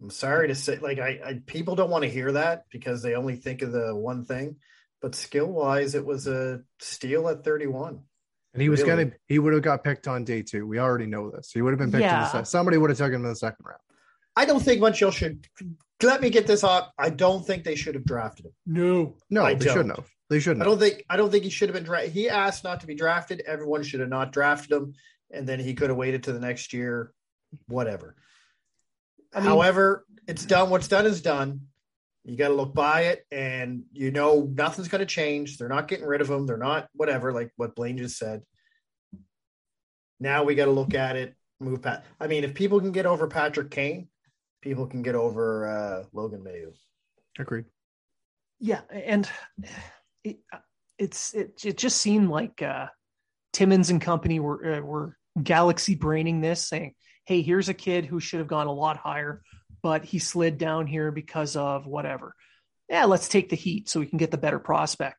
I'm 0.00 0.10
sorry 0.10 0.48
to 0.48 0.54
say, 0.54 0.78
like 0.78 0.98
I, 0.98 1.20
I 1.24 1.40
people 1.46 1.74
don't 1.74 1.90
want 1.90 2.04
to 2.04 2.10
hear 2.10 2.32
that 2.32 2.64
because 2.70 3.02
they 3.02 3.14
only 3.14 3.36
think 3.36 3.62
of 3.62 3.72
the 3.72 3.94
one 3.94 4.24
thing 4.24 4.56
but 5.02 5.16
skill 5.16 5.48
wise, 5.48 5.94
it 5.94 6.06
was 6.06 6.28
a 6.28 6.62
steal 6.78 7.28
at 7.28 7.44
31. 7.44 8.00
And 8.54 8.62
he 8.62 8.68
was 8.68 8.82
really. 8.82 9.04
gonna 9.04 9.16
he 9.26 9.38
would 9.38 9.52
have 9.54 9.62
got 9.62 9.82
picked 9.82 10.06
on 10.06 10.24
day 10.24 10.42
two. 10.42 10.66
We 10.66 10.78
already 10.78 11.06
know 11.06 11.30
this. 11.30 11.50
He 11.52 11.62
would 11.62 11.70
have 11.70 11.78
been 11.78 11.90
picked 11.90 12.02
yeah. 12.02 12.16
in 12.16 12.20
the 12.20 12.28
second. 12.28 12.44
Somebody 12.44 12.76
would 12.76 12.90
have 12.90 12.98
taken 12.98 13.14
him 13.14 13.24
in 13.24 13.30
the 13.30 13.36
second 13.36 13.64
round. 13.64 13.80
I 14.36 14.44
don't 14.44 14.60
think 14.60 14.80
Montreal 14.80 15.10
should 15.12 15.46
let 16.02 16.20
me 16.20 16.30
get 16.30 16.46
this 16.46 16.64
off. 16.64 16.90
I 16.98 17.10
don't 17.10 17.46
think 17.46 17.64
they 17.64 17.74
should 17.74 17.94
have 17.94 18.04
drafted 18.04 18.46
him. 18.46 18.52
No. 18.66 19.16
No, 19.30 19.44
I 19.44 19.54
they 19.54 19.66
don't. 19.66 19.74
shouldn't 19.74 19.96
have. 19.96 20.08
They 20.30 20.40
shouldn't. 20.40 20.62
I 20.62 20.64
don't 20.64 20.78
think 20.78 21.04
I 21.10 21.16
don't 21.16 21.30
think 21.30 21.44
he 21.44 21.50
should 21.50 21.68
have 21.68 21.74
been 21.74 21.84
drafted. 21.84 22.12
He 22.12 22.28
asked 22.28 22.64
not 22.64 22.80
to 22.80 22.86
be 22.86 22.94
drafted. 22.94 23.42
Everyone 23.46 23.82
should 23.82 24.00
have 24.00 24.08
not 24.08 24.32
drafted 24.32 24.72
him. 24.72 24.94
And 25.30 25.46
then 25.46 25.60
he 25.60 25.74
could 25.74 25.90
have 25.90 25.96
waited 25.96 26.24
to 26.24 26.32
the 26.32 26.40
next 26.40 26.72
year. 26.72 27.12
Whatever. 27.68 28.16
I 29.34 29.40
mean, 29.40 29.48
However, 29.48 30.04
it's 30.26 30.44
done. 30.44 30.70
What's 30.70 30.88
done 30.88 31.06
is 31.06 31.22
done. 31.22 31.62
You 32.24 32.36
got 32.36 32.48
to 32.48 32.54
look 32.54 32.72
by 32.72 33.02
it, 33.06 33.26
and 33.32 33.82
you 33.92 34.12
know 34.12 34.48
nothing's 34.54 34.88
going 34.88 35.00
to 35.00 35.06
change. 35.06 35.58
They're 35.58 35.68
not 35.68 35.88
getting 35.88 36.06
rid 36.06 36.20
of 36.20 36.30
him. 36.30 36.46
They're 36.46 36.56
not 36.56 36.88
whatever, 36.94 37.32
like 37.32 37.50
what 37.56 37.74
Blaine 37.74 37.98
just 37.98 38.16
said. 38.16 38.42
Now 40.20 40.44
we 40.44 40.54
got 40.54 40.66
to 40.66 40.70
look 40.70 40.94
at 40.94 41.16
it, 41.16 41.34
move 41.58 41.82
past. 41.82 42.02
I 42.20 42.28
mean, 42.28 42.44
if 42.44 42.54
people 42.54 42.78
can 42.78 42.92
get 42.92 43.06
over 43.06 43.26
Patrick 43.26 43.70
Kane, 43.72 44.06
people 44.62 44.86
can 44.86 45.02
get 45.02 45.14
over 45.14 45.66
uh, 45.66 46.04
Logan 46.12 46.40
Mailloux. 46.40 46.74
Agreed. 47.38 47.66
Yeah, 48.60 48.80
and 48.90 49.28
it, 50.24 50.38
it's 50.98 51.34
it, 51.34 51.60
it 51.64 51.76
just 51.76 51.98
seemed 51.98 52.30
like 52.30 52.62
uh, 52.62 52.86
Timmins 53.52 53.90
and 53.90 54.00
company 54.00 54.40
were 54.40 54.76
uh, 54.76 54.80
were 54.80 55.16
galaxy 55.42 55.94
braining 55.94 56.40
this, 56.40 56.66
saying, 56.66 56.94
"Hey, 57.26 57.42
here's 57.42 57.68
a 57.68 57.74
kid 57.74 58.06
who 58.06 58.20
should 58.20 58.38
have 58.38 58.48
gone 58.48 58.68
a 58.68 58.72
lot 58.72 58.96
higher." 58.96 59.42
but 59.82 60.04
he 60.04 60.18
slid 60.18 60.58
down 60.58 60.86
here 60.86 61.10
because 61.10 61.56
of 61.56 61.86
whatever. 61.86 62.34
yeah, 62.88 63.04
let's 63.04 63.28
take 63.28 63.48
the 63.48 63.56
heat 63.56 63.88
so 63.88 64.00
we 64.00 64.06
can 64.06 64.18
get 64.18 64.30
the 64.30 64.38
better 64.38 64.58
prospect, 64.58 65.16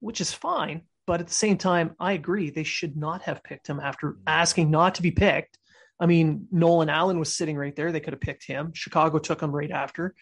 which 0.00 0.20
is 0.20 0.32
fine. 0.32 0.82
But 1.06 1.20
at 1.20 1.28
the 1.28 1.34
same 1.34 1.56
time, 1.56 1.94
I 1.98 2.12
agree 2.12 2.50
they 2.50 2.64
should 2.64 2.96
not 2.96 3.22
have 3.22 3.42
picked 3.42 3.66
him 3.66 3.80
after 3.80 4.16
asking 4.26 4.70
not 4.70 4.96
to 4.96 5.02
be 5.02 5.10
picked. 5.10 5.58
I 6.00 6.06
mean, 6.06 6.48
Nolan 6.50 6.88
Allan 6.88 7.18
was 7.18 7.36
sitting 7.36 7.56
right 7.56 7.76
there. 7.76 7.92
They 7.92 8.00
could 8.00 8.14
have 8.14 8.20
picked 8.20 8.46
him. 8.46 8.72
Chicago 8.72 9.18
took 9.18 9.42
him 9.42 9.54
right 9.54 9.70
after. 9.70 10.14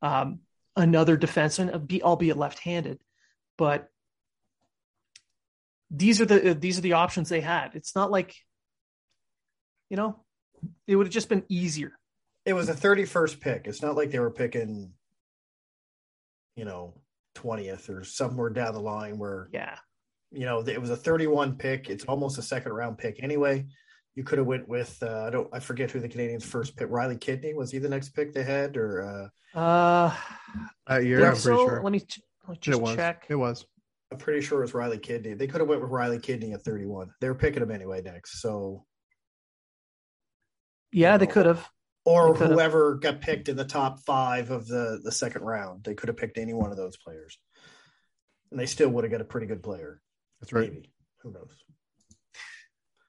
Um, 0.00 0.40
another 0.74 1.16
defenseman, 1.16 2.02
albeit 2.02 2.36
left-handed, 2.36 2.98
but 3.58 3.88
these 5.90 6.20
are 6.20 6.24
the 6.24 6.54
these 6.54 6.78
are 6.78 6.82
the 6.82 6.94
options 6.94 7.28
they 7.28 7.40
had. 7.40 7.74
It's 7.74 7.94
not 7.94 8.10
like, 8.10 8.34
you 9.88 9.96
know, 9.96 10.24
it 10.86 10.96
would 10.96 11.06
have 11.06 11.14
just 11.14 11.28
been 11.28 11.44
easier. 11.48 11.92
It 12.44 12.54
was 12.54 12.68
a 12.68 12.74
31st 12.74 13.40
pick. 13.40 13.66
It's 13.66 13.82
not 13.82 13.96
like 13.96 14.10
they 14.10 14.18
were 14.18 14.30
picking, 14.30 14.92
you 16.56 16.64
know, 16.64 16.94
20th 17.36 17.88
or 17.88 18.04
somewhere 18.04 18.50
down 18.50 18.72
the 18.72 18.80
line 18.80 19.18
where, 19.18 19.48
yeah, 19.52 19.76
you 20.30 20.44
know, 20.44 20.60
it 20.60 20.80
was 20.80 20.90
a 20.90 20.96
31 20.96 21.56
pick. 21.56 21.88
It's 21.90 22.04
almost 22.04 22.38
a 22.38 22.42
second 22.42 22.72
round 22.72 22.98
pick 22.98 23.22
anyway. 23.22 23.66
You 24.16 24.24
could 24.24 24.38
have 24.38 24.46
went 24.46 24.66
with 24.66 25.00
uh, 25.02 25.24
I 25.26 25.30
don't 25.30 25.48
I 25.52 25.60
forget 25.60 25.90
who 25.90 26.00
the 26.00 26.08
Canadiens' 26.08 26.42
first 26.42 26.74
pick. 26.74 26.88
Riley 26.90 27.18
Kidney 27.18 27.54
was 27.54 27.70
he 27.70 27.78
the 27.78 27.88
next 27.88 28.08
pick 28.10 28.32
they 28.32 28.42
had 28.42 28.76
or 28.76 29.30
uh, 29.54 29.58
uh 29.58 30.16
uh, 30.90 30.98
you're 30.98 31.20
pretty 31.20 31.38
so. 31.38 31.56
sure. 31.68 31.82
Let 31.82 31.92
me, 31.92 32.00
let 32.48 32.50
me 32.50 32.58
just 32.60 32.78
it 32.78 32.82
was. 32.82 32.96
check. 32.96 33.26
It 33.28 33.34
was. 33.34 33.66
I'm 34.10 34.18
pretty 34.18 34.40
sure 34.40 34.58
it 34.58 34.62
was 34.62 34.74
Riley 34.74 34.98
Kidney. 34.98 35.34
They 35.34 35.46
could 35.46 35.60
have 35.60 35.68
went 35.68 35.82
with 35.82 35.90
Riley 35.90 36.18
Kidney 36.18 36.52
at 36.52 36.62
31. 36.62 37.10
They 37.20 37.28
were 37.28 37.34
picking 37.34 37.62
him 37.62 37.70
anyway 37.70 38.02
next. 38.02 38.40
So 38.40 38.84
Yeah, 40.92 41.18
they 41.18 41.26
could 41.26 41.46
have. 41.46 41.68
or 42.04 42.34
whoever 42.34 42.94
got 42.94 43.20
picked 43.20 43.48
in 43.48 43.56
the 43.56 43.64
top 43.64 44.00
five 44.06 44.50
of 44.50 44.66
the 44.66 45.00
the 45.02 45.12
second 45.12 45.42
round, 45.42 45.84
they 45.84 45.94
could 45.94 46.08
have 46.08 46.16
picked 46.16 46.38
any 46.38 46.54
one 46.54 46.70
of 46.70 46.76
those 46.76 46.96
players, 46.96 47.38
and 48.50 48.58
they 48.58 48.66
still 48.66 48.88
would 48.90 49.04
have 49.04 49.10
got 49.10 49.20
a 49.20 49.24
pretty 49.24 49.46
good 49.46 49.62
player. 49.62 50.00
That's 50.40 50.52
right. 50.52 50.72
Maybe 50.72 50.92
who 51.22 51.32
knows? 51.32 51.50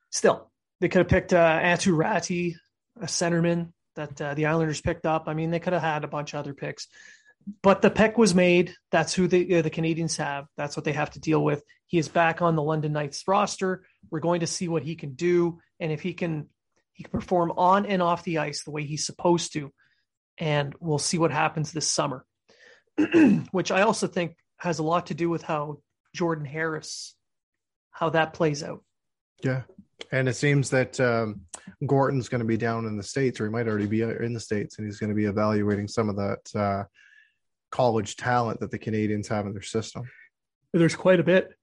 Still, 0.09 0.51
they 0.79 0.89
could 0.89 0.99
have 0.99 1.07
picked 1.07 1.33
uh, 1.33 1.59
Räty, 1.59 2.55
a 3.01 3.05
centerman 3.05 3.71
that 3.95 4.21
uh, 4.21 4.33
the 4.33 4.45
Islanders 4.45 4.81
picked 4.81 5.05
up. 5.05 5.23
I 5.27 5.33
mean, 5.33 5.51
they 5.51 5.59
could 5.59 5.73
have 5.73 5.81
had 5.81 6.03
a 6.03 6.07
bunch 6.07 6.33
of 6.33 6.39
other 6.39 6.53
picks, 6.53 6.87
but 7.61 7.81
the 7.81 7.89
pick 7.89 8.17
was 8.17 8.35
made. 8.35 8.73
That's 8.91 9.13
who 9.13 9.27
the 9.27 9.57
uh, 9.57 9.61
the 9.61 9.69
Canadiens 9.69 10.17
have. 10.17 10.45
That's 10.55 10.77
what 10.77 10.85
they 10.85 10.93
have 10.93 11.11
to 11.11 11.19
deal 11.19 11.43
with. 11.43 11.63
He 11.87 11.97
is 11.97 12.07
back 12.07 12.41
on 12.41 12.55
the 12.55 12.63
London 12.63 12.93
Knights 12.93 13.23
roster. 13.27 13.83
We're 14.09 14.19
going 14.19 14.41
to 14.41 14.47
see 14.47 14.67
what 14.67 14.83
he 14.83 14.95
can 14.95 15.13
do, 15.13 15.59
and 15.79 15.91
if 15.91 16.01
he 16.01 16.13
can, 16.13 16.47
he 16.93 17.03
can 17.03 17.11
perform 17.11 17.53
on 17.57 17.85
and 17.85 18.01
off 18.01 18.23
the 18.23 18.39
ice 18.39 18.63
the 18.63 18.71
way 18.71 18.83
he's 18.83 19.05
supposed 19.05 19.53
to, 19.53 19.73
and 20.37 20.75
we'll 20.79 20.99
see 20.99 21.17
what 21.17 21.31
happens 21.31 21.71
this 21.71 21.89
summer. 21.89 22.25
Which 23.51 23.71
I 23.71 23.81
also 23.81 24.07
think 24.07 24.35
has 24.57 24.79
a 24.79 24.83
lot 24.83 25.07
to 25.07 25.13
do 25.13 25.29
with 25.29 25.43
how 25.43 25.81
Jordan 26.15 26.45
Harris, 26.45 27.15
how 27.91 28.09
that 28.09 28.33
plays 28.33 28.63
out. 28.63 28.83
Yeah. 29.43 29.63
And 30.11 30.29
it 30.29 30.35
seems 30.35 30.69
that 30.69 30.99
um, 30.99 31.41
Gorton's 31.85 32.29
going 32.29 32.39
to 32.39 32.45
be 32.45 32.57
down 32.57 32.85
in 32.85 32.97
the 32.97 33.03
States, 33.03 33.39
or 33.39 33.45
he 33.45 33.51
might 33.51 33.67
already 33.67 33.87
be 33.87 34.03
uh, 34.03 34.09
in 34.09 34.33
the 34.33 34.39
States, 34.39 34.77
and 34.77 34.87
he's 34.87 34.99
going 34.99 35.09
to 35.09 35.15
be 35.15 35.25
evaluating 35.25 35.87
some 35.87 36.09
of 36.09 36.15
that 36.15 36.55
uh, 36.55 36.83
college 37.71 38.15
talent 38.15 38.59
that 38.59 38.71
the 38.71 38.79
Canadiens 38.79 39.27
have 39.27 39.45
in 39.45 39.53
their 39.53 39.61
system. 39.61 40.09
There's 40.73 40.95
quite 40.95 41.19
a 41.19 41.23
bit. 41.23 41.53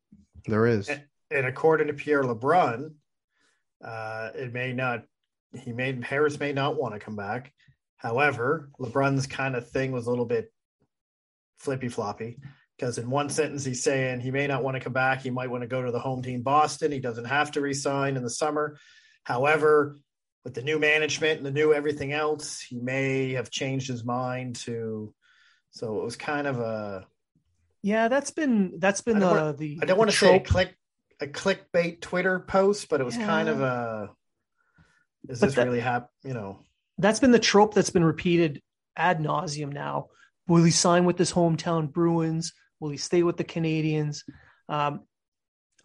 There 0.47 0.67
is. 0.67 0.91
And 1.31 1.47
according 1.47 1.87
to 1.87 1.95
Pierre 1.95 2.23
LeBrun, 2.23 2.93
uh, 3.85 4.31
it 4.35 4.53
may 4.53 4.73
not. 4.73 5.05
He 5.57 5.73
may 5.73 5.99
Harris 6.03 6.41
may 6.41 6.53
not 6.53 6.77
want 6.77 6.95
to 6.95 7.01
come 7.01 7.17
back. 7.17 7.53
However, 7.97 8.71
LeBrun's 8.81 9.27
kind 9.27 9.55
of 9.55 9.71
thing 9.71 9.93
was 9.93 10.07
a 10.07 10.11
little 10.11 10.27
bit 10.27 10.53
flippy 11.59 11.89
floppy 11.89 12.39
because 12.85 12.99
in 12.99 13.09
one 13.09 13.31
sentence 13.31 13.65
he's 13.65 13.83
saying 13.83 14.21
he 14.21 14.31
may 14.31 14.47
not 14.47 14.63
want 14.63 14.75
to 14.77 14.81
come 14.81 14.93
back. 14.93 15.23
He 15.23 15.31
might 15.31 15.49
want 15.49 15.63
to 15.63 15.67
go 15.67 15.83
to 15.83 15.91
the 15.91 15.99
home 15.99 16.23
team 16.23 16.43
Boston. 16.43 16.93
He 16.93 16.99
doesn't 16.99 17.25
have 17.25 17.53
to 17.53 17.63
resign 17.63 18.19
in 18.19 18.23
the 18.23 18.29
summer. 18.29 18.77
However, 19.23 19.97
with 20.45 20.53
the 20.53 20.61
new 20.61 20.79
management 20.79 21.39
and 21.39 21.47
the 21.47 21.51
new 21.51 21.73
everything 21.73 22.13
else, 22.13 22.61
he 22.61 22.79
may 22.79 23.33
have 23.33 23.49
changed 23.51 23.89
his 23.89 24.05
mind 24.05 24.57
to. 24.57 25.15
So 25.71 25.99
it 25.99 26.05
was 26.05 26.17
kind 26.17 26.47
of 26.47 26.61
a. 26.61 27.07
Yeah, 27.81 28.09
that's 28.09 28.33
been 28.33 28.75
that's 28.79 29.01
been 29.01 29.17
I 29.17 29.21
the 29.21 29.27
wanna- 29.27 29.53
the. 29.55 29.79
I 29.81 29.87
don't 29.87 29.97
want 29.99 30.11
to 30.11 30.17
say 30.17 30.37
a 30.37 30.41
click 30.41 30.77
a 31.23 31.27
clickbait 31.27 32.03
Twitter 32.03 32.39
post, 32.39 32.91
but 32.91 33.01
it 33.01 33.05
was 33.05 33.17
kind 33.17 33.49
of 33.49 33.63
a. 33.63 34.11
Is 35.31 35.41
But 35.41 35.47
this 35.47 35.55
that- 35.55 35.67
really 35.67 35.81
hap? 35.81 36.11
You 36.23 36.35
know, 36.35 36.59
That's 36.99 37.19
been 37.21 37.31
the 37.33 37.39
trope 37.39 37.73
that's 37.73 37.89
been 37.89 38.05
repeated 38.05 38.61
ad 38.95 39.21
nauseum. 39.21 39.73
Now, 39.73 40.09
will 40.47 40.63
he 40.65 40.71
sign 40.71 41.07
with 41.07 41.17
his 41.17 41.33
hometown 41.33 41.91
Bruins? 41.91 42.53
Will 42.85 42.91
he 42.91 42.99
stay 42.99 43.23
with 43.23 43.39
the 43.39 43.45
Canadiens? 43.45 44.25
Um, 44.69 45.01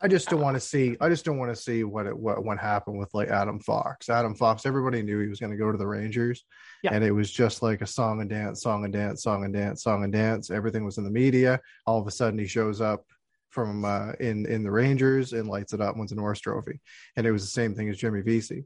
I 0.01 0.09
just 0.09 0.27
don't 0.27 0.41
want 0.41 0.57
to 0.57 0.59
see. 0.59 0.97
I 0.99 1.07
just 1.07 1.23
don't 1.23 1.37
want 1.37 1.49
to 1.49 1.55
see 1.55 1.85
what 1.85 2.07
it 2.07 2.17
what 2.17 2.43
what 2.43 2.57
happened 2.57 2.99
with 2.99 3.13
like 3.13 3.29
Adam 3.29 3.61
Fox. 3.61 4.09
Adam 4.09 4.35
Fox. 4.35 4.65
Everybody 4.65 5.01
knew 5.01 5.17
he 5.21 5.29
was 5.29 5.39
going 5.39 5.53
to 5.53 5.57
go 5.57 5.71
to 5.71 5.77
the 5.77 5.87
Rangers, 5.87 6.43
Yeah. 6.83 6.91
and 6.93 7.01
it 7.01 7.11
was 7.11 7.31
just 7.31 7.61
like 7.63 7.79
a 7.81 7.87
song 7.87 8.19
and 8.19 8.29
dance, 8.29 8.61
song 8.61 8.83
and 8.83 8.91
dance, 8.91 9.23
song 9.23 9.45
and 9.45 9.53
dance, 9.53 9.81
song 9.81 10.03
and 10.03 10.11
dance. 10.11 10.51
Everything 10.51 10.83
was 10.83 10.97
in 10.97 11.05
the 11.05 11.09
media. 11.09 11.61
All 11.85 12.01
of 12.01 12.05
a 12.05 12.11
sudden, 12.11 12.37
he 12.37 12.47
shows 12.47 12.81
up 12.81 13.05
from 13.49 13.85
uh, 13.85 14.11
in 14.19 14.45
in 14.45 14.61
the 14.63 14.71
Rangers 14.71 15.31
and 15.31 15.47
lights 15.47 15.71
it 15.71 15.79
up, 15.79 15.95
wins 15.95 16.11
a 16.11 16.15
Norris 16.15 16.41
Trophy, 16.41 16.81
and 17.15 17.25
it 17.25 17.31
was 17.31 17.43
the 17.43 17.51
same 17.51 17.75
thing 17.75 17.87
as 17.87 17.97
Jimmy 17.97 18.19
Vesey, 18.23 18.65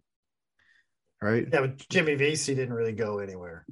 right? 1.21 1.47
yeah, 1.53 1.61
but 1.61 1.87
Jimmy 1.87 2.15
Vesey 2.15 2.55
didn't 2.55 2.73
really 2.73 2.93
go 2.93 3.19
anywhere. 3.19 3.63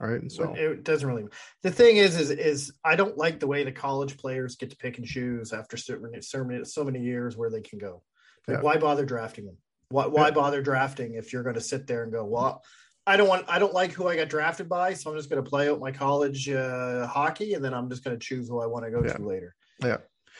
Right. 0.00 0.20
And 0.22 0.32
so 0.32 0.54
it 0.54 0.82
doesn't 0.82 1.06
really. 1.06 1.26
The 1.62 1.70
thing 1.70 1.98
is, 1.98 2.18
is, 2.18 2.30
is 2.30 2.72
I 2.84 2.96
don't 2.96 3.18
like 3.18 3.38
the 3.38 3.46
way 3.46 3.64
the 3.64 3.72
college 3.72 4.16
players 4.16 4.56
get 4.56 4.70
to 4.70 4.76
pick 4.76 4.96
and 4.96 5.06
choose 5.06 5.52
after 5.52 5.76
certain, 5.76 6.22
so 6.22 6.42
many, 6.42 6.64
so 6.64 6.84
many 6.84 7.00
years 7.00 7.36
where 7.36 7.50
they 7.50 7.60
can 7.60 7.78
go. 7.78 8.02
Like, 8.48 8.56
Yeah. 8.58 8.62
why 8.62 8.76
bother 8.78 9.04
drafting 9.04 9.44
them? 9.44 9.58
Why, 9.90 10.06
why 10.06 10.28
Yeah. 10.28 10.30
bother 10.30 10.62
drafting 10.62 11.14
if 11.14 11.32
you're 11.32 11.42
going 11.42 11.56
to 11.56 11.60
sit 11.60 11.86
there 11.86 12.02
and 12.02 12.10
go, 12.10 12.24
well, 12.24 12.64
I 13.06 13.16
don't 13.18 13.28
want, 13.28 13.44
I 13.48 13.58
don't 13.58 13.74
like 13.74 13.92
who 13.92 14.08
I 14.08 14.16
got 14.16 14.28
drafted 14.30 14.68
by, 14.70 14.94
so 14.94 15.10
I'm 15.10 15.16
just 15.18 15.28
going 15.28 15.42
to 15.44 15.48
play 15.48 15.68
out 15.68 15.80
my 15.80 15.90
college 15.92 16.48
uh, 16.48 17.06
hockey, 17.06 17.52
and 17.54 17.62
then 17.64 17.74
I'm 17.74 17.90
just 17.90 18.02
going 18.02 18.18
to 18.18 18.24
choose 18.24 18.48
who 18.48 18.60
I 18.60 18.66
want 18.66 18.84
to 18.86 18.90
go 18.90 19.02
Yeah. 19.04 19.12
to 19.14 19.22
later. 19.22 19.54
Yeah. 19.82 19.98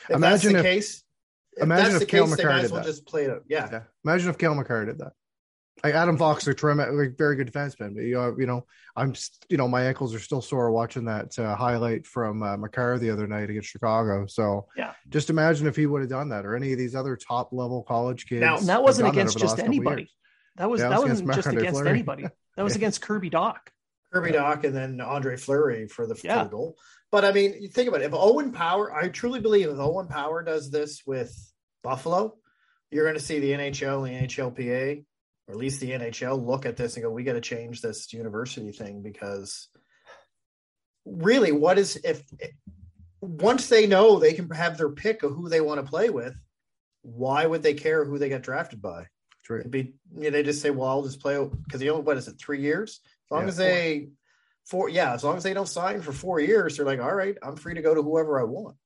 If 0.09 0.15
Imagine 0.15 0.21
that's 0.21 0.43
the 0.43 0.57
if- 0.57 0.63
case. 0.63 1.03
If 1.57 1.63
imagine 1.63 1.83
that's 1.93 1.99
the 1.99 2.05
if 2.05 2.09
they 2.11 2.19
Makar 2.43 2.61
did 2.61 2.71
well 2.71 2.81
that. 2.81 2.85
just 2.87 3.05
play 3.05 3.25
it 3.25 3.29
out. 3.29 3.43
Yeah. 3.49 3.67
yeah, 3.71 3.81
imagine 4.05 4.29
if 4.29 4.37
Cale 4.37 4.55
Makar 4.55 4.85
did 4.85 4.99
that. 4.99 5.11
Like 5.83 5.95
Adam 5.95 6.17
Fox, 6.17 6.45
a 6.47 6.53
terrific, 6.53 6.89
like, 6.93 7.17
very 7.17 7.35
good 7.35 7.51
defenseman. 7.51 7.95
But 7.95 8.03
you 8.03 8.13
know, 8.13 8.35
you 8.37 8.45
know, 8.45 8.65
I'm, 8.95 9.13
just, 9.13 9.45
you 9.49 9.57
know, 9.57 9.67
my 9.67 9.83
ankles 9.85 10.13
are 10.13 10.19
still 10.19 10.41
sore 10.41 10.69
watching 10.71 11.05
that 11.05 11.37
uh, 11.39 11.55
highlight 11.55 12.05
from 12.05 12.43
uh, 12.43 12.55
Makar 12.57 12.99
the 12.99 13.09
other 13.09 13.25
night 13.25 13.49
against 13.49 13.69
Chicago. 13.69 14.25
So 14.27 14.67
Yeah. 14.77 14.93
just 15.09 15.29
imagine 15.31 15.65
if 15.67 15.75
he 15.75 15.85
would 15.87 16.01
have 16.01 16.09
done 16.09 16.29
that, 16.29 16.45
or 16.45 16.55
any 16.55 16.71
of 16.71 16.77
these 16.77 16.93
other 16.95 17.15
top 17.15 17.51
level 17.51 17.81
college 17.83 18.27
kids. 18.27 18.41
Now- 18.41 18.57
that 18.57 18.83
wasn't 18.83 19.07
done 19.07 19.15
that 19.15 19.21
against 19.21 19.37
just 19.39 19.59
anybody. 19.59 20.09
That 20.57 20.69
was 20.69 20.81
Yeah, 20.81 20.89
that 20.89 21.01
was 21.01 21.09
wasn't 21.11 21.27
just 21.29 21.37
Marc-Andre 21.45 21.61
against 21.63 21.79
Fleury. 21.79 21.89
anybody. 21.97 22.27
That 22.57 22.63
was 22.63 22.73
Yeah. 22.73 22.77
against 22.79 23.01
Kirby 23.01 23.29
Dach. 23.31 23.55
Kirby 24.13 24.31
Yeah. 24.33 24.55
Dach 24.55 24.63
and 24.65 24.75
then 24.75 25.01
Andre 25.01 25.37
Fleury 25.37 25.87
for 25.87 26.05
the, 26.05 26.13
for 26.15 26.27
Yeah. 26.27 26.43
the 26.43 26.49
goal. 26.49 26.77
But 27.11 27.25
I 27.25 27.31
mean, 27.31 27.55
you 27.59 27.69
think 27.69 27.87
about 27.89 28.01
it. 28.01 28.05
If 28.05 28.13
Owen 28.13 28.51
Power, 28.51 28.93
I 28.93 29.07
truly 29.07 29.39
believe 29.39 29.67
if 29.69 29.79
Owen 29.79 30.07
Power 30.07 30.43
does 30.43 30.69
this 30.69 31.01
with 31.07 31.33
Buffalo, 31.83 32.35
you're 32.91 33.05
going 33.05 33.17
to 33.17 33.23
see 33.23 33.39
the 33.39 33.53
NHL 33.53 34.03
the 34.03 34.11
NHLPA, 34.11 35.05
or 35.51 35.55
at 35.55 35.57
least 35.59 35.81
the 35.81 35.91
NHL, 35.91 36.45
look 36.45 36.65
at 36.65 36.77
this 36.77 36.95
and 36.95 37.03
go, 37.03 37.09
"We 37.11 37.23
got 37.25 37.33
to 37.33 37.41
change 37.41 37.81
this 37.81 38.13
university 38.13 38.71
thing 38.71 39.01
because 39.01 39.67
really, 41.05 41.51
what 41.51 41.77
is 41.77 41.97
if 42.05 42.23
once 43.19 43.67
they 43.67 43.85
know 43.85 44.17
they 44.17 44.33
can 44.33 44.49
have 44.51 44.77
their 44.77 44.89
pick 44.89 45.23
of 45.23 45.33
who 45.33 45.49
they 45.49 45.59
want 45.59 45.83
to 45.83 45.89
play 45.89 46.09
with, 46.09 46.33
why 47.01 47.45
would 47.45 47.63
they 47.63 47.73
care 47.73 48.05
who 48.05 48.17
they 48.17 48.29
got 48.29 48.43
drafted 48.43 48.81
by? 48.81 49.07
True. 49.43 49.59
It'd 49.59 49.71
be 49.71 49.95
you 50.15 50.23
know, 50.23 50.29
they 50.29 50.43
just 50.43 50.61
say, 50.61 50.69
"Well, 50.69 50.87
I'll 50.87 51.03
just 51.03 51.19
play 51.19 51.37
because 51.65 51.81
you 51.81 51.91
only 51.91 52.03
what 52.03 52.17
is 52.17 52.29
it, 52.29 52.39
three 52.39 52.61
years? 52.61 53.01
As 53.25 53.31
long 53.31 53.41
Yeah, 53.41 53.47
as 53.49 53.57
they 53.57 54.09
four, 54.65 54.87
yeah, 54.87 55.13
as 55.13 55.23
long 55.23 55.35
as 55.35 55.43
they 55.43 55.53
don't 55.53 55.67
sign 55.67 56.01
for 56.01 56.13
four 56.13 56.39
years, 56.39 56.77
they're 56.77 56.85
like, 56.85 57.01
all 57.01 57.13
right, 57.13 57.35
I'm 57.43 57.57
free 57.57 57.73
to 57.73 57.81
go 57.81 57.93
to 57.93 58.01
whoever 58.01 58.39
I 58.39 58.45
want. 58.45 58.77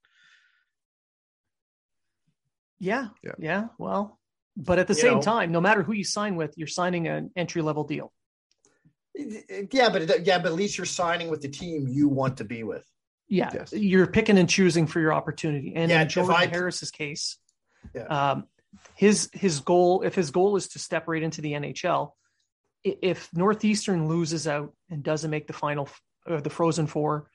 Yeah, 2.79 3.09
Yeah. 3.23 3.33
yeah. 3.37 3.67
Well, 3.77 4.19
but 4.57 4.79
at 4.79 4.87
the 4.87 4.93
You 4.93 5.01
same 5.01 5.13
know- 5.15 5.21
time, 5.21 5.51
no 5.51 5.61
matter 5.61 5.83
who 5.83 5.93
you 5.93 6.03
sign 6.03 6.35
with, 6.35 6.57
you're 6.57 6.67
signing 6.67 7.07
an 7.07 7.31
entry 7.35 7.61
level 7.61 7.83
deal. 7.83 8.13
Yeah, 9.17 9.89
but 9.89 10.25
yeah, 10.25 10.39
but 10.39 10.47
at 10.47 10.53
least 10.53 10.77
you're 10.77 10.85
signing 10.85 11.29
with 11.29 11.41
the 11.41 11.47
team 11.49 11.87
you 11.87 12.07
want 12.09 12.37
to 12.37 12.43
be 12.43 12.63
with. 12.63 12.85
Yeah, 13.27 13.49
Yes. 13.53 13.73
you're 13.73 14.07
picking 14.07 14.37
and 14.37 14.47
choosing 14.49 14.85
for 14.87 14.99
your 14.99 15.13
opportunity. 15.13 15.73
And 15.75 15.89
Yeah, 15.89 16.01
in 16.03 16.09
Jordan 16.09 16.35
I- 16.35 16.45
Harris's 16.47 16.91
case, 16.91 17.37
Yeah. 17.93 18.03
um, 18.03 18.47
his 18.95 19.29
his 19.33 19.61
goal, 19.61 20.01
if 20.03 20.13
his 20.15 20.31
goal 20.31 20.57
is 20.57 20.67
to 20.69 20.79
step 20.79 21.07
right 21.07 21.23
into 21.23 21.41
the 21.41 21.53
NHL, 21.53 22.15
if 22.83 23.33
Northeastern 23.33 24.07
loses 24.07 24.47
out 24.47 24.75
and 24.91 25.01
doesn't 25.01 25.31
make 25.31 25.47
the 25.47 25.53
final, 25.53 25.85
f- 25.85 26.01
uh, 26.27 26.41
the 26.41 26.51
Frozen 26.51 26.85
Four, 26.87 27.31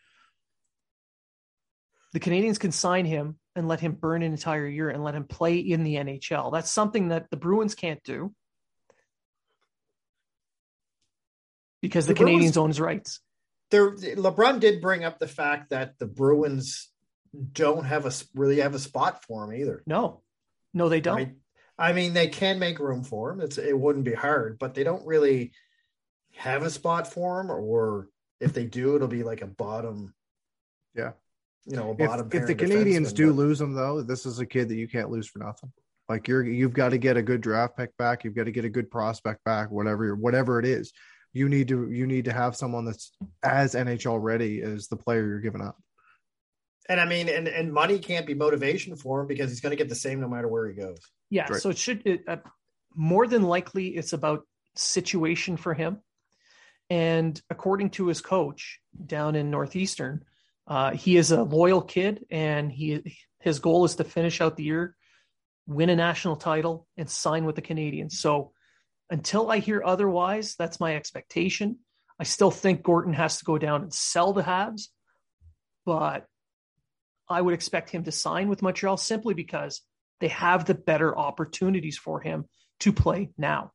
the 2.12 2.20
Canadiens 2.20 2.60
can 2.60 2.70
sign 2.72 3.04
him 3.04 3.39
and 3.56 3.66
let 3.68 3.80
him 3.80 3.92
burn 3.92 4.22
an 4.22 4.32
entire 4.32 4.66
year 4.66 4.90
and 4.90 5.02
let 5.02 5.14
him 5.14 5.24
play 5.24 5.56
in 5.58 5.82
the 5.84 5.96
NHL. 5.96 6.52
That's 6.52 6.70
something 6.70 7.08
that 7.08 7.30
the 7.30 7.36
Bruins 7.36 7.74
can't 7.74 8.02
do 8.04 8.32
because 11.82 12.06
the, 12.06 12.14
The 12.14 12.20
Bruins- 12.20 12.44
Canadiens 12.52 12.56
own 12.56 12.68
his 12.70 12.80
rights. 12.80 13.20
there 13.70 13.90
LeBrun 13.92 14.60
did 14.60 14.80
bring 14.80 15.04
up 15.04 15.18
the 15.18 15.28
fact 15.28 15.70
that 15.70 15.98
the 15.98 16.06
Bruins 16.06 16.88
don't 17.52 17.84
have 17.84 18.06
a 18.06 18.12
really 18.34 18.60
have 18.60 18.74
a 18.74 18.78
spot 18.78 19.24
for 19.24 19.44
him 19.44 19.60
either. 19.60 19.82
No, 19.86 20.22
no, 20.74 20.88
they 20.88 21.00
don't. 21.00 21.16
I 21.16 21.24
mean, 21.24 21.36
I 21.78 21.92
mean, 21.92 22.12
they 22.12 22.28
can 22.28 22.58
make 22.58 22.78
room 22.78 23.04
for 23.04 23.30
him. 23.32 23.40
It's 23.40 23.56
it 23.58 23.78
wouldn't 23.78 24.04
be 24.04 24.14
hard, 24.14 24.58
but 24.58 24.74
they 24.74 24.84
don't 24.84 25.06
really 25.06 25.52
have 26.36 26.62
a 26.62 26.70
spot 26.70 27.12
for 27.12 27.40
him, 27.40 27.50
or 27.50 28.08
if 28.40 28.52
they 28.52 28.64
do, 28.64 28.96
it'll 28.96 29.08
be 29.08 29.22
like 29.22 29.42
a 29.42 29.46
bottom. 29.46 30.14
Yeah, 30.94 31.12
you 31.66 31.76
know, 31.76 31.94
if, 31.98 32.34
if 32.34 32.46
the 32.46 32.54
Canadiens 32.54 33.14
do 33.14 33.28
but... 33.28 33.36
lose 33.36 33.60
him, 33.60 33.74
though, 33.74 34.02
this 34.02 34.26
is 34.26 34.38
a 34.38 34.46
kid 34.46 34.68
that 34.68 34.76
you 34.76 34.88
can't 34.88 35.10
lose 35.10 35.28
for 35.28 35.38
nothing. 35.40 35.72
Like 36.10 36.26
you're 36.26 36.44
you've 36.44 36.72
got 36.72 36.88
to 36.88 36.98
get 36.98 37.16
a 37.16 37.22
good 37.22 37.40
draft 37.40 37.76
pick 37.76 37.96
back. 37.96 38.24
You've 38.24 38.34
got 38.34 38.44
to 38.44 38.50
get 38.50 38.64
a 38.64 38.68
good 38.68 38.90
prospect 38.90 39.44
back. 39.44 39.70
Whatever 39.70 40.16
whatever 40.16 40.58
it 40.58 40.66
is, 40.66 40.92
you 41.32 41.48
need 41.48 41.68
to 41.68 41.88
you 41.92 42.04
need 42.04 42.24
to 42.24 42.32
have 42.32 42.56
someone 42.56 42.84
that's 42.84 43.12
as 43.44 43.76
NHL 43.76 44.20
ready 44.20 44.60
as 44.60 44.88
the 44.88 44.96
player 44.96 45.24
you're 45.24 45.40
giving 45.40 45.60
up. 45.60 45.76
And 46.88 47.00
I 47.00 47.04
mean, 47.04 47.28
and 47.28 47.46
and 47.46 47.72
money 47.72 48.00
can't 48.00 48.26
be 48.26 48.34
motivation 48.34 48.96
for 48.96 49.20
him 49.20 49.28
because 49.28 49.50
he's 49.50 49.60
going 49.60 49.70
to 49.70 49.76
get 49.76 49.88
the 49.88 49.94
same 49.94 50.20
no 50.20 50.28
matter 50.28 50.48
where 50.48 50.66
he 50.68 50.74
goes. 50.74 50.98
Yeah, 51.30 51.46
right. 51.48 51.60
so 51.60 51.70
it 51.70 51.78
should 51.78 52.04
it, 52.04 52.24
uh, 52.26 52.38
more 52.96 53.28
than 53.28 53.44
likely 53.44 53.88
it's 53.88 54.12
about 54.12 54.42
situation 54.74 55.56
for 55.56 55.74
him. 55.74 56.00
And 56.88 57.40
according 57.50 57.90
to 57.90 58.08
his 58.08 58.20
coach 58.20 58.80
down 59.06 59.36
in 59.36 59.48
Northeastern, 59.48 60.24
uh, 60.70 60.92
he 60.92 61.18
is 61.18 61.30
a 61.32 61.42
loyal 61.42 61.82
kid, 61.82 62.24
and 62.30 62.72
he 62.72 63.18
his 63.40 63.58
goal 63.58 63.84
is 63.84 63.96
to 63.96 64.04
finish 64.04 64.40
out 64.40 64.56
the 64.56 64.64
year 64.64 64.96
win 65.70 65.88
a 65.88 65.96
national 65.96 66.36
title, 66.36 66.86
and 66.96 67.08
sign 67.08 67.44
with 67.44 67.54
the 67.54 67.62
Canadiens. 67.62 68.12
So 68.12 68.52
until 69.08 69.50
I 69.50 69.58
hear 69.58 69.82
otherwise, 69.84 70.56
that's 70.58 70.80
my 70.80 70.96
expectation. 70.96 71.78
I 72.18 72.24
still 72.24 72.50
think 72.50 72.82
Gorton 72.82 73.14
has 73.14 73.38
to 73.38 73.44
go 73.44 73.56
down 73.56 73.82
and 73.82 73.94
sell 73.94 74.32
the 74.32 74.42
Habs, 74.42 74.88
but 75.86 76.26
I 77.28 77.40
would 77.40 77.54
expect 77.54 77.90
him 77.90 78.04
to 78.04 78.12
sign 78.12 78.48
with 78.48 78.62
Montreal 78.62 78.96
simply 78.96 79.32
because 79.32 79.80
they 80.20 80.28
have 80.28 80.64
the 80.64 80.74
better 80.74 81.16
opportunities 81.16 81.96
for 81.96 82.20
him 82.20 82.46
to 82.80 82.92
play 82.92 83.30
now. 83.38 83.72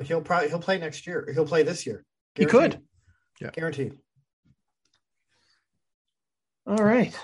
He'll 0.00 0.22
probably 0.22 0.48
he'll 0.48 0.60
play 0.60 0.78
next 0.78 1.06
year. 1.06 1.28
He'll 1.34 1.46
play 1.46 1.64
this 1.64 1.84
year. 1.84 2.04
Guaranteed. 2.36 2.62
He 2.62 2.68
could. 2.70 2.82
Yeah. 3.40 3.50
Guaranteed. 3.50 3.98
All 6.68 6.84
right. 6.84 7.18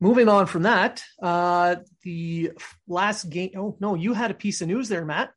Moving 0.00 0.28
on 0.28 0.46
from 0.46 0.64
that, 0.64 1.04
uh, 1.22 1.76
the 2.02 2.50
last 2.88 3.30
game. 3.30 3.52
Oh 3.56 3.76
no, 3.78 3.94
you 3.94 4.14
had 4.14 4.32
a 4.32 4.34
piece 4.34 4.60
of 4.62 4.66
news 4.66 4.88
there, 4.88 5.04
Matt. 5.04 5.30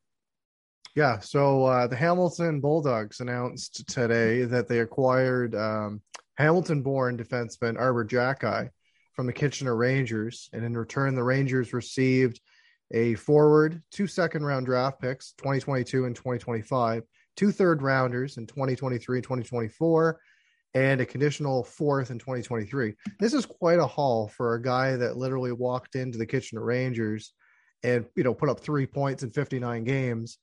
Yeah, 0.96 1.20
so 1.20 1.66
uh, 1.66 1.86
the 1.86 1.96
Hamilton 1.96 2.60
Bulldogs 2.62 3.20
announced 3.20 3.88
today 3.88 4.46
that 4.46 4.68
they 4.68 4.80
acquired 4.80 5.54
um, 5.54 6.02
Hamilton-born 6.40 7.16
defenseman 7.16 7.78
Arber 7.78 8.06
Xhekaj 8.06 8.72
from 9.14 9.28
the 9.28 9.34
Kitchener 9.34 9.76
Rangers, 9.76 10.50
and 10.52 10.66
in 10.66 10.76
return, 10.76 11.14
the 11.14 11.24
Rangers 11.24 11.74
received 11.74 12.42
a 12.90 13.14
forward, 13.14 13.84
two 13.92 14.08
second-round 14.08 14.66
draft 14.66 15.00
picks, 15.00 15.34
2022 15.34 16.06
and 16.06 16.16
2025, 16.16 17.04
two 17.36 17.52
third 17.52 17.84
rounders 17.84 18.38
in 18.38 18.48
2023 18.48 19.20
and 19.20 19.24
2024, 19.24 20.20
and 20.74 21.02
a 21.02 21.06
conditional 21.06 21.64
fourth 21.64 22.12
in 22.12 22.20
2023. 22.20 22.94
This 23.20 23.34
is 23.34 23.46
quite 23.46 23.80
a 23.80 23.88
haul 23.88 24.28
for 24.28 24.54
a 24.54 24.62
guy 24.62 24.96
that 24.96 25.18
literally 25.18 25.52
walked 25.52 25.96
into 25.96 26.18
the 26.18 26.26
Kitchener 26.26 26.64
Rangers 26.64 27.34
and 27.84 28.06
you 28.16 28.24
know 28.24 28.34
put 28.34 28.50
up 28.50 28.60
three 28.60 28.86
points 28.86 29.24
in 29.24 29.32
59 29.32 29.84
games. 29.84 30.38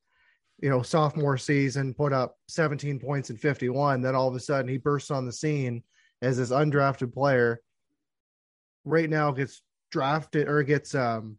You 0.60 0.70
know, 0.70 0.82
sophomore 0.82 1.36
season 1.36 1.94
put 1.94 2.12
up 2.12 2.36
17 2.48 3.00
points 3.00 3.30
in 3.30 3.36
51. 3.36 4.00
Then 4.00 4.14
all 4.14 4.28
of 4.28 4.34
a 4.34 4.40
sudden 4.40 4.68
he 4.68 4.78
bursts 4.78 5.10
on 5.10 5.26
the 5.26 5.32
scene 5.32 5.82
as 6.22 6.36
this 6.36 6.50
undrafted 6.50 7.12
player. 7.12 7.60
Right 8.84 9.10
now 9.10 9.30
gets 9.32 9.62
drafted 9.90 10.48
or 10.48 10.62
gets 10.62 10.94
um, 10.94 11.36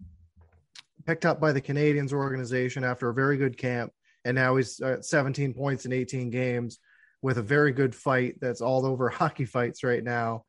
picked 1.06 1.26
up 1.26 1.40
by 1.40 1.52
the 1.52 1.62
Canadiens 1.62 2.14
organization 2.14 2.84
after 2.84 3.10
a 3.10 3.14
very 3.14 3.38
good 3.38 3.58
camp, 3.58 3.92
and 4.26 4.36
now 4.36 4.56
he's 4.56 4.80
at 4.82 5.06
17 5.06 5.54
points 5.54 5.86
in 5.86 5.94
18 5.94 6.30
games 6.30 6.80
with 7.26 7.40
a 7.40 7.42
very 7.42 7.72
good 7.72 7.96
fight 7.96 8.36
that's 8.40 8.62
all 8.62 8.86
over 8.86 9.10
hockey 9.22 9.46
fights 9.46 9.84
right 9.84 10.04
now. 10.04 10.46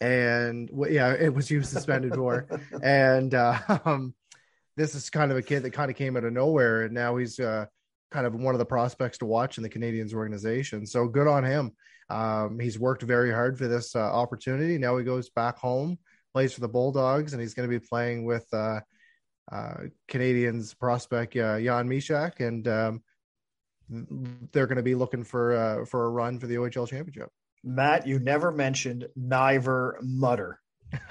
And 0.00 0.70
yeah, 0.88 1.12
it 1.12 1.34
was 1.34 1.50
used 1.50 1.70
suspended 1.70 2.14
for. 2.14 2.46
and 2.84 3.34
uh, 3.34 3.58
um, 3.84 4.14
this 4.76 4.94
is 4.94 5.10
kind 5.10 5.32
of 5.32 5.36
a 5.36 5.42
kid 5.42 5.64
that 5.64 5.72
kind 5.72 5.90
of 5.90 5.96
came 5.96 6.16
out 6.16 6.22
of 6.22 6.32
nowhere, 6.32 6.82
and 6.82 6.94
now 6.94 7.16
he's 7.16 7.40
uh, 7.40 7.66
kind 8.12 8.28
of 8.28 8.34
one 8.36 8.54
of 8.54 8.60
the 8.60 8.64
prospects 8.64 9.18
to 9.18 9.26
watch 9.26 9.56
in 9.56 9.64
the 9.64 9.68
Canadiens 9.68 10.14
organization. 10.14 10.86
So 10.86 11.08
good 11.08 11.26
on 11.26 11.42
him. 11.42 11.72
Um, 12.08 12.60
he's 12.60 12.78
worked 12.78 13.02
very 13.02 13.32
hard 13.32 13.58
for 13.58 13.66
this 13.66 13.96
uh, 13.96 13.98
opportunity. 13.98 14.78
Now 14.78 14.96
he 14.98 15.04
goes 15.04 15.30
back 15.30 15.58
home, 15.58 15.98
plays 16.32 16.52
for 16.52 16.60
the 16.60 16.68
Bulldogs, 16.68 17.32
and 17.32 17.42
he's 17.42 17.54
going 17.54 17.68
to 17.68 17.78
be 17.78 17.84
playing 17.84 18.24
with 18.24 18.46
uh, 18.52 18.78
uh, 19.50 19.74
Canadiens 20.08 20.78
prospect 20.78 21.34
uh, 21.34 21.58
Jan 21.60 21.88
Mysak. 21.88 22.38
And 22.38 22.68
um, 22.68 23.02
they're 24.52 24.66
going 24.66 24.76
to 24.76 24.82
be 24.82 24.94
looking 24.94 25.24
for 25.24 25.56
uh, 25.56 25.84
for 25.84 26.06
a 26.06 26.10
run 26.10 26.38
for 26.38 26.46
the 26.46 26.56
OHL 26.56 26.88
championship. 26.88 27.30
Matt, 27.62 28.06
you 28.06 28.18
never 28.18 28.50
mentioned 28.50 29.08
Niver 29.16 29.98
Mutter. 30.02 30.60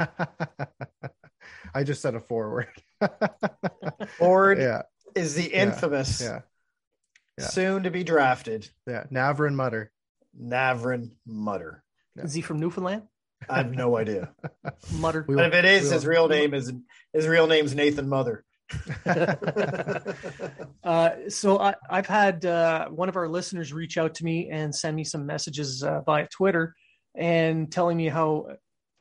I 1.74 1.84
just 1.84 2.02
said 2.02 2.16
a 2.16 2.20
forward. 2.20 2.68
forward 4.18 4.60
yeah. 4.60 4.84
is 5.16 5.36
the 5.36 5.46
infamous, 5.46 6.22
yeah. 6.22 6.42
yeah. 7.38 7.48
soon 7.48 7.84
to 7.84 7.92
be 7.92 8.04
drafted. 8.04 8.70
Yeah, 8.88 9.04
Navrin 9.12 9.54
Mutter. 9.54 9.92
Navrin 10.40 11.12
Mutter. 11.26 11.84
Yeah. 12.16 12.24
Is 12.24 12.34
he 12.34 12.42
from 12.42 12.60
Newfoundland? 12.60 13.04
I 13.48 13.58
have 13.58 13.72
no 13.72 13.96
idea. 13.96 14.34
Mutter. 14.94 15.24
But 15.24 15.46
if 15.46 15.54
it 15.54 15.66
is, 15.66 15.92
his 15.92 16.06
real 16.06 16.28
name 16.28 16.54
is 16.54 16.74
his 17.14 17.28
real 17.28 17.48
name's 17.48 17.74
Nathan 17.74 18.10
Mother. 18.10 18.44
uh, 20.84 21.10
so 21.30 21.60
I, 21.60 21.76
have 21.90 22.08
had 22.08 22.46
uh, 22.46 22.90
one 22.90 23.10
of 23.10 23.18
our 23.18 23.28
listeners 23.28 23.74
reach 23.74 23.98
out 23.98 24.16
to 24.16 24.24
me 24.24 24.50
and 24.50 24.74
send 24.76 24.96
me 24.96 25.04
some 25.04 25.26
messages 25.26 25.84
uh, 25.84 26.02
via 26.02 26.28
Twitter 26.28 26.76
and 27.16 27.72
telling 27.72 27.98
me 27.98 28.08
how 28.08 28.58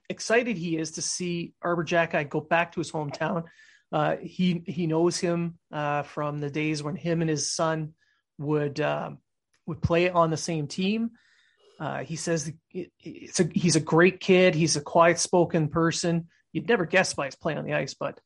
excited 0.09 0.57
he 0.57 0.76
is 0.76 0.92
to 0.92 1.02
see 1.02 1.52
Arber 1.62 1.85
Xhekaj 1.85 2.28
go 2.28 2.40
back 2.40 2.72
to 2.72 2.81
his 2.81 2.90
hometown. 2.90 3.44
Uh, 3.90 4.16
he 4.16 4.62
he 4.66 4.87
knows 4.87 5.18
him 5.18 5.59
uh, 5.72 6.02
from 6.02 6.38
the 6.38 6.50
days 6.50 6.83
when 6.83 6.96
him 6.96 7.20
and 7.20 7.31
his 7.31 7.52
son 7.52 7.94
would 8.38 8.81
um, 8.81 9.18
would 9.66 9.81
play 9.81 10.11
on 10.11 10.31
the 10.31 10.37
same 10.37 10.66
team. 10.66 11.11
Uh, 11.81 12.02
he 12.02 12.16
says 12.16 12.52
a, 12.74 12.88
he's 12.98 13.76
a 13.76 13.81
great 13.81 14.20
kid. 14.20 14.54
He's 14.54 14.76
a 14.76 14.81
quiet 14.81 15.18
spoken 15.18 15.68
person. 15.68 16.28
You'd 16.52 16.68
never 16.68 16.87
guess 16.87 17.14
by 17.14 17.26
his 17.26 17.37
play 17.37 17.54
on 17.54 17.64
the 17.64 17.74
ice, 17.74 17.94
but 17.94 18.18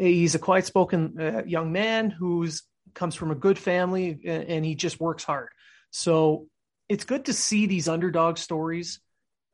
he's 0.00 0.34
a 0.34 0.38
quiet 0.38 0.66
spoken 0.66 1.14
uh, 1.20 1.42
young 1.44 1.72
man 1.72 2.10
who's 2.10 2.62
comes 2.94 3.14
from 3.14 3.30
a 3.30 3.36
good 3.36 3.58
family 3.58 4.18
and, 4.24 4.44
and, 4.44 4.64
he 4.64 4.74
just 4.74 4.98
works 4.98 5.22
hard. 5.22 5.48
So 5.92 6.48
it's 6.88 7.04
good 7.04 7.26
to 7.26 7.32
see 7.32 7.66
these 7.66 7.88
underdog 7.88 8.36
stories 8.36 9.00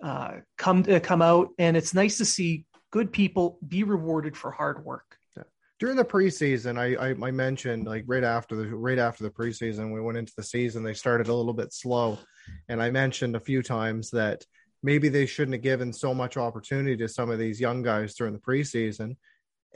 uh, 0.02 0.36
come 0.56 0.84
uh, 0.88 1.00
come 1.00 1.20
out 1.20 1.48
and 1.58 1.76
it's 1.76 1.92
nice 1.92 2.18
to 2.18 2.24
see 2.24 2.64
good 2.90 3.12
people 3.12 3.58
be 3.66 3.82
rewarded 3.82 4.36
for 4.36 4.50
hard 4.50 4.84
work. 4.84 5.04
During 5.78 5.96
the 5.96 6.04
preseason 6.04 6.78
I, 6.78 7.08
I, 7.08 7.28
I 7.28 7.30
mentioned 7.30 7.86
like 7.86 8.04
right 8.06 8.24
after 8.24 8.56
the 8.56 8.68
right 8.74 8.98
after 8.98 9.24
the 9.24 9.30
preseason 9.30 9.92
we 9.92 10.00
went 10.00 10.16
into 10.16 10.32
the 10.34 10.42
season 10.42 10.82
they 10.82 10.94
started 10.94 11.28
a 11.28 11.34
little 11.34 11.52
bit 11.52 11.74
slow. 11.74 12.18
And 12.68 12.82
i 12.82 12.90
mentioned 12.90 13.36
a 13.36 13.40
few 13.40 13.62
times 13.62 14.10
that 14.10 14.44
maybe 14.82 15.08
they 15.10 15.26
shouldn't 15.26 15.54
have 15.54 15.62
given 15.62 15.92
so 15.92 16.14
much 16.14 16.38
opportunity 16.38 16.96
to 16.96 17.08
some 17.08 17.30
of 17.30 17.38
these 17.38 17.60
young 17.60 17.82
guys 17.82 18.14
during 18.14 18.32
the 18.32 18.38
preseason 18.38 19.16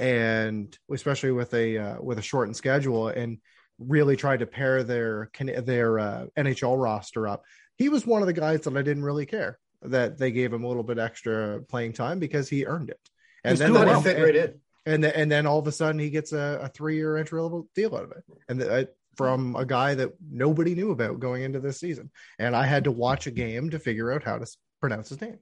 and 0.00 0.76
especially 0.92 1.30
with 1.30 1.52
a 1.52 1.76
uh, 1.76 1.96
with 2.00 2.18
a 2.18 2.22
shortened 2.22 2.56
schedule 2.56 3.08
and 3.08 3.38
really 3.78 4.16
tried 4.16 4.40
to 4.40 4.46
pair 4.46 4.82
their 4.82 5.30
their 5.38 5.98
uh, 5.98 6.26
NHL 6.36 6.82
roster 6.82 7.28
up. 7.28 7.44
He 7.76 7.90
was 7.90 8.06
one 8.06 8.22
of 8.22 8.26
the 8.26 8.32
guys 8.32 8.62
that 8.62 8.76
I 8.76 8.82
didn't 8.82 9.04
really 9.04 9.26
care 9.26 9.58
that 9.82 10.18
they 10.18 10.32
gave 10.32 10.52
him 10.52 10.64
a 10.64 10.68
little 10.68 10.82
bit 10.82 10.98
extra 10.98 11.60
playing 11.68 11.92
time 11.92 12.18
because 12.18 12.48
he 12.48 12.66
earned 12.66 12.90
it. 12.90 13.00
And 13.44 13.58
then 13.58 13.72
the, 13.72 13.80
well. 13.80 14.00
fit 14.00 14.22
right 14.22 14.36
in. 14.36 14.60
And, 14.86 15.04
the, 15.04 15.16
and 15.16 15.30
then 15.30 15.46
all 15.46 15.58
of 15.58 15.66
a 15.66 15.72
sudden 15.72 15.98
he 15.98 16.10
gets 16.10 16.32
a, 16.32 16.60
a 16.62 16.68
three 16.68 16.96
year 16.96 17.16
entry 17.16 17.40
level 17.40 17.68
deal 17.74 17.94
out 17.94 18.04
of 18.04 18.12
it. 18.12 18.24
And 18.48 18.60
the, 18.60 18.72
uh, 18.72 18.84
from 19.16 19.56
a 19.56 19.66
guy 19.66 19.94
that 19.94 20.12
nobody 20.30 20.74
knew 20.74 20.90
about 20.92 21.20
going 21.20 21.42
into 21.42 21.60
this 21.60 21.78
season. 21.78 22.10
And 22.38 22.56
I 22.56 22.64
had 22.64 22.84
to 22.84 22.90
watch 22.90 23.26
a 23.26 23.30
game 23.30 23.70
to 23.70 23.78
figure 23.78 24.12
out 24.12 24.24
how 24.24 24.38
to 24.38 24.46
pronounce 24.80 25.10
his 25.10 25.20
name. 25.20 25.38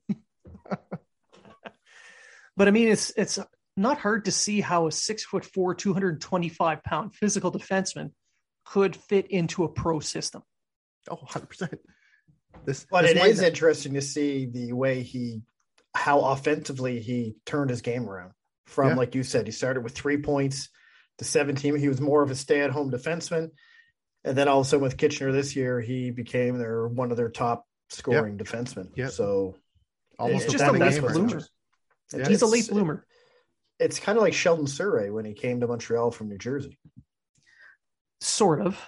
but 2.57 2.69
I 2.69 2.71
mean, 2.71 2.89
it's 2.89 3.13
it's 3.17 3.39
not 3.79 3.99
hard 3.99 4.27
to 4.27 4.33
see 4.33 4.61
how 4.61 4.87
a 4.87 4.93
six 4.93 5.25
foot 5.25 5.45
four, 5.45 5.75
225 5.75 6.83
pound 6.83 7.15
physical 7.15 7.53
defenseman 7.53 8.11
could 8.65 8.97
fit 8.97 9.31
into 9.31 9.65
a 9.65 9.69
pro 9.69 10.01
system. 10.01 10.43
Oh, 11.11 11.17
100%. 11.17 11.79
This, 12.65 12.87
but 12.91 13.03
this 13.03 13.13
it 13.13 13.17
is 13.19 13.43
interesting 13.43 13.95
to 13.95 14.03
see 14.03 14.47
the 14.47 14.73
way 14.73 15.03
he, 15.03 15.43
how 15.95 16.21
offensively 16.21 17.01
he 17.01 17.37
turned 17.47 17.71
his 17.71 17.83
game 17.83 18.09
around. 18.09 18.33
From, 18.67 18.89
yeah. 18.89 18.95
like 18.97 19.15
you 19.15 19.23
said, 19.23 19.47
he 19.47 19.53
started 19.53 19.83
with 19.83 19.95
three 19.95 20.19
points 20.19 20.69
to 21.19 21.25
17. 21.25 21.77
He 21.77 21.89
was 21.89 22.01
more 22.01 22.23
of 22.23 22.31
a 22.31 22.35
stay 22.35 22.61
at 22.61 22.71
home 22.71 22.91
defenseman. 22.91 23.51
And 24.25 24.37
then 24.37 24.49
all 24.49 24.61
of 24.61 24.67
a 24.67 24.69
sudden 24.69 24.83
with 24.83 24.99
Kitchener 24.99 25.33
this 25.33 25.57
year, 25.57 25.81
he 25.81 26.11
became 26.11 26.59
their 26.59 26.87
one 26.87 27.11
of 27.11 27.17
their 27.17 27.31
top 27.31 27.65
scoring 27.89 28.37
defensemen. 28.37 28.91
Yep. 28.95 29.13
So 29.13 29.55
Almost 30.19 30.45
It's 30.45 30.53
just 30.53 30.65
a 30.65 30.69
point 30.69 30.81
late 30.81 31.01
bloomer. 31.01 31.43
Yeah. 32.13 32.29
He's 32.29 32.43
a 32.43 32.47
it's- 32.47 32.51
late 32.51 32.69
bloomer. 32.69 33.07
It's 33.79 34.01
kind 34.01 34.17
of 34.19 34.23
like 34.23 34.35
Sheldon 34.35 34.67
Souray 34.67 35.13
when 35.13 35.25
he 35.25 35.35
came 35.35 35.61
to 35.61 35.67
Montreal 35.67 36.11
from 36.11 36.29
New 36.29 36.39
Jersey. 36.39 36.79
Sort 38.21 38.61
of. 38.61 38.79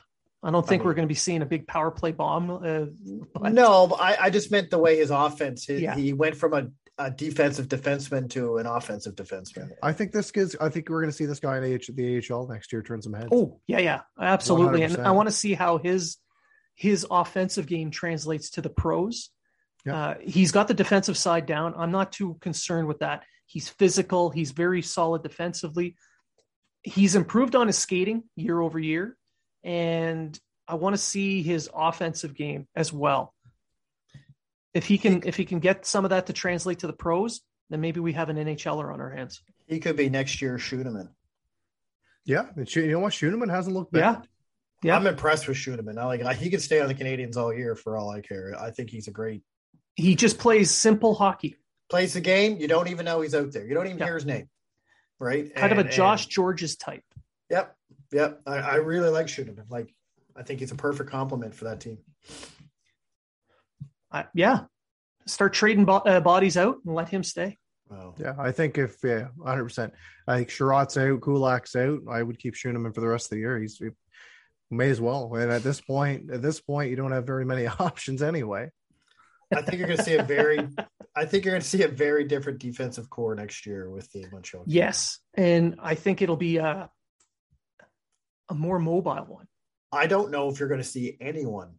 I 0.42 0.50
don't 0.50 0.66
think 0.66 0.83
I 0.83 0.85
we're 0.87 0.94
going 0.94 1.07
to 1.07 1.12
be 1.12 1.14
seeing 1.14 1.42
a 1.42 1.46
big 1.46 1.66
power 1.66 1.90
play 1.90 2.12
bomb. 2.12 2.50
Uh, 2.50 2.87
but 3.35 3.53
No, 3.53 3.94
I, 3.98 4.16
I 4.18 4.31
just 4.31 4.50
meant 4.50 4.70
the 4.70 4.79
way 4.79 4.96
his 4.96 5.11
offense. 5.11 5.66
His, 5.66 5.83
Yeah. 5.83 5.94
He 5.94 6.12
went 6.14 6.35
from 6.35 6.55
a, 6.55 6.68
a 6.98 7.11
defensive 7.11 7.68
defenseman 7.68 8.31
to 8.31 8.57
an 8.57 8.66
offensive 8.66 9.14
defenseman. 9.14 9.70
I 9.83 9.92
think 9.92 10.12
this 10.12 10.31
gives. 10.31 10.57
I 10.57 10.70
think 10.70 10.88
we're 10.88 11.03
going 11.03 11.11
to 11.11 11.16
see 11.16 11.26
this 11.26 11.40
guy 11.40 11.59
in 11.59 11.64
AH, 11.64 11.92
the 11.92 12.22
AHL 12.31 12.48
next 12.48 12.72
year 12.72 12.83
turn 12.83 13.03
some 13.03 13.12
heads. 13.12 13.29
Oh, 13.31 13.61
yeah, 13.66 13.81
yeah, 13.81 14.00
absolutely. 14.18 14.83
And 14.83 14.96
100%. 14.96 15.05
I 15.05 15.11
want 15.11 15.29
to 15.29 15.35
see 15.35 15.53
how 15.53 15.76
his 15.79 16.16
his 16.74 17.07
offensive 17.11 17.66
game 17.66 17.90
translates 17.90 18.50
to 18.53 18.62
the 18.62 18.70
pros. 18.70 19.29
Yeah. 19.85 19.96
Uh, 19.96 20.14
he's 20.22 20.53
got 20.53 20.68
the 20.68 20.74
defensive 20.74 21.18
side 21.18 21.44
down. 21.44 21.74
I'm 21.76 21.90
not 21.90 22.12
too 22.12 22.38
concerned 22.40 22.88
with 22.88 23.00
that. 23.00 23.24
He's 23.51 23.69
physical. 23.69 24.31
He's 24.31 24.53
very 24.53 24.81
solid 24.81 25.25
defensively. 25.25 25.97
He's 26.85 27.17
improved 27.17 27.57
on 27.57 27.67
his 27.67 27.77
skating 27.77 28.23
year 28.37 28.61
over 28.61 28.79
year, 28.79 29.17
and 29.65 30.39
I 30.69 30.77
want 30.77 30.95
to 30.95 31.03
see 31.03 31.43
his 31.43 31.69
offensive 31.75 32.37
game 32.37 32.69
as 32.77 32.93
well. 32.93 33.35
If 34.73 34.87
he 34.87 34.99
can, 34.99 35.25
if 35.27 35.35
he 35.35 35.45
can 35.45 35.59
get 35.59 35.85
some 35.85 36.05
of 36.05 36.11
that 36.11 36.27
to 36.27 36.33
translate 36.33 36.79
to 36.79 36.87
the 36.87 36.93
pros, 36.93 37.41
then 37.71 37.81
maybe 37.81 37.99
we 37.99 38.13
have 38.13 38.29
an 38.29 38.37
NHLer 38.37 38.95
on 38.95 39.01
our 39.01 39.11
hands. 39.11 39.43
He 39.67 39.81
could 39.81 39.97
be 39.97 40.09
next 40.09 40.41
year's 40.41 40.63
Schueneman. 40.63 41.09
Yeah, 42.25 42.47
you 42.57 42.93
know 42.93 43.01
what? 43.01 43.13
Schueneman 43.13 43.51
hasn't 43.51 43.75
looked 43.75 43.91
bad. 43.91 44.01
Yeah, 44.01 44.21
Yeah. 44.85 44.97
I'm 44.97 45.09
impressed 45.09 45.49
with 45.49 45.57
Schueneman. 45.57 45.99
I 45.99 46.05
like 46.05 46.39
he 46.39 46.51
could 46.51 46.63
stay 46.63 46.81
on 46.81 46.87
the 46.87 46.95
Canadiens 46.95 47.37
all 47.37 47.53
year 47.53 47.75
for 47.75 47.97
all 47.97 48.11
I 48.11 48.21
care. 48.21 48.55
I 48.57 48.71
think 48.71 48.91
he's 48.91 49.09
a 49.09 49.13
great 49.13 49.43
he 49.97 50.15
just 50.15 50.39
plays 50.39 50.71
simple 50.71 51.15
hockey. 51.15 51.57
Plays 51.90 52.14
the 52.14 52.20
game. 52.20 52.57
You 52.59 52.68
don't 52.68 52.88
even 52.88 53.05
know 53.05 53.20
he's 53.20 53.35
out 53.35 53.53
there. 53.53 53.66
You 53.66 53.74
don't 53.74 53.87
even 53.87 53.98
Yeah. 53.98 54.05
hear 54.07 54.14
his 54.14 54.24
name, 54.26 54.48
right? 55.18 55.53
Kind 55.55 55.72
And- 55.72 55.81
of 55.81 55.87
a 55.87 55.90
Josh 55.90 56.24
and- 56.26 56.35
Gorges 56.35 56.76
type. 56.76 57.03
Yep, 57.50 57.76
yep. 58.12 58.40
I, 58.46 58.57
I 58.59 58.74
really 58.76 59.11
like 59.11 59.26
Schueneman. 59.26 59.68
Like 59.68 59.92
I 60.37 60.42
think 60.44 60.61
he's 60.61 60.70
a 60.70 60.76
perfect 60.76 61.11
complement 61.11 61.55
for 61.55 61.64
that 61.64 61.81
team. 61.81 61.98
I, 64.12 64.26
yeah, 64.35 64.61
start 65.26 65.53
trading 65.53 65.85
bo- 65.85 65.96
uh, 65.98 66.20
bodies 66.20 66.57
out 66.57 66.79
and 66.85 66.94
let 66.94 67.09
him 67.09 67.22
stay. 67.22 67.59
Wow. 67.88 68.14
Yeah, 68.18 68.35
I 68.38 68.53
think 68.53 68.79
if 68.79 68.96
yeah, 69.03 69.29
100. 69.37 69.64
percent 69.64 69.92
I 70.29 70.37
think 70.37 70.48
Chiarot's 70.48 70.96
out, 70.96 71.20
Kulak's 71.20 71.74
out. 71.74 72.00
I 72.09 72.22
would 72.22 72.38
keep 72.38 72.55
Schueneman 72.55 72.94
for 72.94 73.00
the 73.00 73.09
rest 73.09 73.26
of 73.26 73.31
the 73.31 73.38
year. 73.38 73.59
He's 73.59 73.79
he 73.79 73.88
may 74.70 74.90
as 74.90 75.00
well. 75.00 75.35
And 75.35 75.50
at 75.50 75.64
this 75.64 75.81
point, 75.81 76.31
at 76.31 76.42
this 76.42 76.61
point, 76.61 76.90
you 76.90 76.96
don't 76.96 77.11
have 77.12 77.26
very 77.26 77.44
many 77.44 77.66
options 77.81 78.22
anyway. 78.22 78.70
I 79.53 79.62
think 79.62 79.79
you're 79.79 79.88
going 79.88 79.98
to 79.98 80.05
see 80.05 80.14
a 80.14 80.22
very, 80.22 80.68
I 81.14 81.25
think 81.25 81.44
you're 81.44 81.53
going 81.53 81.62
to 81.62 81.68
see 81.68 81.83
a 81.83 81.88
very 81.88 82.25
different 82.25 82.61
defensive 82.61 83.11
core 83.11 83.35
next 83.35 83.66
year 83.66 83.90
with 83.90 84.11
the 84.12 84.27
Montreal. 84.33 84.64
Yes, 84.66 85.18
and 85.35 85.77
I 85.83 85.94
think 85.96 86.23
it'll 86.23 86.37
be 86.37 86.59
a 86.59 86.88
a 88.49 88.55
more 88.55 88.79
mobile 88.79 89.25
one. 89.29 89.46
I 89.92 90.07
don't 90.07 90.31
know 90.31 90.49
if 90.51 90.59
you're 90.61 90.68
going 90.68 90.81
to 90.81 90.87
see 90.87 91.16
anyone 91.20 91.75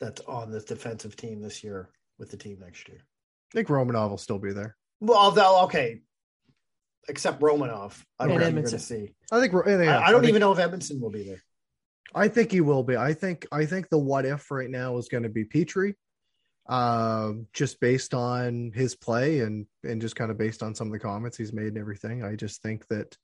that's 0.00 0.20
on 0.22 0.50
this 0.50 0.64
defensive 0.64 1.16
team 1.16 1.40
this 1.42 1.62
year 1.62 1.90
with 2.18 2.30
the 2.30 2.36
team 2.36 2.58
next 2.60 2.88
year. 2.88 2.98
I 3.52 3.56
think 3.56 3.68
Romanov 3.68 4.10
will 4.10 4.18
still 4.18 4.38
be 4.38 4.52
there. 4.52 4.76
Well, 5.00 5.18
although 5.18 5.64
okay, 5.64 6.00
except 7.08 7.40
Romanov, 7.40 8.02
I 8.18 8.26
don't 8.26 8.36
And 8.36 8.44
think 8.44 8.54
you're 8.54 8.62
going 8.62 8.64
to 8.72 8.78
see. 8.78 9.14
I 9.30 9.40
think. 9.40 9.52
Yeah, 9.52 9.98
I, 9.98 10.06
I 10.08 10.10
don't 10.12 10.20
think- 10.22 10.30
even 10.30 10.40
know 10.40 10.52
if 10.52 10.58
Edmundson 10.58 11.00
will 11.00 11.10
be 11.10 11.24
there. 11.24 11.42
I 12.14 12.28
think 12.28 12.52
he 12.52 12.60
will 12.60 12.82
be. 12.82 12.96
I 12.96 13.14
think. 13.14 13.46
I 13.52 13.64
think 13.66 13.88
the 13.88 13.98
what 13.98 14.24
if 14.26 14.50
right 14.50 14.68
now 14.70 14.98
is 14.98 15.08
going 15.08 15.22
to 15.22 15.28
be 15.30 15.44
Petry, 15.44 15.94
um, 16.68 17.46
just 17.52 17.80
based 17.80 18.14
on 18.14 18.72
his 18.74 18.94
play 18.94 19.40
and 19.40 19.66
and 19.84 20.00
just 20.00 20.16
kind 20.16 20.30
of 20.30 20.38
based 20.38 20.62
on 20.62 20.74
some 20.74 20.88
of 20.88 20.92
the 20.92 20.98
comments 20.98 21.36
he's 21.36 21.52
made 21.52 21.68
and 21.68 21.78
everything. 21.78 22.22
I 22.22 22.36
just 22.36 22.62
think 22.62 22.86
that 22.88 23.16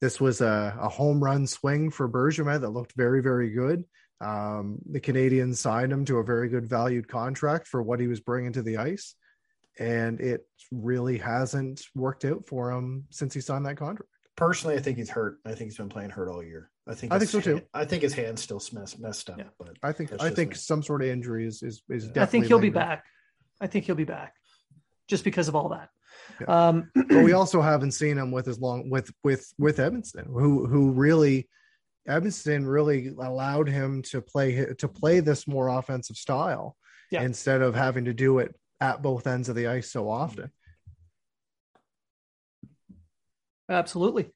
this 0.00 0.20
was 0.20 0.40
a, 0.40 0.76
a 0.80 0.88
home 0.88 1.22
run 1.22 1.46
swing 1.46 1.90
for 1.90 2.08
Bergevin 2.08 2.60
that 2.60 2.70
looked 2.70 2.94
very 2.96 3.22
very 3.22 3.50
good. 3.50 3.84
Um, 4.20 4.78
the 4.90 5.00
Canadiens 5.00 5.56
signed 5.56 5.92
him 5.92 6.04
to 6.06 6.18
a 6.18 6.24
very 6.24 6.48
good 6.48 6.66
valued 6.66 7.08
contract 7.08 7.68
for 7.68 7.82
what 7.82 8.00
he 8.00 8.06
was 8.06 8.20
bringing 8.20 8.52
to 8.52 8.62
the 8.62 8.78
ice, 8.78 9.14
and 9.78 10.20
it 10.20 10.46
really 10.72 11.18
hasn't 11.18 11.82
worked 11.94 12.24
out 12.24 12.46
for 12.46 12.70
him 12.70 13.04
since 13.10 13.34
he 13.34 13.40
signed 13.40 13.66
that 13.66 13.76
contract. 13.76 14.10
Personally, 14.36 14.76
I 14.76 14.80
think 14.80 14.98
he's 14.98 15.10
hurt. 15.10 15.38
I 15.44 15.50
think 15.50 15.70
he's 15.70 15.76
been 15.76 15.88
playing 15.88 16.10
hurt 16.10 16.28
all 16.28 16.42
year. 16.42 16.70
I 16.86 16.94
think. 16.94 17.12
I 17.12 17.18
think 17.18 17.30
his 17.30 17.30
so, 17.30 17.40
too. 17.40 17.54
hand- 17.56 17.66
I 17.72 17.84
think 17.84 18.02
his 18.02 18.14
hand's 18.14 18.42
still 18.42 18.60
messed 18.72 19.00
messed 19.00 19.30
up. 19.30 19.38
Yeah. 19.38 19.44
But 19.58 19.76
I 19.82 19.92
think. 19.92 20.12
I 20.20 20.30
think 20.30 20.50
me. 20.50 20.56
some 20.56 20.82
sort 20.82 21.02
of 21.02 21.08
injury 21.08 21.46
is 21.46 21.62
is, 21.62 21.82
is 21.88 22.04
I 22.04 22.06
definitely. 22.08 22.22
I 22.22 22.26
think 22.26 22.46
he'll 22.46 22.58
be 22.58 22.70
back. 22.70 23.04
I 23.60 23.66
think 23.66 23.84
he'll 23.86 23.94
be 23.94 24.04
back, 24.04 24.34
just 25.08 25.24
because 25.24 25.48
of 25.48 25.56
all 25.56 25.70
that. 25.70 25.88
Yeah. 26.40 26.68
Um, 26.68 26.90
but 26.94 27.24
we 27.24 27.32
also 27.32 27.60
haven't 27.62 27.92
seen 27.92 28.18
him 28.18 28.30
with 28.30 28.48
as 28.48 28.58
long 28.60 28.90
with 28.90 29.10
with 29.22 29.50
with 29.58 29.78
Edmundson, 29.78 30.26
who 30.26 30.66
who 30.66 30.90
really 30.90 31.48
Edmundson 32.08 32.66
really 32.70 33.08
allowed 33.08 33.68
him 33.68 34.02
to 34.02 34.20
play 34.20 34.66
to 34.78 34.88
play 34.88 35.20
this 35.20 35.48
more 35.48 35.68
offensive 35.68 36.16
style 36.16 36.76
Yeah. 37.10 37.22
instead 37.22 37.62
of 37.62 37.74
having 37.74 38.04
to 38.06 38.12
do 38.12 38.40
it 38.40 38.54
at 38.80 39.00
both 39.00 39.26
ends 39.26 39.48
of 39.48 39.56
the 39.56 39.68
ice 39.68 39.90
so 39.90 40.10
often. 40.10 40.50
absolutely. 43.70 44.30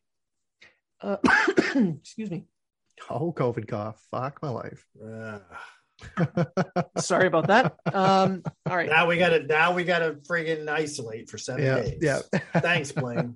Uh, 1.01 1.17
excuse 1.75 2.31
me. 2.31 2.47
Oh, 3.11 3.33
COVID 3.33 3.69
cough! 3.69 4.03
Fuck 4.11 4.41
my 4.43 4.51
life. 4.51 4.85
uh, 5.05 5.39
Sorry 6.99 7.27
about 7.27 7.49
that. 7.49 7.77
Um, 7.93 8.43
all 8.67 8.77
right. 8.77 8.89
now 8.89 9.07
we 9.07 9.17
got 9.17 9.31
to 9.31 9.43
now 9.45 9.73
we 9.75 9.85
got 9.85 10.01
to 10.01 10.13
friggin' 10.29 10.69
isolate 10.69 11.29
for 11.29 11.39
seven 11.39 11.65
yeah, 11.65 11.81
days. 11.81 11.99
yeah. 12.01 12.21
Thanks, 12.61 12.93
Blaine. 12.93 13.35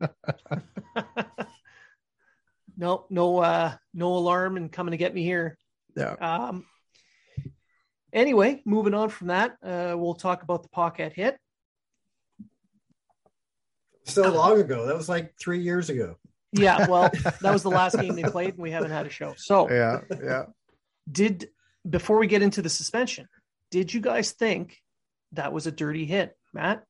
no, 2.76 3.06
no, 3.10 3.38
uh, 3.38 3.74
no 3.94 4.14
alarm 4.14 4.56
and 4.56 4.70
coming 4.70 4.92
to 4.92 4.96
get 4.96 5.14
me 5.14 5.22
here. 5.22 5.56
yeah. 5.96 6.14
Um, 6.20 6.64
anyway, 8.12 8.62
moving 8.64 8.94
on 8.94 9.08
from 9.08 9.28
that, 9.28 9.56
uh, 9.62 9.94
we'll 9.96 10.14
talk 10.14 10.42
about 10.42 10.62
the 10.62 10.68
Paquette 10.68 11.14
hit. 11.14 11.38
So 14.04 14.30
long 14.32 14.60
ago. 14.60 14.86
That 14.86 14.96
was 14.96 15.08
like 15.08 15.34
three 15.38 15.60
years 15.60 15.88
ago. 15.90 16.16
Yeah, 16.52 16.86
well, 16.90 17.10
that 17.40 17.52
was 17.52 17.62
the 17.62 17.70
last 17.70 17.98
game 17.98 18.14
they 18.14 18.22
played, 18.24 18.50
and 18.54 18.58
we 18.62 18.70
haven't 18.70 18.90
had 18.90 19.06
a 19.06 19.10
show. 19.10 19.34
So, 19.36 19.70
Yeah, 19.70 20.00
yeah. 20.22 20.44
did 21.10 21.48
before 21.88 22.18
we 22.18 22.26
get 22.26 22.42
into 22.42 22.62
the 22.62 22.68
suspension, 22.68 23.28
did 23.70 23.92
you 23.92 24.00
guys 24.00 24.32
think 24.32 24.76
that 25.32 25.52
was 25.52 25.66
a 25.66 25.72
dirty 25.72 26.04
hit, 26.04 26.36
Matt 26.52 26.84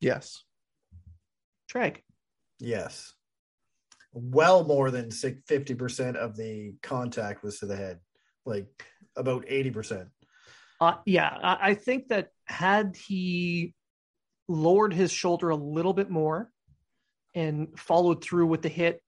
Yes. 0.00 0.42
Treg? 1.72 1.98
Yes. 2.58 3.14
Well 4.12 4.64
more 4.64 4.90
than 4.90 5.10
fifty 5.10 5.74
percent 5.74 6.16
of 6.16 6.36
the 6.36 6.74
contact 6.82 7.42
was 7.42 7.58
to 7.60 7.66
the 7.66 7.76
head, 7.76 7.98
like 8.46 8.66
about 9.16 9.44
eighty 9.48 9.70
percent. 9.70 10.08
Uh, 10.80 10.96
yeah, 11.06 11.36
I, 11.42 11.70
I 11.70 11.74
think 11.74 12.08
that 12.08 12.28
had 12.44 12.96
he 12.96 13.74
lowered 14.48 14.92
his 14.92 15.10
shoulder 15.10 15.48
a 15.50 15.56
little 15.56 15.94
bit 15.94 16.10
more 16.10 16.50
and 17.34 17.68
followed 17.78 18.22
through 18.22 18.46
with 18.46 18.62
the 18.62 18.68
hit 18.68 19.02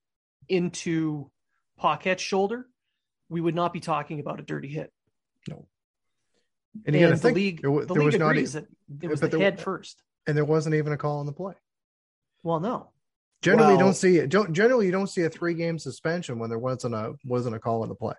into 0.49 1.31
Paquette's 1.79 2.23
shoulder, 2.23 2.67
we 3.29 3.41
would 3.41 3.55
not 3.55 3.73
be 3.73 3.81
talking 3.81 4.21
about 4.21 4.41
a 4.41 4.43
dirty 4.43 4.69
hit. 4.69 4.93
No. 5.49 5.67
And 6.87 6.95
you 6.95 7.03
got 7.03 7.07
to 7.09 7.15
the 7.17 7.21
think 7.21 7.37
league, 7.37 7.61
there 7.63 7.71
wa- 7.71 7.81
the 7.81 7.87
there 7.87 7.97
league 7.97 8.07
was 8.07 8.19
not, 8.19 8.31
agrees 8.31 8.57
e- 8.57 8.61
that 8.61 8.67
it 9.07 9.09
was 9.11 9.21
but 9.21 9.31
the 9.31 9.39
there- 9.39 9.45
head 9.51 9.61
first. 9.61 10.03
and 10.27 10.37
there 10.37 10.45
wasn't 10.45 10.75
even 10.75 10.93
a 10.93 10.97
call 10.99 11.19
on 11.21 11.27
the 11.27 11.33
play. 11.33 11.55
Well, 12.43 12.61
no, 12.61 12.91
Generally, 13.43 13.75
you 13.75 13.79
don't 13.79 13.95
see 13.95 14.17
it. 14.19 14.29
Don't 14.31 14.53
generally 14.53 14.87
you 14.87 14.93
don't 14.93 15.07
see 15.09 15.23
a 15.23 15.31
three 15.31 15.55
game 15.55 15.79
suspension 15.79 16.39
when 16.39 16.49
there 16.51 16.59
wasn't 16.59 16.95
a 16.95 17.15
wasn't 17.25 17.55
a 17.55 17.59
call 17.59 17.83
on 17.83 17.89
the 17.89 17.95
play. 17.95 18.15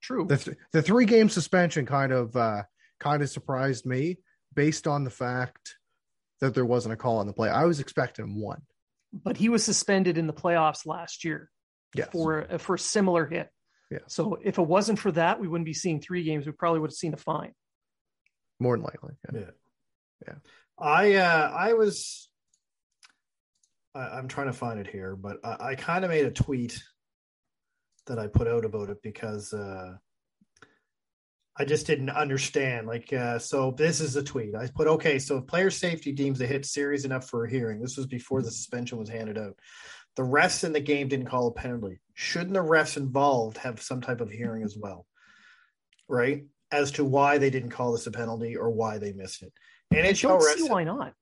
true. 0.00 0.26
the 0.26 0.36
th- 0.36 0.56
the 0.72 0.82
three 0.82 1.04
game 1.04 1.28
suspension 1.28 1.86
kind 1.86 2.12
of 2.12 2.34
uh 2.36 2.62
kind 3.00 3.22
of 3.22 3.30
surprised 3.30 3.86
me 3.86 4.18
based 4.54 4.86
on 4.86 5.04
the 5.04 5.10
fact 5.10 5.76
that 6.40 6.54
there 6.54 6.64
wasn't 6.64 6.92
a 6.92 6.96
call 6.96 7.18
on 7.18 7.26
the 7.26 7.32
play. 7.32 7.48
I 7.48 7.64
was 7.64 7.80
expecting 7.80 8.40
one. 8.40 8.62
But 9.12 9.36
he 9.36 9.48
was 9.48 9.64
suspended 9.64 10.18
in 10.18 10.26
the 10.26 10.32
playoffs 10.32 10.86
last 10.86 11.24
year 11.24 11.50
Yes. 11.94 12.08
for 12.12 12.46
uh, 12.52 12.58
for 12.58 12.74
a 12.74 12.78
similar 12.78 13.26
hit. 13.26 13.48
Yeah. 13.90 14.00
So 14.08 14.38
if 14.42 14.58
it 14.58 14.66
wasn't 14.66 14.98
for 14.98 15.10
that, 15.12 15.40
we 15.40 15.48
wouldn't 15.48 15.64
be 15.64 15.72
seeing 15.74 16.00
three 16.00 16.22
games. 16.22 16.44
We 16.44 16.52
probably 16.52 16.80
would 16.80 16.90
have 16.90 16.96
seen 16.96 17.14
a 17.14 17.16
fine. 17.16 17.52
more 18.60 18.76
than 18.76 18.84
likely. 18.84 19.14
Yeah. 19.32 19.40
Yeah. 19.40 19.50
Yeah. 20.26 20.34
I 20.78 21.14
uh 21.14 21.50
I 21.56 21.72
was 21.72 22.28
I, 23.94 24.00
I'm 24.18 24.28
trying 24.28 24.48
to 24.48 24.52
find 24.52 24.78
it 24.78 24.86
here, 24.86 25.16
but 25.16 25.38
I, 25.42 25.70
I 25.70 25.74
kind 25.76 26.04
of 26.04 26.10
made 26.10 26.26
a 26.26 26.30
tweet 26.30 26.82
that 28.06 28.18
I 28.18 28.26
put 28.26 28.46
out 28.46 28.64
about 28.66 28.90
it 28.90 28.98
because 29.02 29.52
uh 29.54 29.94
I 31.58 31.64
just 31.64 31.86
didn't 31.86 32.10
understand. 32.10 32.86
Like 32.86 33.12
uh 33.12 33.38
so 33.38 33.72
this 33.72 34.00
is 34.00 34.16
a 34.16 34.22
tweet. 34.22 34.54
I 34.54 34.68
put 34.68 34.86
okay, 34.88 35.18
so 35.18 35.38
if 35.38 35.46
player 35.46 35.70
safety 35.70 36.12
deems 36.12 36.38
the 36.38 36.46
hit 36.46 36.64
serious 36.64 37.04
enough 37.04 37.28
for 37.28 37.44
a 37.44 37.50
hearing, 37.50 37.80
this 37.80 37.96
was 37.96 38.06
before 38.06 38.42
the 38.42 38.50
suspension 38.50 38.98
was 38.98 39.08
handed 39.08 39.38
out. 39.38 39.58
The 40.16 40.22
refs 40.22 40.64
in 40.64 40.72
the 40.72 40.80
game 40.80 41.08
didn't 41.08 41.26
call 41.26 41.48
a 41.48 41.52
penalty. 41.52 42.00
Shouldn't 42.14 42.54
the 42.54 42.60
refs 42.60 42.96
involved 42.96 43.58
have 43.58 43.80
some 43.80 44.00
type 44.00 44.20
of 44.20 44.30
hearing 44.30 44.62
as 44.64 44.76
well? 44.76 45.06
Right? 46.08 46.44
as 46.70 46.92
to 46.92 47.04
why 47.04 47.38
they 47.38 47.50
didn't 47.50 47.70
call 47.70 47.92
this 47.92 48.06
a 48.06 48.10
penalty 48.10 48.56
or 48.56 48.70
why 48.70 48.98
they 48.98 49.12
missed 49.12 49.42
it. 49.42 49.52
I 49.92 49.96
NHL 49.96 50.28
don't 50.28 50.40
refs, 50.40 50.56
see 50.56 50.68
why 50.68 50.84
not. 50.84 51.14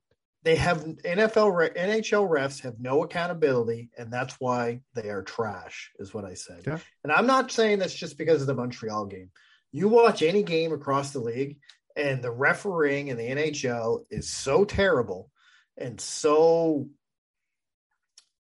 they 0.43 0.57
have 0.57 0.83
NFL 0.83 1.77
NHL 1.77 2.29
refs 2.29 2.63
have 2.63 2.81
no 2.81 3.05
accountability, 3.05 3.91
and 3.97 4.13
that's 4.13 4.35
why 4.41 4.81
they 4.95 5.09
are 5.09 5.23
trash. 5.23 5.93
Is 5.99 6.13
what 6.13 6.25
I 6.25 6.35
said. 6.35 6.63
Yeah. 6.67 6.79
And 7.05 7.13
I'm 7.13 7.27
not 7.27 7.53
saying 7.53 7.79
that's 7.79 7.95
just 7.95 8.19
because 8.19 8.41
of 8.41 8.47
the 8.49 8.55
Montreal 8.55 9.07
game. 9.07 9.31
You 9.77 9.89
watch 9.89 10.23
any 10.23 10.43
game 10.43 10.73
across 10.73 11.11
the 11.11 11.21
league, 11.21 11.59
and 11.95 12.23
the 12.23 12.31
refereeing 12.31 13.09
in 13.09 13.19
the 13.19 13.29
NHL 13.29 14.07
is 14.09 14.31
so 14.31 14.65
terrible 14.65 15.31
and 15.77 16.01
so. 16.01 16.89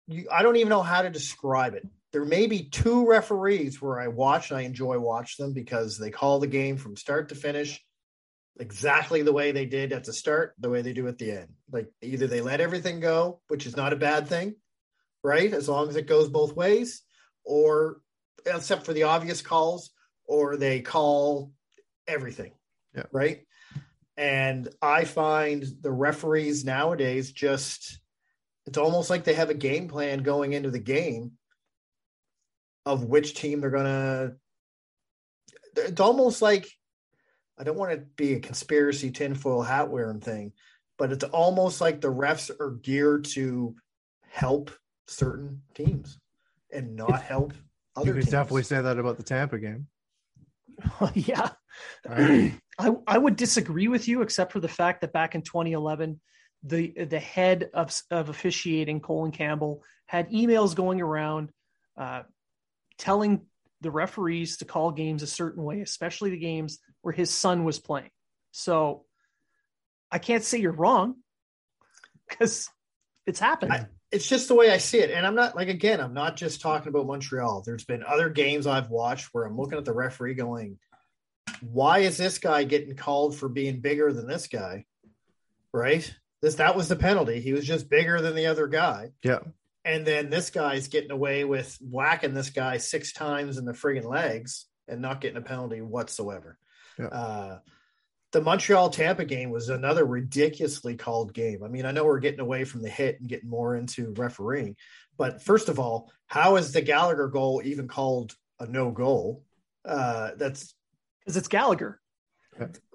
You, 0.07 0.27
I 0.31 0.43
don't 0.43 0.57
even 0.57 0.69
know 0.69 0.83
how 0.83 1.01
to 1.01 1.09
describe 1.09 1.73
it. 1.73 1.87
There 2.13 2.25
may 2.25 2.45
be 2.45 2.69
two 2.69 3.07
referees 3.07 3.81
where 3.81 3.99
I 3.99 4.09
watch 4.09 4.51
and 4.51 4.59
I 4.59 4.65
enjoy 4.65 4.99
watch 4.99 5.37
them 5.37 5.53
because 5.53 5.97
they 5.97 6.11
call 6.11 6.37
the 6.37 6.45
game 6.45 6.77
from 6.77 6.95
start 6.95 7.29
to 7.29 7.35
finish 7.35 7.83
exactly 8.59 9.23
the 9.23 9.33
way 9.33 9.51
they 9.51 9.65
did 9.65 9.93
at 9.93 10.03
the 10.03 10.13
start, 10.13 10.53
the 10.59 10.69
way 10.69 10.83
they 10.83 10.93
do 10.93 11.07
at 11.07 11.17
the 11.17 11.31
end. 11.31 11.47
Like 11.71 11.91
either 12.03 12.27
they 12.27 12.41
let 12.41 12.61
everything 12.61 12.99
go, 12.99 13.41
which 13.47 13.65
is 13.65 13.75
not 13.75 13.93
a 13.93 13.97
bad 13.97 14.27
thing, 14.27 14.57
right? 15.23 15.51
As 15.51 15.67
long 15.67 15.89
as 15.89 15.95
it 15.95 16.05
goes 16.05 16.29
both 16.29 16.55
ways, 16.55 17.01
or 17.43 17.97
except 18.45 18.85
for 18.85 18.93
the 18.93 19.03
obvious 19.03 19.41
calls, 19.41 19.89
or 20.27 20.57
they 20.57 20.81
call 20.81 21.51
everything, 22.07 22.53
Yeah. 22.95 23.03
right? 23.11 23.45
And 24.17 24.69
I 24.81 25.03
find 25.03 25.63
the 25.81 25.91
referees 25.91 26.63
nowadays 26.63 27.31
just, 27.31 27.99
it's 28.65 28.77
almost 28.77 29.09
like 29.09 29.23
they 29.23 29.33
have 29.33 29.49
a 29.49 29.53
game 29.55 29.87
plan 29.87 30.23
going 30.23 30.53
into 30.53 30.69
the 30.71 30.79
game 30.79 31.33
of 32.85 33.03
which 33.03 33.33
team 33.35 33.59
they're 33.61 33.69
going 33.69 33.85
to. 33.85 34.35
It's 35.77 35.99
almost 35.99 36.41
like 36.41 36.65
I 37.57 37.63
don't 37.63 37.77
want 37.77 37.91
to 37.91 37.97
be 37.97 38.33
a 38.33 38.39
conspiracy 38.39 39.11
tinfoil 39.11 39.61
hat 39.61 39.89
wearing 39.89 40.21
thing, 40.21 40.53
but 40.97 41.11
it's 41.11 41.23
almost 41.25 41.81
like 41.81 41.99
the 41.99 42.11
refs 42.11 42.49
are 42.59 42.71
geared 42.71 43.25
to 43.25 43.75
help 44.29 44.71
certain 45.07 45.61
teams 45.73 46.19
and 46.71 46.95
not 46.95 47.21
help 47.21 47.53
other 47.95 48.07
You 48.07 48.13
could 48.13 48.21
teams. 48.23 48.31
definitely 48.31 48.63
say 48.63 48.81
that 48.81 48.97
about 48.99 49.17
the 49.17 49.23
Tampa 49.23 49.57
game. 49.57 49.87
yeah. 51.13 51.49
Right? 52.07 52.53
I, 52.79 52.91
I 53.07 53.17
would 53.17 53.35
disagree 53.35 53.87
with 53.87 54.07
you, 54.07 54.21
except 54.21 54.51
for 54.51 54.59
the 54.59 54.67
fact 54.67 55.01
that 55.01 55.13
back 55.13 55.35
in 55.35 55.41
2011, 55.41 56.19
the 56.63 56.91
the 57.05 57.19
head 57.19 57.69
of 57.73 57.93
of 58.11 58.29
officiating, 58.29 58.99
Colin 58.99 59.31
Campbell, 59.31 59.83
had 60.07 60.29
emails 60.31 60.75
going 60.75 61.01
around 61.01 61.51
uh, 61.97 62.23
telling 62.97 63.41
the 63.81 63.91
referees 63.91 64.57
to 64.57 64.65
call 64.65 64.91
games 64.91 65.21
a 65.23 65.27
certain 65.27 65.63
way, 65.63 65.81
especially 65.81 66.31
the 66.31 66.39
games 66.39 66.79
where 67.01 67.13
his 67.13 67.29
son 67.29 67.63
was 67.63 67.79
playing. 67.79 68.09
So 68.51 69.05
I 70.11 70.17
can't 70.17 70.43
say 70.43 70.59
you're 70.59 70.71
wrong 70.71 71.15
because 72.27 72.69
it's 73.25 73.39
happened. 73.39 73.73
I- 73.73 73.87
it's 74.11 74.27
just 74.27 74.47
the 74.47 74.55
way 74.55 74.71
I 74.71 74.77
see 74.77 74.99
it. 74.99 75.11
And 75.11 75.25
I'm 75.25 75.35
not 75.35 75.55
like 75.55 75.67
again, 75.67 75.99
I'm 75.99 76.13
not 76.13 76.37
just 76.37 76.61
talking 76.61 76.89
about 76.89 77.07
Montreal. 77.07 77.63
There's 77.65 77.85
been 77.85 78.03
other 78.03 78.29
games 78.29 78.67
I've 78.67 78.89
watched 78.89 79.29
where 79.33 79.45
I'm 79.45 79.57
looking 79.57 79.77
at 79.77 79.85
the 79.85 79.93
referee 79.93 80.35
going, 80.35 80.77
why 81.61 81.99
is 81.99 82.17
this 82.17 82.37
guy 82.37 82.63
getting 82.63 82.95
called 82.95 83.35
for 83.35 83.49
being 83.49 83.81
bigger 83.81 84.13
than 84.13 84.27
this 84.27 84.47
guy? 84.47 84.85
Right? 85.73 86.13
This 86.41 86.55
that 86.55 86.75
was 86.75 86.87
the 86.87 86.95
penalty. 86.95 87.41
He 87.41 87.53
was 87.53 87.65
just 87.65 87.89
bigger 87.89 88.21
than 88.21 88.35
the 88.35 88.47
other 88.47 88.67
guy. 88.67 89.11
Yeah. 89.23 89.39
And 89.83 90.05
then 90.05 90.29
this 90.29 90.49
guy's 90.49 90.87
getting 90.87 91.11
away 91.11 91.43
with 91.43 91.77
whacking 91.79 92.33
this 92.33 92.49
guy 92.49 92.77
six 92.77 93.13
times 93.13 93.57
in 93.57 93.65
the 93.65 93.73
friggin' 93.73 94.05
legs 94.05 94.65
and 94.87 95.01
not 95.01 95.21
getting 95.21 95.37
a 95.37 95.41
penalty 95.41 95.81
whatsoever. 95.81 96.57
Yeah. 96.97 97.07
Uh, 97.07 97.59
the 98.35 98.41
Montreal 98.41 98.89
Tampa 98.89 99.23
game 99.23 99.49
was 99.49 99.69
another 99.69 100.03
ridiculously 100.03 100.97
called 100.97 101.33
game. 101.33 101.63
I 101.63 101.69
mean, 101.69 101.85
I 101.85 101.91
know 101.91 102.03
we're 102.03 102.19
getting 102.19 102.41
away 102.41 102.65
from 102.65 102.81
the 102.81 102.89
hit 102.89 103.21
and 103.21 103.29
getting 103.29 103.49
more 103.49 103.77
into 103.77 104.13
refereeing, 104.17 104.75
but 105.17 105.41
first 105.41 105.69
of 105.69 105.79
all, 105.79 106.11
how 106.27 106.57
is 106.57 106.73
the 106.73 106.81
Gallagher 106.81 107.29
goal 107.29 107.61
even 107.63 107.87
called 107.87 108.35
a 108.59 108.67
no 108.67 108.91
goal? 108.91 109.45
Uh, 109.85 110.31
that's 110.35 110.75
Because 111.21 111.37
it's 111.37 111.47
Gallagher. 111.47 112.01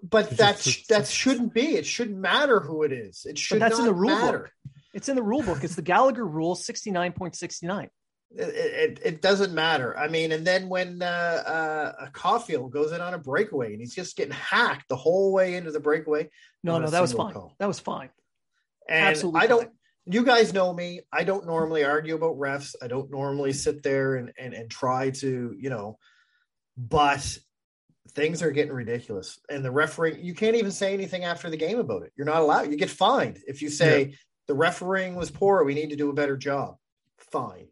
but 0.02 0.26
It's 0.30 0.36
that 0.36 0.76
that 0.90 1.06
shouldn't 1.08 1.54
be. 1.54 1.74
It 1.74 1.86
shouldn't 1.86 2.18
matter 2.18 2.60
who 2.60 2.82
it 2.82 2.92
is. 2.92 3.24
It 3.24 3.38
should 3.38 3.62
that's 3.62 3.78
in 3.78 3.86
the 3.86 3.94
rule 3.94 4.10
matter. 4.10 4.38
book. 4.40 4.74
It's 4.92 5.08
in 5.08 5.16
the 5.16 5.22
rule 5.22 5.42
book. 5.42 5.64
It's 5.64 5.74
the 5.74 5.80
Gallagher 5.80 6.26
rule 6.26 6.54
69.69. 6.54 7.88
It, 8.32 8.42
it, 8.42 9.00
it 9.04 9.22
doesn't 9.22 9.52
matter. 9.52 9.96
I 9.98 10.06
mean, 10.08 10.30
and 10.30 10.46
then 10.46 10.68
when 10.68 11.02
uh, 11.02 11.92
uh, 11.96 12.10
Caulfield 12.12 12.70
goes 12.72 12.92
in 12.92 13.00
on 13.00 13.12
a 13.14 13.18
breakaway 13.18 13.72
and 13.72 13.80
he's 13.80 13.94
just 13.94 14.16
getting 14.16 14.32
hacked 14.32 14.88
the 14.88 14.96
whole 14.96 15.32
way 15.32 15.56
into 15.56 15.72
the 15.72 15.80
breakaway, 15.80 16.30
No, 16.62 16.78
no, 16.78 16.88
that 16.88 17.00
was 17.00 17.12
fine. 17.12 17.32
call. 17.34 17.56
That 17.58 17.66
was 17.66 17.80
fine. 17.80 18.10
and 18.88 19.06
Absolutely 19.08 19.40
I 19.40 19.46
don't. 19.48 19.62
fine. 19.64 19.72
You 20.06 20.24
guys 20.24 20.52
know 20.52 20.72
me. 20.72 21.00
I 21.12 21.24
don't 21.24 21.44
normally 21.46 21.84
argue 21.84 22.14
about 22.14 22.38
refs. 22.38 22.74
I 22.82 22.86
don't 22.86 23.10
normally 23.10 23.52
sit 23.52 23.82
there 23.82 24.16
and 24.16 24.32
and, 24.38 24.54
and 24.54 24.70
try 24.70 25.10
to 25.10 25.54
you 25.58 25.70
know, 25.70 25.98
but 26.76 27.36
things 28.12 28.42
are 28.42 28.50
getting 28.50 28.72
ridiculous. 28.72 29.38
And 29.48 29.64
the 29.64 29.70
refereeing, 29.70 30.24
you 30.24 30.34
can't 30.34 30.56
even 30.56 30.70
say 30.72 30.94
anything 30.94 31.24
after 31.24 31.50
the 31.50 31.56
game 31.56 31.78
about 31.78 32.02
it. 32.02 32.12
You're 32.16 32.26
not 32.26 32.42
allowed. 32.42 32.70
You 32.70 32.76
get 32.76 32.90
fined 32.90 33.38
if 33.46 33.60
you 33.62 33.68
say 33.70 34.14
the 34.46 34.54
refereeing 34.54 35.14
was 35.14 35.30
poor. 35.30 35.62
We 35.64 35.74
need 35.74 35.90
to 35.90 35.96
do 35.96 36.10
a 36.10 36.14
better 36.14 36.36
job. 36.36 36.76
Fine. 37.18 37.68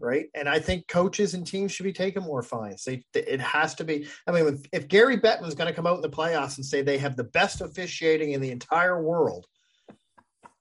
Right. 0.00 0.26
And 0.34 0.48
I 0.48 0.60
think 0.60 0.86
coaches 0.86 1.34
and 1.34 1.46
teams 1.46 1.72
should 1.72 1.84
be 1.84 1.92
taking 1.92 2.22
more 2.22 2.42
fines. 2.42 2.84
They, 2.84 3.02
it 3.14 3.40
has 3.40 3.74
to 3.76 3.84
be. 3.84 4.06
I 4.26 4.32
mean, 4.32 4.46
if, 4.46 4.60
if 4.72 4.88
Gary 4.88 5.18
Bettman's 5.18 5.54
going 5.54 5.68
to 5.68 5.74
come 5.74 5.86
out 5.86 5.96
in 5.96 6.02
the 6.02 6.08
playoffs 6.08 6.56
and 6.56 6.64
say 6.64 6.82
they 6.82 6.98
have 6.98 7.16
the 7.16 7.24
best 7.24 7.60
officiating 7.60 8.32
in 8.32 8.40
the 8.40 8.50
entire 8.50 9.02
world, 9.02 9.46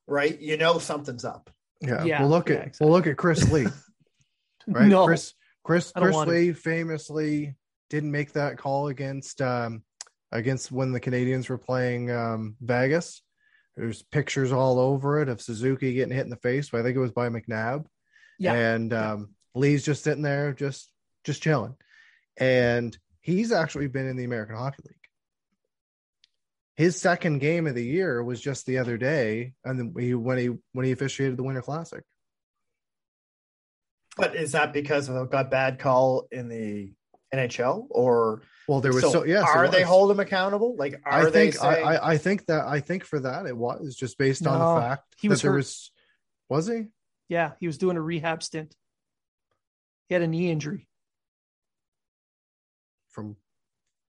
right? 0.07 0.39
You 0.39 0.57
know 0.57 0.79
something's 0.79 1.25
up. 1.25 1.49
Yeah. 1.81 2.03
Yeah, 2.03 2.21
We'll 2.21 2.29
look 2.29 2.49
yeah, 2.49 2.55
at 2.55 2.67
exactly. 2.67 2.85
we'll 2.85 2.95
look 2.95 3.07
at 3.07 3.17
Chris 3.17 3.49
Lee. 3.51 3.67
Right. 4.69 4.87
No. 4.87 5.05
Chris 5.05 5.33
Chris 5.63 5.93
Chris 5.95 6.13
want 6.13 6.29
it. 6.29 6.33
Lee 6.33 6.51
famously 6.51 7.55
didn't 7.89 8.11
make 8.11 8.33
that 8.33 8.57
call 8.57 8.89
against 8.89 9.41
um 9.41 9.83
against 10.33 10.73
when 10.73 10.91
the 10.91 10.99
Canadiens 10.99 11.47
were 11.49 11.57
playing 11.57 12.11
um 12.11 12.57
Vegas. 12.59 13.21
There's 13.77 14.03
pictures 14.03 14.51
all 14.51 14.79
over 14.79 15.21
it 15.21 15.29
of 15.29 15.41
Suzuki 15.41 15.93
getting 15.93 16.13
hit 16.13 16.25
in 16.25 16.29
the 16.29 16.35
face. 16.35 16.69
But 16.69 16.81
I 16.81 16.83
think 16.83 16.97
it 16.97 16.99
was 16.99 17.11
by 17.11 17.29
McNabb. 17.29 17.85
Yeah. 18.39 18.53
And 18.53 18.93
um 18.93 19.29
Lee's 19.55 19.83
just 19.85 20.03
sitting 20.03 20.23
there 20.23 20.53
just 20.53 20.91
just 21.23 21.41
chilling. 21.41 21.75
And 22.39 22.95
he's 23.21 23.51
actually 23.51 23.87
been 23.87 24.07
in 24.07 24.15
the 24.17 24.23
American 24.23 24.55
Hockey 24.55 24.83
League. 24.85 24.93
His 26.75 26.99
second 27.01 27.39
game 27.39 27.65
of 27.65 27.73
the 27.73 27.83
year 27.83 28.23
was 28.23 28.39
just 28.39 28.67
the 28.67 28.77
other 28.77 28.97
day, 28.97 29.53
and 29.65 29.79
then 29.79 29.93
he 29.97 30.13
when 30.13 30.37
he 30.37 30.51
when 30.73 30.85
he 30.85 30.91
officiated 30.91 31.35
the 31.35 31.43
Winter 31.43 31.63
Classic. 31.63 32.03
But 34.15 34.35
is 34.35 34.51
that 34.53 34.73
because 34.73 35.09
of 35.09 35.15
a 35.15 35.43
bad 35.43 35.79
call 35.79 36.27
in 36.31 36.49
the 36.49 36.93
NHL 37.33 37.87
or 37.89 38.41
Well, 38.67 38.81
there 38.81 38.93
was 38.93 39.01
so 39.01 39.11
so, 39.11 39.25
yes. 39.25 39.43
it 39.43 39.55
are 39.55 39.67
they 39.67 39.83
hold 39.83 40.09
him 40.11 40.19
accountable? 40.19 40.75
Like 40.75 41.01
are 41.05 41.21
I 41.21 41.29
they 41.29 41.51
think 41.51 41.63
I, 41.63 41.73
saying 41.73 41.85
I 41.87 42.07
I 42.13 42.17
think 42.17 42.45
that 42.45 42.65
I 42.67 42.79
think 42.79 43.03
for 43.03 43.19
that 43.21 43.45
it 43.47 43.57
was 43.57 43.95
just 43.95 44.17
based 44.17 44.45
on 44.47 44.57
No, 44.59 44.75
the 44.75 44.81
fact 44.81 45.03
he 45.19 45.27
that 45.27 45.33
was 45.33 45.41
there 45.41 45.51
hurt. 45.51 45.57
was 45.57 45.91
was 46.49 46.67
he 46.67 46.85
Yeah, 47.29 47.51
he 47.59 47.67
was 47.67 47.77
doing 47.77 47.97
a 47.97 48.01
rehab 48.01 48.41
stint. 48.43 48.75
He 50.07 50.13
had 50.13 50.21
a 50.23 50.27
knee 50.27 50.49
injury. 50.49 50.87
from 53.11 53.35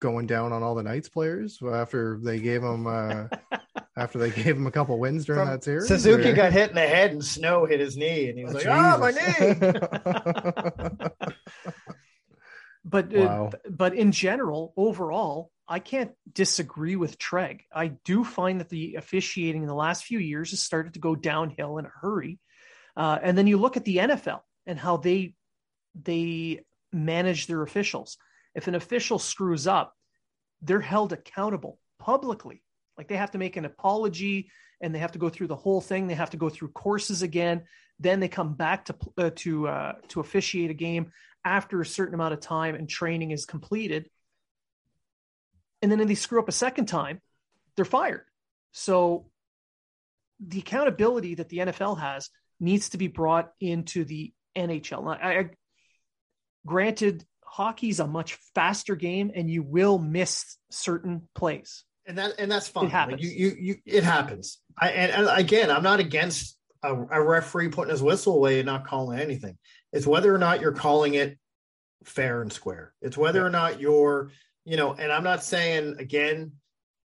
going 0.00 0.26
down 0.26 0.52
on 0.52 0.62
all 0.62 0.74
the 0.76 0.82
Knights 0.84 1.08
players 1.08 1.58
after 1.62 2.20
they 2.22 2.38
gave 2.38 2.62
him 2.62 2.86
uh 2.86 3.26
after 3.96 4.18
they 4.20 4.30
gave 4.30 4.56
him 4.56 4.66
a 4.68 4.70
couple 4.70 4.96
wins 4.98 5.24
during 5.24 5.40
From 5.42 5.48
that 5.50 5.64
series. 5.64 5.88
Suzuki 5.88 6.28
or- 6.30 6.34
got 6.34 6.52
hit 6.52 6.68
in 6.68 6.76
the 6.76 6.86
head 6.86 7.10
and 7.10 7.24
snow 7.24 7.64
hit 7.64 7.80
his 7.80 7.96
knee 7.96 8.28
and 8.28 8.38
he 8.38 8.44
was 8.44 8.54
Oh, 8.54 8.58
like, 8.58 8.66
"Ah, 8.68 8.96
my 9.00 9.10
Jesus. 9.12 9.60
knee." 9.60 11.08
But 12.84 13.14
uh, 13.14 13.50
but 13.68 13.94
in 13.94 14.12
general, 14.12 14.72
overall, 14.76 15.50
I 15.66 15.78
can't 15.78 16.12
disagree 16.32 16.96
with 16.96 17.18
Treg. 17.18 17.62
I 17.74 17.88
do 17.88 18.24
find 18.24 18.60
that 18.60 18.70
the 18.70 18.94
officiating 18.94 19.60
in 19.62 19.68
the 19.68 19.74
last 19.74 20.04
few 20.04 20.18
years 20.18 20.50
has 20.50 20.62
started 20.62 20.94
to 20.94 21.00
go 21.00 21.14
downhill 21.14 21.76
in 21.78 21.84
a 21.84 21.90
hurry. 22.00 22.38
Uh, 22.98 23.16
and 23.22 23.38
then 23.38 23.46
you 23.46 23.56
look 23.56 23.76
at 23.76 23.84
the 23.84 23.98
NFL 23.98 24.40
and 24.66 24.78
how 24.78 24.96
they 24.96 25.34
they 25.94 26.64
manage 26.92 27.46
their 27.46 27.62
officials. 27.62 28.18
If 28.54 28.66
an 28.66 28.74
official 28.74 29.20
screws 29.20 29.68
up, 29.68 29.94
they're 30.62 30.80
held 30.80 31.12
accountable 31.12 31.78
publicly. 32.00 32.62
Like 32.96 33.06
they 33.06 33.16
have 33.16 33.30
to 33.30 33.38
make 33.38 33.56
an 33.56 33.64
apology 33.64 34.50
and 34.80 34.92
they 34.92 34.98
have 34.98 35.12
to 35.12 35.18
go 35.18 35.28
through 35.28 35.46
the 35.46 35.56
whole 35.56 35.80
thing. 35.80 36.08
They 36.08 36.14
have 36.14 36.30
to 36.30 36.36
go 36.36 36.48
through 36.48 36.68
courses 36.68 37.22
again. 37.22 37.62
Then 38.00 38.18
they 38.18 38.28
come 38.28 38.54
back 38.54 38.84
to 38.86 38.94
uh, 39.16 39.30
to 39.36 39.68
uh, 39.68 39.92
to 40.08 40.20
officiate 40.20 40.70
a 40.70 40.74
game 40.74 41.12
after 41.44 41.80
a 41.80 41.86
certain 41.86 42.14
amount 42.14 42.34
of 42.34 42.40
time 42.40 42.74
and 42.74 42.88
training 42.88 43.30
is 43.30 43.46
completed. 43.46 44.10
And 45.82 45.92
then 45.92 46.00
if 46.00 46.08
they 46.08 46.16
screw 46.16 46.40
up 46.40 46.48
a 46.48 46.52
second 46.52 46.86
time, 46.86 47.20
they're 47.76 47.84
fired. 47.84 48.24
So 48.72 49.30
the 50.40 50.58
accountability 50.58 51.36
that 51.36 51.48
the 51.48 51.58
NFL 51.58 52.00
has 52.00 52.30
needs 52.60 52.90
to 52.90 52.98
be 52.98 53.08
brought 53.08 53.52
into 53.60 54.04
the 54.04 54.32
NHL. 54.56 55.04
Now, 55.04 55.18
I, 55.22 55.38
I, 55.38 55.50
granted, 56.66 57.24
hockey's 57.44 58.00
a 58.00 58.06
much 58.06 58.38
faster 58.54 58.96
game 58.96 59.30
and 59.34 59.50
you 59.50 59.62
will 59.62 59.98
miss 59.98 60.56
certain 60.70 61.28
plays. 61.34 61.84
and 62.06 62.18
that 62.18 62.34
and 62.38 62.50
that's 62.50 62.68
fine. 62.68 62.86
It 62.86 62.90
happens. 62.90 63.22
Like 63.22 63.22
you, 63.22 63.30
you, 63.30 63.56
you, 63.58 63.76
it 63.84 64.04
happens. 64.04 64.58
I 64.78 64.90
and, 64.90 65.12
and 65.12 65.38
again, 65.38 65.70
I'm 65.70 65.82
not 65.82 66.00
against 66.00 66.56
a, 66.82 66.94
a 66.94 67.22
referee 67.22 67.68
putting 67.68 67.90
his 67.90 68.02
whistle 68.02 68.34
away 68.34 68.60
and 68.60 68.66
not 68.66 68.86
calling 68.86 69.18
anything. 69.18 69.58
It's 69.92 70.06
whether 70.06 70.34
or 70.34 70.38
not 70.38 70.60
you're 70.60 70.72
calling 70.72 71.14
it 71.14 71.38
fair 72.04 72.42
and 72.42 72.52
square. 72.52 72.92
It's 73.02 73.16
whether 73.16 73.44
or 73.44 73.50
not 73.50 73.80
you're, 73.80 74.30
you 74.64 74.76
know. 74.76 74.94
And 74.94 75.12
I'm 75.12 75.24
not 75.24 75.42
saying 75.42 75.96
again. 75.98 76.52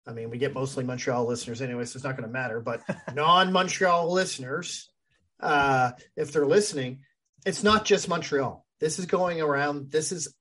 I 0.06 0.12
mean, 0.12 0.30
we 0.30 0.38
get 0.38 0.54
mostly 0.54 0.84
Montreal 0.84 1.26
listeners 1.26 1.60
anyway, 1.60 1.84
so 1.84 1.98
it's 1.98 2.04
not 2.04 2.16
going 2.16 2.26
to 2.26 2.32
matter. 2.32 2.60
But 2.60 2.80
non-Montreal 3.14 4.10
listeners, 4.10 4.90
uh, 5.40 5.92
if 6.16 6.32
they're 6.32 6.46
listening, 6.46 7.00
it's 7.46 7.62
not 7.62 7.84
just 7.84 8.08
Montreal. 8.08 8.64
This 8.80 8.98
is 8.98 9.06
going 9.06 9.40
around. 9.40 9.90
This 9.90 10.12
is 10.12 10.34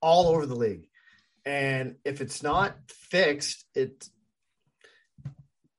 all 0.00 0.28
over 0.28 0.46
the 0.46 0.54
league. 0.54 0.88
And 1.44 1.96
if 2.04 2.20
it's 2.20 2.42
not 2.42 2.76
fixed, 2.88 3.64
it 3.74 4.08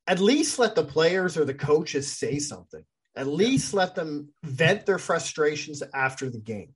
at 0.06 0.20
least 0.20 0.60
let 0.60 0.76
the 0.76 0.84
players 0.84 1.38
or 1.38 1.45
the 1.45 1.54
coaches 1.54 2.12
say 2.12 2.39
something. 2.39 2.84
At 3.16 3.28
least 3.28 3.74
let 3.74 3.95
them 3.95 4.30
vent 4.43 4.86
their 4.86 5.00
frustrations 5.00 5.84
after 5.93 6.30
the 6.30 6.39
game 6.39 6.76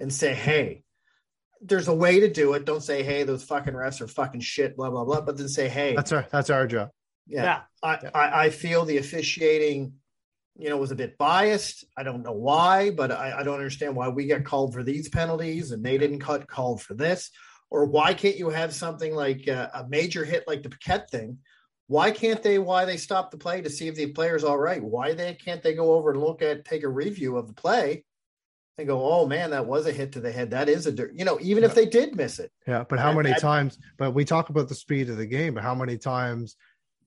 and 0.00 0.12
say, 0.12 0.34
hey, 0.34 0.82
there's 1.60 1.88
a 1.88 1.94
way 1.94 2.20
to 2.20 2.28
do 2.30 2.54
it. 2.54 2.64
Don't 2.64 2.82
say, 2.82 3.02
hey, 3.02 3.22
those 3.22 3.44
fucking 3.44 3.74
refs 3.74 4.00
are 4.00 4.08
fucking 4.08 4.40
shit, 4.40 4.76
blah, 4.76 4.90
blah, 4.90 5.04
blah. 5.04 5.20
But 5.20 5.36
then 5.36 5.48
say, 5.48 5.68
hey, 5.68 5.94
That's 5.94 6.12
our 6.12 6.26
that's 6.30 6.50
our 6.50 6.66
job. 6.66 6.90
yeah, 7.26 7.42
Yeah. 7.42 7.60
I, 7.82 7.98
Yeah. 8.02 8.10
I, 8.14 8.44
I 8.46 8.50
feel 8.50 8.84
the 8.84 8.98
officiating, 8.98 9.94
you 10.58 10.68
know, 10.68 10.76
was 10.76 10.90
a 10.90 10.96
bit 10.96 11.18
biased. 11.18 11.84
I 11.96 12.02
don't 12.02 12.22
know 12.22 12.32
why, 12.32 12.90
but 12.90 13.12
I, 13.12 13.38
I 13.38 13.42
don't 13.42 13.54
understand 13.56 13.94
why 13.94 14.08
we 14.08 14.26
get 14.26 14.44
called 14.44 14.72
for 14.72 14.82
these 14.82 15.08
penalties 15.08 15.70
and 15.70 15.84
they 15.84 15.98
didn't 15.98 16.20
cut 16.20 16.48
called 16.48 16.82
for 16.82 16.94
this. 16.94 17.30
Or 17.70 17.84
why 17.84 18.14
can't 18.14 18.36
you 18.36 18.48
have 18.50 18.74
something 18.74 19.14
like 19.14 19.48
a, 19.48 19.70
a 19.74 19.88
major 19.88 20.24
hit 20.24 20.44
like 20.46 20.62
the 20.62 20.70
Paquette 20.70 21.10
thing? 21.10 21.38
Why 21.88 22.10
can't 22.10 22.42
they? 22.42 22.58
Why 22.58 22.84
they 22.84 22.96
stop 22.96 23.30
the 23.30 23.36
play 23.36 23.60
to 23.60 23.70
see 23.70 23.88
if 23.88 23.94
the 23.94 24.06
player's 24.12 24.44
all 24.44 24.58
right? 24.58 24.82
Why 24.82 25.14
they 25.14 25.34
can't 25.34 25.62
they 25.62 25.74
go 25.74 25.94
over 25.94 26.12
and 26.12 26.20
look 26.20 26.42
at 26.42 26.64
take 26.64 26.82
a 26.82 26.88
review 26.88 27.36
of 27.36 27.46
the 27.46 27.54
play 27.54 28.04
and 28.78 28.86
go, 28.86 29.02
oh 29.08 29.26
man, 29.26 29.50
that 29.50 29.66
was 29.66 29.86
a 29.86 29.92
hit 29.92 30.12
to 30.12 30.20
the 30.20 30.30
head. 30.30 30.50
That 30.50 30.68
is 30.68 30.86
a 30.86 30.92
dirt. 30.92 31.12
You 31.14 31.24
know, 31.24 31.38
even 31.40 31.64
if 31.64 31.74
they 31.74 31.86
did 31.86 32.16
miss 32.16 32.38
it, 32.38 32.50
Yeah, 32.66 32.84
but 32.88 32.98
how 32.98 33.12
many 33.12 33.34
times? 33.34 33.78
But 33.98 34.12
we 34.12 34.24
talk 34.24 34.48
about 34.48 34.68
the 34.68 34.74
speed 34.74 35.08
of 35.10 35.16
the 35.16 35.26
game, 35.26 35.54
but 35.54 35.62
how 35.62 35.74
many 35.74 35.96
times 35.96 36.56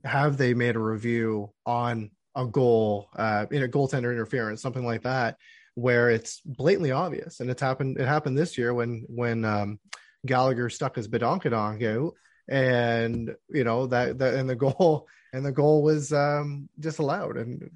have 0.03 0.37
they 0.37 0.53
made 0.53 0.75
a 0.75 0.79
review 0.79 1.51
on 1.65 2.09
a 2.35 2.45
goal, 2.45 3.09
uh, 3.15 3.45
in 3.51 3.63
a 3.63 3.67
goaltender 3.67 4.11
interference, 4.11 4.61
something 4.61 4.85
like 4.85 5.03
that, 5.03 5.37
where 5.75 6.09
it's 6.09 6.41
blatantly 6.45 6.91
obvious? 6.91 7.39
And 7.39 7.49
it's 7.49 7.61
happened. 7.61 7.97
It 7.99 8.05
happened 8.07 8.37
this 8.37 8.57
year 8.57 8.73
when 8.73 9.05
when 9.07 9.45
um, 9.45 9.79
Gallagher 10.25 10.69
stuck 10.69 10.95
his 10.95 11.07
badonkadonk 11.07 11.83
out, 11.85 12.13
and 12.47 13.35
you 13.49 13.63
know 13.63 13.87
that 13.87 14.17
that 14.19 14.33
and 14.35 14.49
the 14.49 14.55
goal 14.55 15.07
and 15.33 15.45
the 15.45 15.51
goal 15.51 15.83
was 15.83 16.11
um, 16.13 16.69
disallowed. 16.79 17.37
And 17.37 17.71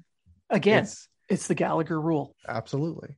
Again, 0.50 0.82
it's, 0.84 1.08
it's 1.28 1.46
the 1.48 1.54
Gallagher 1.54 2.00
rule. 2.00 2.34
absolutely, 2.46 3.16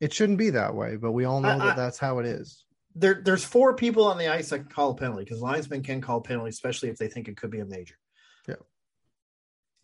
it 0.00 0.12
shouldn't 0.12 0.38
be 0.38 0.50
that 0.50 0.74
way, 0.74 0.96
but 0.96 1.12
we 1.12 1.24
all 1.24 1.40
know 1.40 1.48
I- 1.50 1.58
that 1.58 1.72
I- 1.72 1.76
that's 1.76 1.98
how 1.98 2.18
it 2.18 2.26
is. 2.26 2.64
there 2.96 3.20
there's 3.24 3.44
four 3.44 3.74
people 3.74 4.04
on 4.06 4.18
the 4.18 4.28
ice 4.28 4.50
that 4.50 4.58
can 4.60 4.68
call 4.68 4.90
a 4.90 4.94
penalty 4.94 5.24
because 5.24 5.40
linesmen 5.40 5.82
can 5.82 6.00
call 6.00 6.20
penalty, 6.20 6.50
especially 6.50 6.88
if 6.90 6.96
they 6.98 7.08
think 7.08 7.28
it 7.28 7.36
could 7.36 7.50
be 7.50 7.60
a 7.60 7.64
major. 7.64 7.94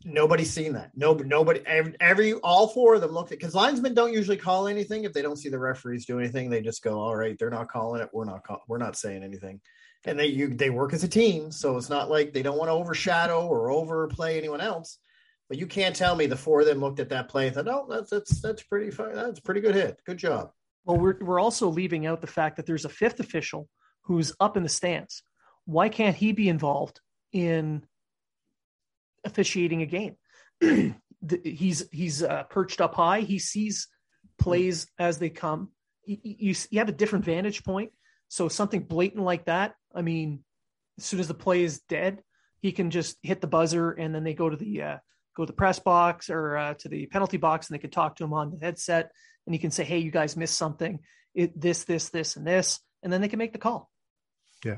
Nobody's 0.04 0.50
seen 0.50 0.72
that. 0.72 0.92
No, 0.96 1.12
nobody. 1.12 1.60
Every, 2.00 2.32
all 2.34 2.68
four 2.68 2.94
of 2.94 3.02
them 3.02 3.12
looked 3.12 3.32
at 3.32 3.38
because 3.38 3.54
linesmen 3.54 3.92
don't 3.92 4.14
usually 4.14 4.38
call 4.38 4.66
anything 4.66 5.04
if 5.04 5.12
they 5.12 5.20
don't 5.20 5.36
see 5.36 5.50
the 5.50 5.58
referees 5.58 6.06
do 6.06 6.18
anything. 6.18 6.48
They 6.48 6.62
just 6.62 6.82
go, 6.82 6.98
"All 6.98 7.14
right, 7.14 7.38
they're 7.38 7.50
not 7.50 7.70
calling 7.70 8.00
it. 8.00 8.08
We're 8.12 8.24
not. 8.24 8.44
Call, 8.44 8.62
we're 8.66 8.78
not 8.78 8.96
saying 8.96 9.22
anything." 9.22 9.60
And 10.04 10.18
they 10.18 10.28
you 10.28 10.48
they 10.48 10.70
work 10.70 10.94
as 10.94 11.04
a 11.04 11.08
team, 11.08 11.52
so 11.52 11.76
it's 11.76 11.90
not 11.90 12.08
like 12.08 12.32
they 12.32 12.42
don't 12.42 12.56
want 12.56 12.68
to 12.68 12.72
overshadow 12.72 13.46
or 13.46 13.70
overplay 13.70 14.38
anyone 14.38 14.62
else. 14.62 14.98
But 15.50 15.58
you 15.58 15.66
can't 15.66 15.94
tell 15.94 16.16
me 16.16 16.26
the 16.26 16.36
four 16.36 16.60
of 16.60 16.66
them 16.66 16.80
looked 16.80 17.00
at 17.00 17.10
that 17.10 17.28
play 17.28 17.48
and 17.48 17.54
thought, 17.54 17.68
"Oh, 17.68 17.86
that's 17.90 18.08
that's 18.08 18.40
that's 18.40 18.62
pretty 18.62 18.90
fine. 18.90 19.14
That's 19.14 19.40
pretty 19.40 19.60
good 19.60 19.74
hit. 19.74 20.00
Good 20.06 20.18
job." 20.18 20.50
Well, 20.86 20.96
we're 20.96 21.18
we're 21.20 21.40
also 21.40 21.68
leaving 21.68 22.06
out 22.06 22.22
the 22.22 22.26
fact 22.26 22.56
that 22.56 22.64
there's 22.64 22.86
a 22.86 22.90
fifth 22.90 23.20
official 23.20 23.68
who's 24.04 24.32
up 24.40 24.56
in 24.56 24.62
the 24.62 24.68
stands. 24.70 25.22
Why 25.66 25.90
can't 25.90 26.16
he 26.16 26.32
be 26.32 26.48
involved 26.48 27.00
in 27.32 27.84
officiating 29.24 29.82
a 29.82 29.86
game? 29.86 30.16
He's 31.44 31.86
he's 31.92 32.22
uh, 32.22 32.44
perched 32.44 32.80
up 32.80 32.94
high. 32.94 33.20
He 33.20 33.38
sees 33.38 33.88
plays 34.38 34.86
as 34.98 35.18
they 35.18 35.28
come. 35.28 35.68
You, 36.06 36.16
you 36.22 36.54
you 36.70 36.78
have 36.78 36.88
a 36.88 36.92
different 36.92 37.26
vantage 37.26 37.62
point. 37.62 37.92
So 38.28 38.48
something 38.48 38.84
blatant 38.84 39.22
like 39.22 39.44
that. 39.44 39.74
I 39.94 40.00
mean, 40.00 40.42
as 40.98 41.04
soon 41.04 41.20
as 41.20 41.28
the 41.28 41.34
play 41.34 41.62
is 41.62 41.80
dead, 41.88 42.22
he 42.60 42.72
can 42.72 42.90
just 42.90 43.18
hit 43.22 43.42
the 43.42 43.46
buzzer, 43.46 43.90
and 43.90 44.14
then 44.14 44.24
they 44.24 44.32
go 44.32 44.48
to 44.48 44.56
the 44.56 44.82
uh, 44.82 44.96
go 45.36 45.44
to 45.44 45.46
the 45.46 45.56
press 45.56 45.78
box 45.78 46.30
or 46.30 46.56
uh, 46.56 46.74
to 46.74 46.88
the 46.88 47.06
penalty 47.06 47.36
box, 47.36 47.68
and 47.68 47.74
they 47.74 47.80
can 47.80 47.90
talk 47.90 48.16
to 48.16 48.24
him 48.24 48.32
on 48.32 48.50
the 48.50 48.58
headset, 48.58 49.10
and 49.46 49.54
he 49.54 49.58
can 49.58 49.70
say, 49.70 49.84
"Hey, 49.84 49.98
you 49.98 50.10
guys 50.10 50.36
missed 50.36 50.56
something. 50.56 51.00
It 51.34 51.58
this 51.60 51.84
this 51.84 52.08
this 52.10 52.36
and 52.36 52.46
this," 52.46 52.80
and 53.02 53.12
then 53.12 53.20
they 53.20 53.28
can 53.28 53.38
make 53.38 53.52
the 53.52 53.58
call. 53.58 53.90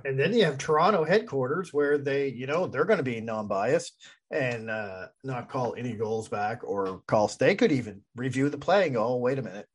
And 0.04 0.18
then 0.18 0.32
you 0.32 0.44
have 0.44 0.58
Toronto 0.58 1.04
headquarters 1.04 1.72
where 1.72 1.98
they, 1.98 2.28
you 2.28 2.46
know, 2.46 2.66
they're 2.66 2.84
going 2.84 2.98
to 2.98 3.02
be 3.02 3.20
non-biased 3.20 3.94
and 4.30 4.70
uh, 4.70 5.06
not 5.24 5.48
call 5.48 5.74
any 5.76 5.94
goals 5.94 6.28
back 6.28 6.60
or 6.64 7.02
call. 7.06 7.28
They 7.28 7.54
could 7.54 7.72
even 7.72 8.02
review 8.16 8.48
the 8.48 8.58
play 8.58 8.84
and 8.86 8.94
go, 8.94 9.04
"Oh, 9.04 9.16
wait 9.16 9.38
a 9.38 9.42
minute, 9.42 9.66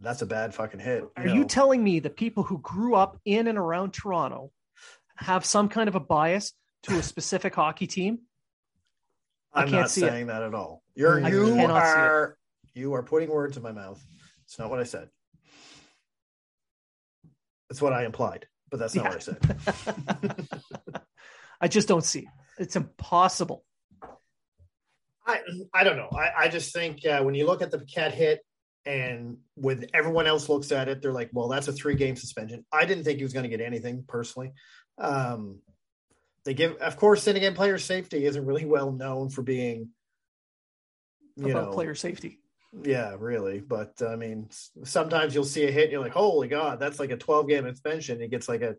that's 0.00 0.22
a 0.22 0.26
bad 0.26 0.54
fucking 0.54 0.80
hit." 0.80 1.04
Are 1.16 1.28
you 1.28 1.44
telling 1.44 1.82
me 1.84 2.00
that 2.00 2.16
people 2.16 2.42
who 2.42 2.58
grew 2.58 2.94
up 2.94 3.20
in 3.24 3.46
and 3.46 3.58
around 3.58 3.92
Toronto 3.92 4.50
have 5.16 5.44
some 5.44 5.68
kind 5.68 5.88
of 5.88 5.94
a 5.94 6.00
bias 6.00 6.52
to 6.84 6.96
a 6.98 7.02
specific 7.02 7.54
hockey 7.54 7.86
team? 7.86 8.20
I 9.52 9.62
I'm 9.62 9.68
can't 9.68 9.80
not 9.82 9.90
see 9.90 10.04
it. 10.04 10.08
saying 10.08 10.26
that 10.28 10.42
at 10.42 10.54
all. 10.54 10.82
You're 10.94 11.24
I 11.24 11.28
you 11.28 11.46
cannot 11.54 11.82
see 11.84 11.90
it. 11.90 11.98
are 11.98 12.36
you 12.74 12.94
are 12.94 13.02
putting 13.02 13.28
words 13.28 13.56
in 13.56 13.62
my 13.62 13.72
mouth. 13.72 14.02
It's 14.44 14.58
not 14.58 14.70
what 14.70 14.80
I 14.80 14.84
said. 14.84 15.08
It's 17.68 17.80
what 17.82 17.92
I 17.92 18.04
implied, 18.04 18.46
but 18.70 18.78
that's 18.78 18.94
not 18.94 19.04
Yeah. 19.04 19.10
what 19.10 19.16
I 19.16 19.20
said. 19.20 20.48
I 21.60 21.68
just 21.68 21.88
don't 21.88 22.04
see 22.04 22.20
it. 22.20 22.28
It's 22.58 22.76
impossible. 22.76 23.64
I 25.26 25.40
I 25.74 25.84
don't 25.84 25.96
know. 25.96 26.08
I, 26.12 26.44
I 26.44 26.48
just 26.48 26.72
think 26.72 27.04
uh, 27.06 27.22
when 27.22 27.34
you 27.34 27.46
look 27.46 27.62
at 27.62 27.70
the 27.70 27.78
Paquette 27.78 28.14
hit 28.14 28.40
and 28.86 29.38
when 29.54 29.86
everyone 29.92 30.26
else 30.26 30.48
looks 30.48 30.72
at 30.72 30.88
it, 30.88 31.02
they're 31.02 31.12
like, 31.12 31.30
well, 31.32 31.48
that's 31.48 31.68
a 31.68 31.72
three 31.72 31.94
game 31.94 32.16
suspension. 32.16 32.64
I 32.72 32.86
didn't 32.86 33.04
think 33.04 33.18
he 33.18 33.24
was 33.24 33.32
going 33.32 33.42
to 33.44 33.54
get 33.54 33.60
anything 33.60 34.04
personally. 34.08 34.52
Um, 34.98 35.60
they 36.44 36.54
give, 36.54 36.76
of 36.76 36.96
course, 36.96 37.24
then 37.26 37.36
again, 37.36 37.54
player 37.54 37.76
safety 37.78 38.24
isn't 38.24 38.44
really 38.46 38.64
well 38.64 38.90
known 38.92 39.28
for 39.28 39.42
being, 39.42 39.90
you 41.36 41.50
about 41.50 41.66
know, 41.68 41.72
player 41.72 41.94
safety. 41.94 42.38
Yeah, 42.84 43.16
really. 43.18 43.60
But 43.60 44.00
I 44.06 44.16
mean, 44.16 44.48
sometimes 44.84 45.34
you'll 45.34 45.44
see 45.44 45.64
a 45.64 45.70
hit 45.70 45.84
and 45.84 45.92
you're 45.92 46.02
like, 46.02 46.12
holy 46.12 46.48
God, 46.48 46.78
that's 46.78 46.98
like 46.98 47.10
a 47.10 47.16
12 47.16 47.48
game 47.48 47.68
suspension. 47.68 48.20
He 48.20 48.28
gets 48.28 48.48
like 48.48 48.62
a, 48.62 48.76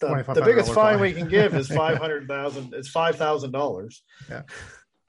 the, 0.00 0.22
the 0.34 0.42
biggest 0.42 0.72
fine 0.72 0.94
fine. 0.94 1.00
we 1.00 1.12
can 1.12 1.28
give 1.28 1.54
is 1.54 1.68
500,000, 1.74 2.74
it's 2.74 2.92
$5,000. 2.92 3.94
Yeah. 4.28 4.42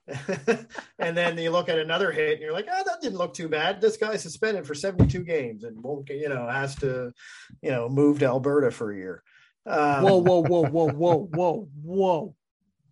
and 1.00 1.16
then 1.16 1.38
you 1.38 1.50
look 1.52 1.70
at 1.70 1.80
another 1.80 2.12
hit 2.12 2.34
and 2.34 2.42
you're 2.42 2.52
like, 2.54 2.68
oh, 2.70 2.84
that 2.86 3.02
didn't 3.02 3.18
look 3.18 3.34
too 3.34 3.48
bad. 3.48 3.80
This 3.80 3.98
guy 3.98 4.18
suspended 4.18 4.68
for 4.68 4.76
72 4.76 5.24
games 5.24 5.64
and 5.64 5.82
won't, 5.82 6.06
get- 6.06 6.18
you 6.18 6.30
know, 6.30 6.48
has 6.48 6.76
to, 6.78 7.14
you 7.62 7.72
know, 7.72 7.88
move 7.88 8.20
to 8.20 8.26
Alberta 8.26 8.72
for 8.72 8.92
a 8.92 8.96
year. 8.96 9.24
Um, 9.66 10.04
Whoa, 10.04 10.18
whoa, 10.18 10.42
whoa, 10.42 10.66
whoa, 10.66 10.88
whoa, 10.92 11.30
whoa, 11.32 11.70
whoa, 11.84 12.36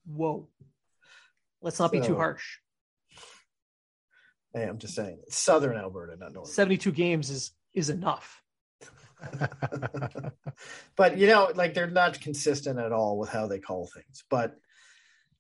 whoa. 0.06 0.48
Let's 1.62 1.80
not 1.80 1.92
be 1.92 2.00
too 2.00 2.16
harsh. 2.16 2.60
Hey, 4.54 4.64
I'm 4.64 4.78
just 4.80 4.96
saying, 4.96 5.20
Southern 5.30 5.78
Alberta, 5.78 6.16
not 6.18 6.34
Northern. 6.34 6.52
72 6.54 6.92
games 6.92 7.30
is 7.30 7.52
is 7.74 7.90
enough. 7.90 8.42
but 10.96 11.18
you 11.18 11.28
know, 11.28 11.52
like 11.56 11.74
they're 11.74 11.90
not 11.90 12.20
consistent 12.20 12.80
at 12.80 12.92
all 12.92 13.18
with 13.18 13.30
how 13.30 13.48
they 13.48 13.60
call 13.60 13.88
things. 13.94 14.24
But 14.30 14.56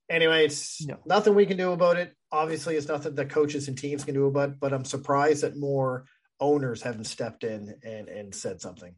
anyway, 0.10 0.46
it's 0.46 0.86
No. 0.86 0.98
nothing 1.06 1.36
we 1.36 1.46
can 1.46 1.58
do 1.58 1.72
about 1.72 1.98
it. 1.98 2.14
Obviously, 2.32 2.76
it's 2.76 2.88
nothing 2.88 3.16
that 3.16 3.30
coaches 3.30 3.68
and 3.68 3.78
teams 3.78 4.04
can 4.04 4.14
do 4.14 4.26
about. 4.26 4.50
it, 4.50 4.60
But 4.60 4.74
I'm 4.74 4.86
surprised 4.86 5.44
that 5.44 5.58
more 5.58 6.06
owners 6.40 6.82
haven't 6.82 7.06
stepped 7.06 7.44
in 7.44 7.76
and 7.84 8.08
and 8.08 8.34
said 8.36 8.62
something, 8.62 8.96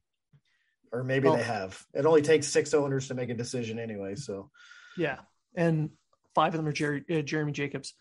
or 0.92 1.04
maybe 1.04 1.28
Well- 1.28 1.38
they 1.38 1.44
have. 1.44 1.84
It 1.94 2.06
only 2.06 2.22
takes 2.22 2.48
six 2.48 2.74
owners 2.74 3.08
to 3.08 3.14
make 3.14 3.30
a 3.30 3.36
decision 3.36 3.80
anyway. 3.80 4.16
So 4.16 4.52
Yeah. 4.98 5.20
And 5.56 5.92
five 6.36 6.54
of 6.54 6.58
them 6.60 6.68
are 6.68 6.72
Jerry, 6.74 7.04
uh, 7.10 7.22
Jeremy 7.22 7.52
Jacobs. 7.52 7.94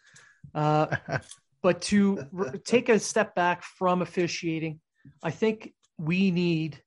Uh, 0.54 0.96
but 1.62 1.82
to 1.82 2.60
take 2.64 2.88
a 2.88 2.98
step 2.98 3.34
back 3.34 3.62
from 3.62 4.02
officiating, 4.02 4.80
I 5.22 5.30
think 5.30 5.74
we 5.98 6.30
need 6.30 6.82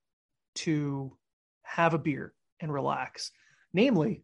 to 0.55 1.15
have 1.63 1.93
a 1.93 1.99
beer 1.99 2.33
and 2.59 2.73
relax. 2.73 3.31
Namely, 3.73 4.23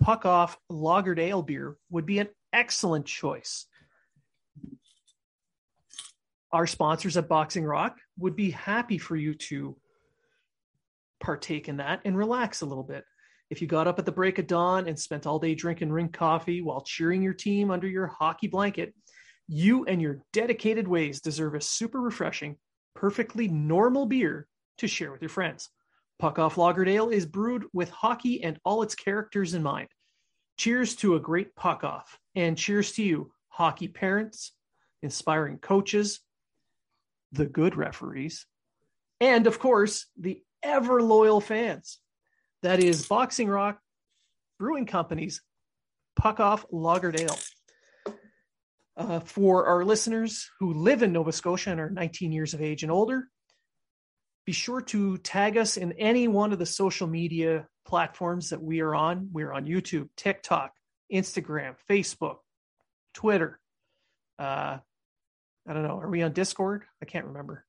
puck 0.00 0.24
off 0.24 0.58
lagered 0.70 1.18
ale 1.18 1.42
beer 1.42 1.76
would 1.90 2.06
be 2.06 2.18
an 2.18 2.28
excellent 2.52 3.06
choice. 3.06 3.66
Our 6.52 6.66
sponsors 6.66 7.16
at 7.16 7.28
Boxing 7.28 7.64
Rock 7.64 7.98
would 8.18 8.34
be 8.34 8.50
happy 8.50 8.98
for 8.98 9.16
you 9.16 9.34
to 9.34 9.76
partake 11.20 11.68
in 11.68 11.76
that 11.76 12.00
and 12.04 12.16
relax 12.16 12.62
a 12.62 12.66
little 12.66 12.82
bit. 12.82 13.04
If 13.50 13.60
you 13.60 13.68
got 13.68 13.86
up 13.86 13.98
at 13.98 14.06
the 14.06 14.12
break 14.12 14.38
of 14.38 14.46
dawn 14.46 14.88
and 14.88 14.98
spent 14.98 15.26
all 15.26 15.38
day 15.38 15.54
drinking 15.54 15.92
ring 15.92 16.08
coffee 16.08 16.62
while 16.62 16.80
cheering 16.80 17.22
your 17.22 17.34
team 17.34 17.70
under 17.70 17.86
your 17.86 18.06
hockey 18.06 18.48
blanket, 18.48 18.94
you 19.52 19.84
and 19.84 20.00
your 20.00 20.22
dedicated 20.32 20.86
ways 20.86 21.20
deserve 21.20 21.56
a 21.56 21.60
super 21.60 22.00
refreshing, 22.00 22.56
perfectly 22.94 23.48
normal 23.48 24.06
beer 24.06 24.46
to 24.78 24.86
share 24.86 25.10
with 25.10 25.20
your 25.20 25.28
friends. 25.28 25.68
Puck 26.20 26.38
Off 26.38 26.54
Lagerdale 26.54 27.12
is 27.12 27.26
brewed 27.26 27.64
with 27.72 27.90
hockey 27.90 28.44
and 28.44 28.60
all 28.64 28.82
its 28.82 28.94
characters 28.94 29.54
in 29.54 29.62
mind. 29.62 29.88
Cheers 30.56 30.94
to 30.96 31.16
a 31.16 31.20
great 31.20 31.56
puck 31.56 31.82
off, 31.82 32.16
and 32.36 32.56
cheers 32.56 32.92
to 32.92 33.02
you, 33.02 33.32
hockey 33.48 33.88
parents, 33.88 34.52
inspiring 35.02 35.58
coaches, 35.58 36.20
the 37.32 37.46
good 37.46 37.74
referees, 37.74 38.46
and 39.18 39.48
of 39.48 39.58
course, 39.58 40.06
the 40.16 40.42
ever 40.62 41.02
loyal 41.02 41.40
fans. 41.40 41.98
That 42.62 42.78
is 42.78 43.08
Boxing 43.08 43.48
Rock 43.48 43.80
Brewing 44.60 44.86
Company's 44.86 45.42
Puck 46.14 46.38
Off 46.38 46.66
Lagerdale. 46.70 47.36
Uh, 49.00 49.18
for 49.20 49.64
our 49.66 49.82
listeners 49.82 50.50
who 50.58 50.74
live 50.74 51.02
in 51.02 51.10
Nova 51.10 51.32
Scotia 51.32 51.70
and 51.70 51.80
are 51.80 51.88
19 51.88 52.32
years 52.32 52.52
of 52.52 52.60
age 52.60 52.82
and 52.82 52.92
older, 52.92 53.28
be 54.44 54.52
sure 54.52 54.82
to 54.82 55.16
tag 55.18 55.56
us 55.56 55.78
in 55.78 55.92
any 55.92 56.28
one 56.28 56.52
of 56.52 56.58
the 56.58 56.66
social 56.66 57.06
media 57.06 57.66
platforms 57.86 58.50
that 58.50 58.62
we 58.62 58.80
are 58.80 58.94
on. 58.94 59.30
We're 59.32 59.52
on 59.54 59.64
YouTube, 59.64 60.10
TikTok, 60.18 60.72
Instagram, 61.10 61.76
Facebook, 61.88 62.36
Twitter. 63.14 63.58
Uh, 64.38 64.78
I 65.66 65.72
don't 65.72 65.82
know. 65.82 65.98
Are 65.98 66.10
we 66.10 66.22
on 66.22 66.32
Discord? 66.34 66.84
I 67.00 67.06
can't 67.06 67.24
remember. 67.24 67.64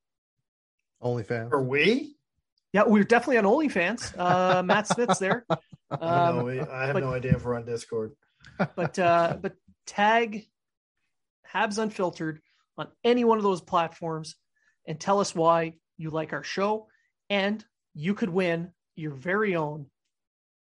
OnlyFans. 1.02 1.54
Are 1.54 1.64
we? 1.64 2.18
Yeah, 2.74 2.84
we're 2.88 3.04
definitely 3.06 3.38
on 3.38 3.46
OnlyFans. 3.46 4.14
Uh, 4.18 4.64
Matt 4.66 4.88
Smith's 4.88 5.20
there. 5.20 5.46
I, 5.50 5.56
know, 6.32 6.50
Um, 6.50 6.68
I 6.70 6.86
have 6.88 6.94
but- 6.94 7.04
no 7.04 7.14
idea 7.14 7.36
if 7.38 7.46
we're 7.46 7.56
on 7.56 7.64
Discord. 7.66 8.12
but 8.76 9.00
uh, 9.00 9.38
but 9.42 9.54
tag 9.88 10.46
Habs 11.54 11.78
Unfiltered 11.78 12.41
on 12.78 12.88
any 13.04 13.24
one 13.24 13.38
of 13.38 13.43
those 13.43 13.62
platforms 13.62 14.36
and 14.88 14.99
tell 14.99 15.20
us 15.20 15.36
why 15.36 15.74
you 15.97 16.10
like 16.10 16.34
our 16.34 16.43
show, 16.43 16.88
and 17.30 17.64
you 17.93 18.14
could 18.14 18.30
win 18.30 18.72
your 18.95 19.12
very 19.12 19.56
own 19.56 19.88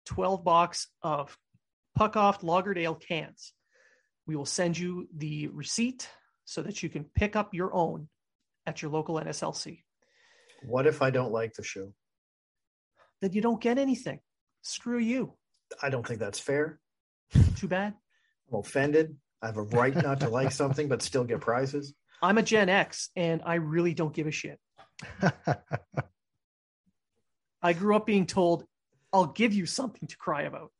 12 0.05 0.43
box 0.43 0.87
of 1.01 1.37
Puck 1.95 2.15
Off 2.15 2.41
Lagerdale 2.41 2.95
cans. 2.95 3.53
We 4.27 4.35
will 4.35 4.45
send 4.45 4.77
you 4.77 5.07
the 5.15 5.47
receipt 5.47 6.09
so 6.45 6.61
that 6.61 6.83
you 6.83 6.89
can 6.89 7.05
pick 7.15 7.35
up 7.35 7.53
your 7.53 7.73
own 7.73 8.07
at 8.65 8.81
your 8.81 8.91
local 8.91 9.15
NSLC. 9.15 9.83
What 10.63 10.87
if 10.87 11.01
I 11.01 11.09
don't 11.09 11.31
like 11.31 11.53
the 11.53 11.63
show? 11.63 11.93
Then 13.21 13.33
you 13.33 13.41
don't 13.41 13.61
get 13.61 13.77
anything. 13.77 14.19
Screw 14.61 14.99
you. 14.99 15.33
I 15.81 15.89
don't 15.89 16.05
think 16.05 16.19
that's 16.19 16.39
fair. 16.39 16.79
Too 17.55 17.67
bad. 17.67 17.93
I'm 18.51 18.59
offended. 18.59 19.15
I 19.41 19.47
have 19.47 19.57
a 19.57 19.63
right 19.63 19.95
not 19.95 20.21
to 20.21 20.29
like 20.29 20.51
something, 20.51 20.87
but 20.87 21.01
still 21.01 21.23
get 21.23 21.41
prizes. 21.41 21.93
I'm 22.21 22.37
a 22.37 22.43
Gen 22.43 22.69
X 22.69 23.09
and 23.15 23.41
I 23.45 23.55
really 23.55 23.93
don't 23.93 24.13
give 24.13 24.27
a 24.27 24.31
shit. 24.31 24.59
I 27.61 27.73
grew 27.73 27.95
up 27.95 28.05
being 28.05 28.25
told, 28.25 28.65
I'll 29.11 29.27
give 29.27 29.53
you 29.53 29.65
something 29.65 30.07
to 30.07 30.17
cry 30.17 30.43
about. 30.43 30.71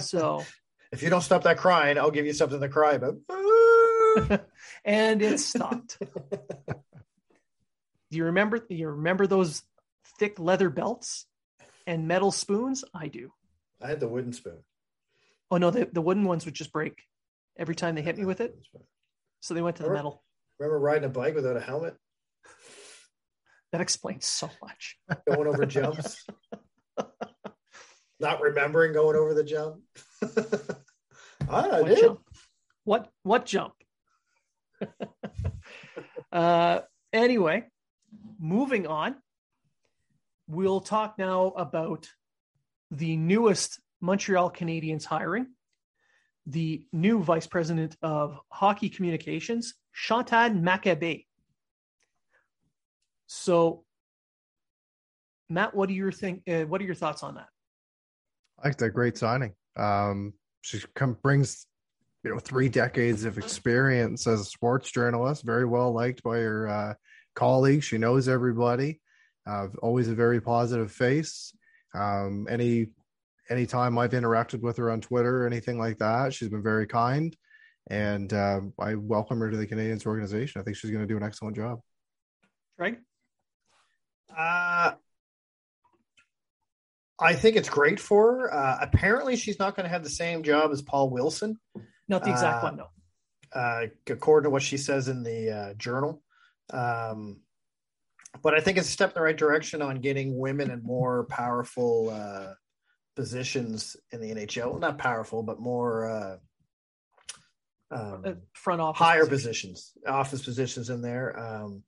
So, 0.00 0.44
If 0.90 1.02
you 1.02 1.10
don't 1.10 1.20
stop 1.20 1.42
that 1.42 1.58
crying, 1.58 1.98
I'll 1.98 2.10
give 2.10 2.24
you 2.24 2.32
something 2.32 2.60
to 2.60 2.68
cry 2.68 2.94
about. 2.94 3.18
and 4.84 5.20
it 5.20 5.38
stopped. 5.38 5.98
Do 6.00 6.06
you 8.10 8.24
remember? 8.24 8.64
You 8.70 8.88
remember 8.88 9.26
those 9.26 9.62
thick 10.18 10.38
leather 10.38 10.70
belts 10.70 11.26
and 11.86 12.08
metal 12.08 12.32
spoons? 12.32 12.84
I 12.94 13.08
do. 13.08 13.32
I 13.82 13.88
had 13.88 14.00
the 14.00 14.08
wooden 14.08 14.32
spoon. 14.32 14.60
Oh 15.50 15.58
no, 15.58 15.70
the, 15.70 15.88
the 15.92 16.00
wooden 16.00 16.24
ones 16.24 16.46
would 16.46 16.54
just 16.54 16.72
break 16.72 17.02
every 17.58 17.74
time 17.74 17.94
they 17.94 18.02
hit 18.02 18.16
me 18.18 18.24
with 18.24 18.40
it. 18.40 18.54
So 19.40 19.54
they 19.54 19.62
went 19.62 19.76
to 19.76 19.82
the 19.82 19.88
Remember- 19.88 20.08
metal. 20.10 20.24
Remember 20.58 20.78
riding 20.80 21.04
a 21.04 21.08
bike 21.08 21.34
without 21.36 21.56
a 21.56 21.60
helmet, 21.60 21.94
That 23.70 23.80
explains 23.80 24.26
so 24.26 24.50
much. 24.62 24.96
going 25.28 25.46
over 25.46 25.64
jumps, 25.66 26.26
not 28.20 28.40
remembering 28.40 28.92
going 28.92 29.14
over 29.16 29.34
the 29.34 29.44
jump. 29.44 29.76
I 31.48 31.80
what 31.80 31.86
did. 31.86 31.98
jump? 32.00 32.20
What 32.84 33.08
what 33.22 33.46
jump? 33.46 33.74
uh, 36.32 36.80
anyway, 37.12 37.64
moving 38.40 38.86
on. 38.86 39.14
We'll 40.48 40.80
talk 40.80 41.18
now 41.18 41.48
about 41.48 42.08
the 42.90 43.16
newest 43.16 43.80
Montreal 44.00 44.50
Canadiens 44.50 45.04
hiring, 45.04 45.46
the 46.48 46.82
new 46.92 47.22
vice 47.22 47.46
president 47.46 47.96
of 48.02 48.38
hockey 48.50 48.88
communications, 48.88 49.74
Chantal 49.92 50.50
Machabée. 50.50 51.26
So, 53.26 53.84
Matt, 55.50 55.74
what 55.74 55.88
do 55.88 55.94
you 55.94 56.10
think? 56.10 56.42
Uh, 56.48 56.62
what 56.62 56.80
are 56.80 56.84
your 56.84 56.94
thoughts 56.94 57.22
on 57.22 57.34
that? 57.34 57.48
I 58.58 58.64
think 58.64 58.78
that 58.78 58.90
great 58.90 59.18
signing. 59.18 59.52
Um, 59.76 60.32
she 60.62 60.80
come 60.94 61.16
brings 61.22 61.66
you 62.24 62.30
know 62.30 62.38
three 62.38 62.70
decades 62.70 63.24
of 63.24 63.36
experience 63.36 64.26
as 64.26 64.40
a 64.40 64.44
sports 64.44 64.90
journalist, 64.90 65.44
very 65.44 65.66
well 65.66 65.92
liked 65.92 66.22
by 66.22 66.38
her 66.38 66.68
uh, 66.68 66.94
colleagues. 67.34 67.84
She 67.84 67.98
knows 67.98 68.26
everybody. 68.26 69.00
Uh, 69.46 69.68
always 69.82 70.08
a 70.08 70.14
very 70.14 70.40
positive 70.40 70.90
face. 70.90 71.52
Um, 71.94 72.46
any 72.50 72.88
anytime 73.50 73.98
I've 73.98 74.10
interacted 74.12 74.60
with 74.60 74.76
her 74.76 74.90
on 74.90 75.00
Twitter 75.00 75.42
or 75.44 75.46
anything 75.46 75.78
like 75.78 75.98
that, 75.98 76.34
she's 76.34 76.48
been 76.48 76.62
very 76.62 76.86
kind, 76.86 77.36
and 77.88 78.32
uh, 78.32 78.60
I 78.78 78.94
welcome 78.94 79.38
her 79.40 79.50
to 79.50 79.56
the 79.56 79.66
Canadiens 79.66 80.06
organization. 80.06 80.60
I 80.60 80.64
think 80.64 80.76
she's 80.76 80.90
going 80.90 81.02
to 81.02 81.12
do 81.12 81.16
an 81.16 81.22
excellent 81.22 81.56
job. 81.56 81.80
Greg? 82.78 82.98
Uh, 84.36 84.92
I 87.20 87.34
think 87.34 87.56
it's 87.56 87.68
great 87.68 87.98
for 87.98 88.38
her. 88.40 88.54
Uh, 88.54 88.78
apparently, 88.80 89.36
she's 89.36 89.58
not 89.58 89.74
going 89.74 89.84
to 89.84 89.90
have 89.90 90.04
the 90.04 90.10
same 90.10 90.42
job 90.42 90.70
as 90.70 90.82
Paul 90.82 91.10
Wilson, 91.10 91.58
Not 92.08 92.22
the 92.22 92.30
exact 92.30 92.62
Uh, 92.62 92.66
one, 92.68 92.76
no. 92.76 92.86
uh, 93.52 93.86
according 94.08 94.44
to 94.46 94.50
what 94.50 94.62
she 94.62 94.76
says 94.76 95.08
in 95.08 95.22
the 95.24 95.50
uh, 95.50 95.74
journal. 95.74 96.22
Um, 96.70 97.40
but 98.42 98.54
I 98.54 98.60
think 98.60 98.78
it's 98.78 98.88
a 98.88 98.92
step 98.92 99.10
in 99.10 99.14
the 99.14 99.22
right 99.22 99.36
direction 99.36 99.82
on 99.82 100.00
getting 100.00 100.38
women 100.38 100.70
in 100.70 100.82
more 100.82 101.24
powerful 101.24 102.10
uh, 102.10 102.52
positions 103.18 103.96
in 104.12 104.20
the 104.20 104.30
NHL. 104.30 104.78
Not 104.78 104.96
powerful, 104.98 105.42
but 105.42 105.58
more 105.58 106.08
uh, 106.08 106.36
um, 107.90 108.22
Uh, 108.24 108.32
front 108.54 108.80
office 108.80 108.98
higher 108.98 109.26
position. 109.26 109.70
positions, 109.70 109.92
office 110.06 110.44
positions 110.44 110.88
in 110.88 111.02
there. 111.02 111.38
Um, 111.38 111.82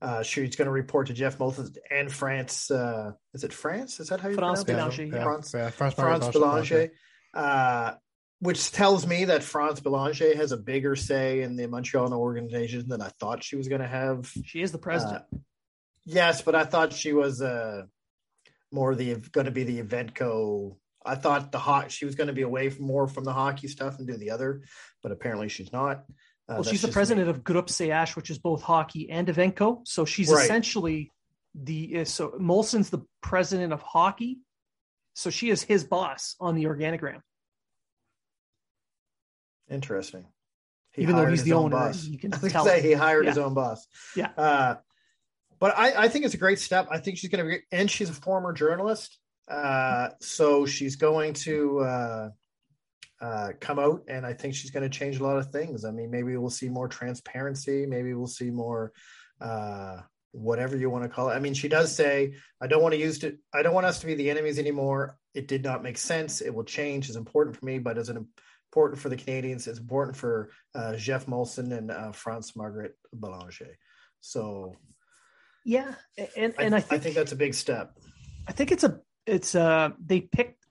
uh, 0.00 0.22
she's 0.22 0.56
going 0.56 0.66
to 0.66 0.72
report 0.72 1.08
to 1.08 1.12
Jeff 1.12 1.38
Molson 1.38 1.76
and 1.90 2.10
France. 2.10 2.70
Uh, 2.70 3.12
is 3.34 3.44
it 3.44 3.52
France? 3.52 4.00
Is 4.00 4.08
that 4.08 4.20
how 4.20 4.28
you 4.30 4.34
France 4.34 4.64
pronounce 4.64 4.96
Belanger, 4.96 5.02
it? 5.02 5.12
yeah. 5.16 5.22
France, 5.22 5.52
yeah, 5.54 5.70
France, 5.70 5.94
France 5.94 6.28
Belanger, 6.28 6.90
uh, 7.34 7.92
which 8.40 8.72
tells 8.72 9.06
me 9.06 9.26
that 9.26 9.42
France 9.44 9.78
Belanger 9.80 10.34
has 10.36 10.50
a 10.52 10.56
bigger 10.56 10.96
say 10.96 11.42
in 11.42 11.54
the 11.56 11.68
Montreal 11.68 12.12
organization 12.14 12.88
than 12.88 13.00
I 13.02 13.10
thought 13.20 13.44
she 13.44 13.56
was 13.56 13.68
going 13.68 13.82
to 13.82 13.86
have. 13.86 14.32
She 14.44 14.62
is 14.62 14.72
the 14.72 14.78
president. 14.78 15.24
Uh, 15.32 15.38
yes, 16.06 16.42
but 16.42 16.54
I 16.56 16.64
thought 16.64 16.92
she 16.92 17.12
was 17.12 17.40
uh, 17.40 17.82
more 18.72 18.94
the 18.94 19.14
going 19.32 19.44
to 19.46 19.50
be 19.50 19.64
the 19.64 19.82
Evenko. 19.82 20.76
I 21.04 21.16
thought 21.16 21.50
the 21.52 21.58
hot 21.58 21.90
she 21.90 22.04
was 22.04 22.14
going 22.14 22.28
to 22.28 22.32
be 22.32 22.42
away 22.42 22.70
from 22.70 22.86
more 22.86 23.06
from 23.08 23.24
the 23.24 23.32
hockey 23.32 23.68
stuff 23.68 23.98
and 23.98 24.06
do 24.06 24.16
the 24.16 24.30
other, 24.30 24.62
but 25.02 25.12
apparently 25.12 25.48
she's 25.48 25.72
not. 25.72 26.04
Uh, 26.48 26.54
well, 26.54 26.62
she's 26.64 26.82
the 26.82 26.88
president 26.88 27.26
me. 27.26 27.30
of 27.30 27.42
Groupe 27.44 27.68
CH, 27.70 28.16
which 28.16 28.30
is 28.30 28.38
both 28.38 28.62
hockey 28.62 29.10
and 29.10 29.28
Evenko. 29.28 29.86
So 29.86 30.04
she's 30.04 30.28
Right. 30.30 30.44
essentially 30.44 31.10
the 31.54 32.00
uh, 32.00 32.04
so 32.04 32.30
Molson's 32.40 32.90
the 32.90 33.00
president 33.20 33.72
of 33.72 33.82
hockey. 33.82 34.38
So 35.14 35.30
she 35.30 35.50
is 35.50 35.62
his 35.62 35.84
boss 35.84 36.36
on 36.40 36.54
the 36.54 36.64
organigram, 36.64 37.20
Interesting. 39.70 40.26
He 40.92 41.02
even 41.02 41.16
though 41.16 41.26
he's 41.26 41.42
the 41.44 41.52
own 41.54 41.72
owner. 41.72 41.76
boss. 41.86 42.04
You 42.04 42.18
can 42.18 42.30
tell. 42.50 42.64
say 42.64 42.82
he 42.82 42.92
hired 42.92 43.26
his 43.26 43.38
own 43.38 43.54
boss. 43.54 43.86
Yeah. 44.16 44.30
Uh, 44.36 44.74
but 45.62 45.78
I, 45.78 46.06
I 46.06 46.08
think 46.08 46.24
it's 46.24 46.34
a 46.34 46.38
great 46.38 46.58
step. 46.58 46.88
I 46.90 46.98
think 46.98 47.18
she's 47.18 47.30
going 47.30 47.44
to 47.46 47.48
be, 47.48 47.62
and 47.70 47.88
she's 47.88 48.10
a 48.10 48.14
former 48.14 48.52
journalist. 48.52 49.16
Uh, 49.46 50.08
so 50.20 50.66
she's 50.66 50.96
going 50.96 51.34
to 51.34 51.78
uh, 51.78 52.28
uh, 53.20 53.48
come 53.60 53.78
out, 53.78 54.02
and 54.08 54.26
I 54.26 54.32
think 54.32 54.56
she's 54.56 54.72
going 54.72 54.82
to 54.82 54.88
change 54.88 55.20
a 55.20 55.22
lot 55.22 55.36
of 55.36 55.52
things. 55.52 55.84
I 55.84 55.92
mean, 55.92 56.10
maybe 56.10 56.36
we'll 56.36 56.50
see 56.50 56.68
more 56.68 56.88
transparency. 56.88 57.86
Maybe 57.86 58.12
we'll 58.12 58.26
see 58.26 58.50
more, 58.50 58.92
uh, 59.40 59.98
whatever 60.32 60.76
you 60.76 60.90
want 60.90 61.04
to 61.04 61.08
call 61.08 61.30
it. 61.30 61.34
I 61.34 61.38
mean, 61.38 61.54
she 61.54 61.68
does 61.68 61.94
say, 61.94 62.34
"I 62.60 62.66
don't 62.66 62.82
want 62.82 62.94
to 62.94 63.00
use 63.00 63.22
it. 63.22 63.38
I 63.54 63.62
don't 63.62 63.74
want 63.74 63.86
us 63.86 64.00
to 64.00 64.06
be 64.06 64.16
the 64.16 64.30
enemies 64.30 64.58
anymore. 64.58 65.16
It 65.32 65.46
did 65.46 65.62
not 65.62 65.84
make 65.84 65.96
sense. 65.96 66.40
It 66.40 66.52
will 66.52 66.64
change. 66.64 67.06
It's 67.06 67.16
important 67.16 67.56
for 67.56 67.64
me, 67.64 67.78
but 67.78 67.98
is 67.98 68.08
it 68.08 68.16
important 68.16 69.00
for 69.00 69.10
the 69.10 69.16
Canadiens? 69.16 69.68
It's 69.68 69.78
important 69.78 70.16
for 70.16 70.50
uh, 70.74 70.96
Jeff 70.96 71.26
Molson 71.26 71.70
and 71.70 71.92
uh, 71.92 72.10
France 72.10 72.56
Margaret 72.56 72.96
Belanger. 73.12 73.78
So 74.22 74.74
Yeah, 75.64 75.94
and 76.36 76.54
I, 76.58 76.62
and 76.62 76.74
I 76.74 76.78
I 76.78 76.80
think, 76.80 77.02
think 77.02 77.14
that's 77.14 77.32
a 77.32 77.36
big 77.36 77.54
step. 77.54 77.96
I 78.48 78.52
think 78.52 78.72
it's 78.72 78.84
a 78.84 79.00
it's 79.26 79.54
a 79.54 79.94
they 80.04 80.20
picked 80.20 80.66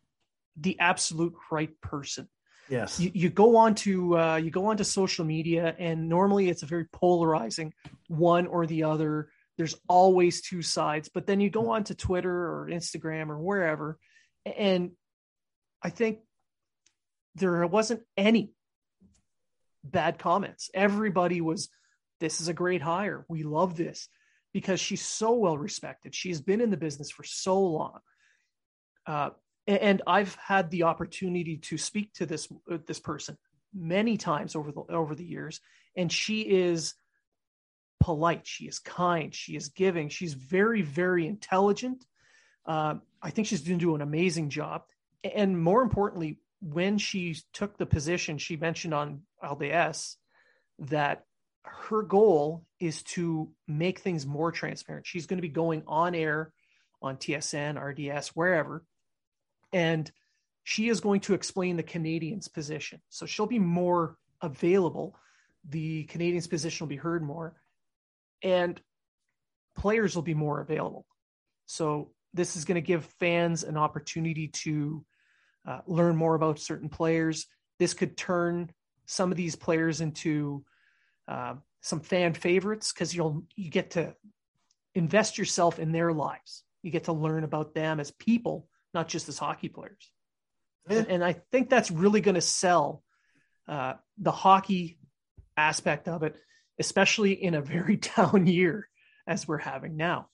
the 0.58 0.80
absolute 0.80 1.34
right 1.52 1.80
person. 1.82 2.28
Yes. 2.70 3.00
You, 3.00 3.12
you 3.14 3.30
go 3.30 3.58
on 3.58 3.76
to 3.76 4.18
uh, 4.18 4.36
you 4.38 4.50
go 4.50 4.68
onto 4.68 4.84
social 4.84 5.26
media, 5.26 5.76
and 5.78 6.08
normally 6.08 6.50
it's 6.50 6.64
a 6.64 6.66
very 6.66 6.86
polarizing 6.86 7.74
one 8.08 8.48
or 8.48 8.66
the 8.66 8.84
other. 8.84 9.30
There's 9.58 9.76
always 9.88 10.42
two 10.42 10.62
sides, 10.62 11.10
but 11.14 11.28
then 11.28 11.42
you 11.42 11.50
go 11.50 11.72
on 11.72 11.84
to 11.86 11.96
Twitter 11.96 12.32
or 12.32 12.70
Instagram 12.72 13.30
or 13.30 13.38
wherever, 13.38 14.00
and 14.46 14.92
I 15.84 15.90
think 15.90 16.20
there 17.36 17.66
wasn't 17.68 18.02
any 18.16 18.54
bad 19.84 20.20
comments. 20.20 20.70
Everybody 20.74 21.42
was, 21.42 21.70
"This 22.20 22.40
is 22.40 22.48
a 22.48 22.54
great 22.54 22.82
hire. 22.82 23.26
We 23.28 23.44
love 23.44 23.76
this." 23.76 24.08
Because 24.54 24.80
she's 24.80 25.06
so 25.06 25.34
well 25.34 25.58
respected. 25.58 26.14
She's 26.14 26.42
been 26.42 26.62
in 26.62 26.70
the 26.70 26.78
business 26.78 27.10
for 27.12 27.24
so 27.24 27.62
long. 27.62 28.00
Uh, 29.06 29.30
and 29.68 30.02
I've 30.08 30.36
had 30.36 30.70
the 30.70 30.84
opportunity 30.84 31.58
to 31.58 31.78
speak 31.78 32.14
to 32.16 32.26
this 32.26 32.48
uh, 32.72 32.78
this 32.88 33.00
person 33.00 33.38
many 33.74 34.18
times 34.18 34.56
over 34.56 34.72
the 34.72 34.82
over 34.90 35.16
the 35.16 35.26
years, 35.26 35.62
and 35.96 36.12
she 36.12 36.42
is 36.42 36.96
polite. 38.00 38.48
She 38.48 38.66
is 38.66 38.80
kind. 38.80 39.34
She 39.34 39.56
is 39.56 39.70
giving. 39.70 40.10
She's 40.10 40.34
very 40.34 40.82
very 40.82 41.28
intelligent. 41.28 42.06
Uh, 42.66 42.96
I 43.22 43.30
think 43.30 43.48
she's 43.48 43.62
going 43.62 43.80
to 43.80 43.86
do 43.86 43.96
an 43.96 44.02
amazing 44.02 44.50
job. 44.50 44.84
And 45.24 45.62
more 45.62 45.82
importantly, 45.82 46.40
when 46.62 46.98
she 46.98 47.38
took 47.54 47.78
the 47.78 47.86
position, 47.86 48.38
she 48.38 48.56
mentioned 48.56 48.94
on 48.94 49.22
RDS 49.44 50.18
that 50.80 51.26
her 51.64 52.02
goal 52.02 52.66
is 52.80 53.04
to 53.04 53.52
make 53.68 54.00
things 54.00 54.26
more 54.26 54.52
transparent. 54.52 55.06
She's 55.06 55.26
going 55.26 55.38
to 55.38 55.42
be 55.42 55.50
going 55.50 55.84
on 55.88 56.16
air 56.16 56.52
on 57.02 57.18
TSN, 57.18 57.80
RDS, 57.80 58.30
wherever, 58.30 58.84
and 59.74 60.12
she 60.64 60.90
is 60.90 61.00
going 61.00 61.22
to 61.22 61.34
explain 61.34 61.76
the 61.76 61.84
Canadiens' 61.84 62.52
position. 62.52 63.02
So 63.10 63.26
she'll 63.26 63.48
be 63.48 63.60
more 63.60 64.18
available. 64.42 65.16
The 65.70 66.06
Canadiens' 66.06 66.50
position 66.50 66.86
will 66.86 66.90
be 66.90 66.98
heard 66.98 67.24
more, 67.24 67.56
and 68.44 68.80
players 69.76 70.16
will 70.16 70.24
be 70.24 70.34
more 70.34 70.62
available. 70.62 71.06
So 71.66 72.12
this 72.34 72.56
is 72.56 72.66
going 72.66 72.76
to 72.76 72.82
give 72.82 73.06
fans 73.20 73.64
an 73.64 73.78
opportunity 73.78 74.48
to 74.48 75.06
uh, 75.68 75.80
learn 75.86 76.16
more 76.16 76.36
about 76.36 76.60
certain 76.60 76.90
players. 76.90 77.48
This 77.80 77.94
could 77.94 78.18
turn 78.18 78.72
some 79.06 79.32
of 79.32 79.38
these 79.38 79.56
players 79.56 80.02
into 80.02 80.64
uh, 81.32 81.56
some 81.80 82.02
fan 82.02 82.34
favorites 82.34 82.92
because 82.92 83.16
you'll 83.16 83.44
you 83.56 83.70
get 83.70 83.92
to 83.92 84.14
invest 84.94 85.38
yourself 85.38 85.80
in 85.80 85.94
their 85.94 86.12
lives. 86.12 86.64
You 86.84 86.92
get 86.92 87.06
to 87.06 87.14
learn 87.14 87.46
about 87.46 87.74
them 87.74 88.02
as 88.02 88.12
people, 88.12 88.68
not 88.94 89.08
just 89.08 89.30
as 89.30 89.38
hockey 89.38 89.70
players. 89.70 90.12
Yeah. 90.90 90.98
And, 90.98 91.08
and, 91.08 91.24
I 91.24 91.34
think 91.52 91.70
that's 91.70 91.90
really 91.90 92.22
going 92.22 92.36
to 92.36 92.42
sell 92.42 93.02
uh, 93.68 93.94
the 94.18 94.32
hockey 94.32 94.98
aspect 95.56 96.10
of 96.10 96.24
it, 96.24 96.36
especially 96.80 97.32
in 97.32 97.54
a 97.54 97.62
very 97.62 97.96
down 98.18 98.46
year 98.46 98.90
as 99.26 99.48
we're 99.48 99.60
having 99.60 99.96
now. 99.96 100.28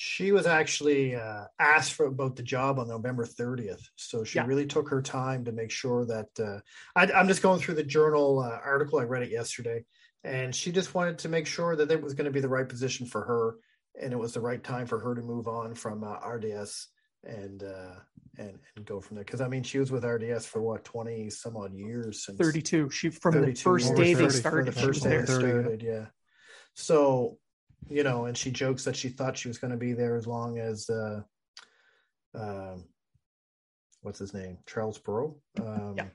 She 0.00 0.30
was 0.30 0.46
actually 0.46 1.16
uh, 1.16 1.46
asked 1.58 1.94
for 1.94 2.06
about 2.06 2.36
the 2.36 2.42
job 2.44 2.78
on 2.78 2.86
November 2.86 3.26
30th, 3.26 3.82
so 3.96 4.22
she 4.22 4.38
yeah. 4.38 4.46
really 4.46 4.64
took 4.64 4.88
her 4.90 5.02
time 5.02 5.44
to 5.44 5.50
make 5.50 5.72
sure 5.72 6.06
that. 6.06 6.28
Uh, 6.38 6.60
I, 6.94 7.10
am 7.18 7.26
just 7.26 7.42
going 7.42 7.58
through 7.58 7.74
the 7.74 7.82
journal 7.82 8.38
uh, 8.38 8.60
article. 8.64 9.00
I 9.00 9.02
read 9.02 9.24
it 9.24 9.32
yesterday, 9.32 9.84
and 10.22 10.54
she 10.54 10.70
just 10.70 10.94
wanted 10.94 11.18
to 11.18 11.28
make 11.28 11.48
sure 11.48 11.74
that 11.74 11.90
it 11.90 12.00
was 12.00 12.14
going 12.14 12.26
to 12.26 12.30
be 12.30 12.38
the 12.38 12.48
right 12.48 12.68
position 12.68 13.06
for 13.06 13.24
her, 13.24 13.56
and 14.00 14.12
it 14.12 14.16
was 14.16 14.34
the 14.34 14.40
right 14.40 14.62
time 14.62 14.86
for 14.86 15.00
her 15.00 15.16
to 15.16 15.20
move 15.20 15.48
on 15.48 15.74
from 15.74 16.04
uh, 16.04 16.14
RDS 16.24 16.86
and 17.24 17.64
uh, 17.64 17.96
and 18.38 18.56
and 18.76 18.86
go 18.86 19.00
from 19.00 19.16
there. 19.16 19.24
Because 19.24 19.40
I 19.40 19.48
mean, 19.48 19.64
she 19.64 19.80
was 19.80 19.90
with 19.90 20.04
RDS 20.04 20.46
for 20.46 20.62
what 20.62 20.84
20 20.84 21.28
some 21.28 21.56
odd 21.56 21.74
years 21.74 22.24
since 22.24 22.38
32. 22.38 22.88
She 22.90 23.10
from 23.10 23.34
32 23.34 23.52
the 23.52 23.60
first 23.60 23.96
day 23.96 24.14
they 24.14 24.28
started. 24.28 24.66
The 24.72 24.80
first 24.80 25.02
day 25.02 25.16
they 25.16 25.24
started, 25.24 25.82
yeah. 25.82 26.06
So 26.74 27.38
you 27.88 28.02
know, 28.02 28.26
and 28.26 28.36
she 28.36 28.50
jokes 28.50 28.84
that 28.84 28.96
she 28.96 29.08
thought 29.08 29.36
she 29.36 29.48
was 29.48 29.58
going 29.58 29.70
to 29.70 29.76
be 29.76 29.92
there 29.92 30.16
as 30.16 30.26
long 30.26 30.58
as, 30.58 30.88
uh, 30.90 31.22
uh, 32.36 32.76
what's 34.02 34.18
his 34.18 34.34
name, 34.34 34.58
Charles 34.66 34.98
Perrault. 34.98 35.38
Um, 35.60 35.94
yeah. 35.96 36.06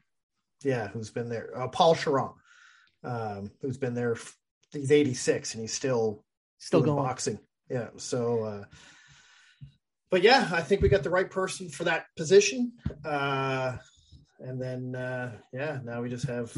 yeah, 0.63 0.87
who's 0.89 1.09
been 1.09 1.29
there? 1.29 1.49
Uh, 1.55 1.67
Paul 1.67 1.95
Chiron, 1.95 2.33
um, 3.03 3.51
who's 3.61 3.77
been 3.77 3.93
there. 3.93 4.17
He's 4.71 4.91
86 4.91 5.53
and 5.53 5.61
he's 5.61 5.73
still 5.73 6.23
still 6.57 6.81
going 6.81 7.03
boxing. 7.03 7.39
Yeah. 7.69 7.89
So, 7.97 8.43
uh, 8.43 8.63
but 10.09 10.21
yeah, 10.21 10.49
I 10.51 10.61
think 10.61 10.81
we 10.81 10.89
got 10.89 11.03
the 11.03 11.09
right 11.09 11.29
person 11.29 11.69
for 11.69 11.83
that 11.85 12.05
position. 12.15 12.73
Uh, 13.03 13.77
and 14.39 14.61
then, 14.61 14.95
uh, 14.95 15.31
yeah, 15.51 15.79
now 15.83 16.01
we 16.01 16.09
just 16.09 16.25
have 16.25 16.55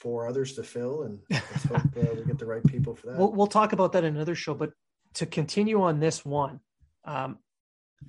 four 0.00 0.26
others 0.26 0.54
to 0.54 0.62
fill, 0.62 1.02
and 1.02 1.20
let's 1.30 1.64
hope 1.64 1.80
uh, 1.96 2.14
we 2.14 2.24
get 2.24 2.38
the 2.38 2.46
right 2.46 2.64
people 2.64 2.94
for 2.94 3.08
that. 3.08 3.18
We'll, 3.18 3.32
we'll 3.32 3.46
talk 3.46 3.72
about 3.72 3.92
that 3.92 4.04
in 4.04 4.16
another 4.16 4.34
show, 4.34 4.54
but 4.54 4.70
to 5.14 5.26
continue 5.26 5.82
on 5.82 6.00
this 6.00 6.24
one, 6.24 6.60
um, 7.04 7.38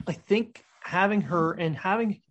I 0.08 0.14
think 0.14 0.64
having 0.84 1.22
her 1.22 1.54
and 1.54 1.76
having 1.76 2.22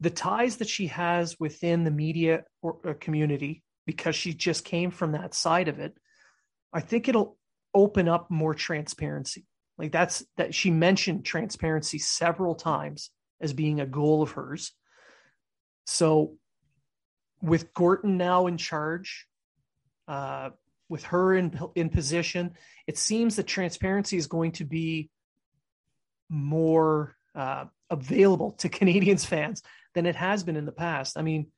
the 0.00 0.10
ties 0.10 0.56
that 0.56 0.68
she 0.68 0.86
has 0.88 1.38
within 1.40 1.84
the 1.84 1.90
media 1.90 2.44
or, 2.62 2.78
or 2.84 2.94
community, 2.94 3.62
because 3.84 4.14
she 4.14 4.32
just 4.32 4.64
came 4.64 4.90
from 4.90 5.12
that 5.12 5.34
side 5.34 5.68
of 5.68 5.80
it, 5.80 5.94
I 6.72 6.80
think 6.80 7.08
it'll 7.08 7.36
open 7.74 8.08
up 8.08 8.30
more 8.30 8.54
transparency. 8.54 9.46
Like 9.76 9.92
that's 9.92 10.24
that 10.36 10.54
she 10.54 10.70
mentioned 10.70 11.24
transparency 11.24 11.98
several 11.98 12.54
times 12.54 13.10
as 13.40 13.52
being 13.52 13.80
a 13.80 13.86
goal 13.86 14.22
of 14.22 14.32
hers. 14.32 14.72
So 15.86 16.36
with 17.40 17.72
Gorton 17.74 18.16
now 18.16 18.46
in 18.46 18.56
charge, 18.56 19.26
uh, 20.06 20.50
with 20.88 21.04
her 21.04 21.34
in 21.34 21.58
in 21.74 21.90
position, 21.90 22.54
it 22.86 22.96
seems 22.98 23.36
that 23.36 23.46
transparency 23.46 24.16
is 24.16 24.26
going 24.26 24.52
to 24.52 24.64
be 24.64 25.10
more 26.28 27.14
uh, 27.34 27.66
available 27.90 28.52
to 28.52 28.68
Canadiens 28.68 29.26
fans 29.26 29.62
than 29.94 30.06
it 30.06 30.16
has 30.16 30.44
been 30.44 30.56
in 30.56 30.66
the 30.66 30.72
past. 30.72 31.18
I 31.18 31.22
mean, 31.22 31.48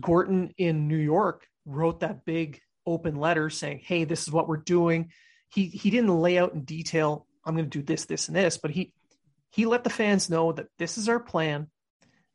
Gorton 0.00 0.54
in 0.56 0.88
New 0.88 0.96
York 0.96 1.46
wrote 1.66 2.00
that 2.00 2.24
big 2.24 2.60
open 2.86 3.16
letter 3.16 3.50
saying, 3.50 3.80
"Hey, 3.84 4.04
this 4.04 4.22
is 4.22 4.32
what 4.32 4.48
we're 4.48 4.56
doing." 4.58 5.10
He 5.48 5.66
he 5.66 5.90
didn't 5.90 6.16
lay 6.16 6.38
out 6.38 6.54
in 6.54 6.64
detail. 6.64 7.26
I'm 7.44 7.54
going 7.54 7.68
to 7.68 7.78
do 7.78 7.84
this, 7.84 8.06
this, 8.06 8.28
and 8.28 8.36
this, 8.36 8.58
but 8.58 8.70
he 8.70 8.92
he 9.50 9.66
let 9.66 9.84
the 9.84 9.90
fans 9.90 10.30
know 10.30 10.52
that 10.52 10.66
this 10.78 10.98
is 10.98 11.08
our 11.08 11.20
plan. 11.20 11.68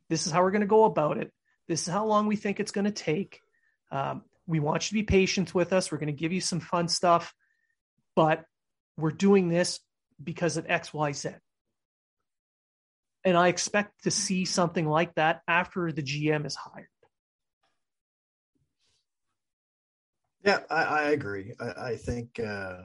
This 0.09 0.25
is 0.25 0.31
how 0.31 0.41
we're 0.41 0.51
going 0.51 0.61
to 0.61 0.67
go 0.67 0.85
about 0.85 1.17
it. 1.17 1.31
This 1.69 1.87
is 1.87 1.93
how 1.93 2.05
long 2.07 2.25
we 2.25 2.35
think 2.35 2.59
it's 2.59 2.71
going 2.71 2.85
to 2.85 2.91
take. 2.91 3.41
Um, 3.91 4.23
we 4.47 4.59
want 4.59 4.91
you 4.91 4.97
to 4.97 5.05
be 5.05 5.05
patient 5.05 5.53
with 5.53 5.71
us. 5.71 5.91
We're 5.91 5.99
going 5.99 6.07
to 6.07 6.19
give 6.19 6.33
you 6.33 6.41
some 6.41 6.59
fun 6.59 6.87
stuff, 6.87 7.31
but 8.15 8.43
we're 8.97 9.11
doing 9.11 9.49
this 9.49 9.79
because 10.21 10.57
of 10.57 10.65
X, 10.67 10.91
Y, 10.91 11.11
Z. 11.11 11.29
And 13.23 13.37
I 13.37 13.49
expect 13.49 14.05
to 14.05 14.11
see 14.11 14.45
something 14.45 14.87
like 14.87 15.13
that 15.15 15.41
after 15.47 15.91
the 15.91 16.01
GM 16.01 16.47
is 16.47 16.55
hired. 16.55 16.87
Yeah, 20.43 20.61
I, 20.71 20.83
I 20.83 21.01
agree. 21.11 21.53
I, 21.59 21.89
I 21.91 21.95
think 21.97 22.39
uh, 22.39 22.77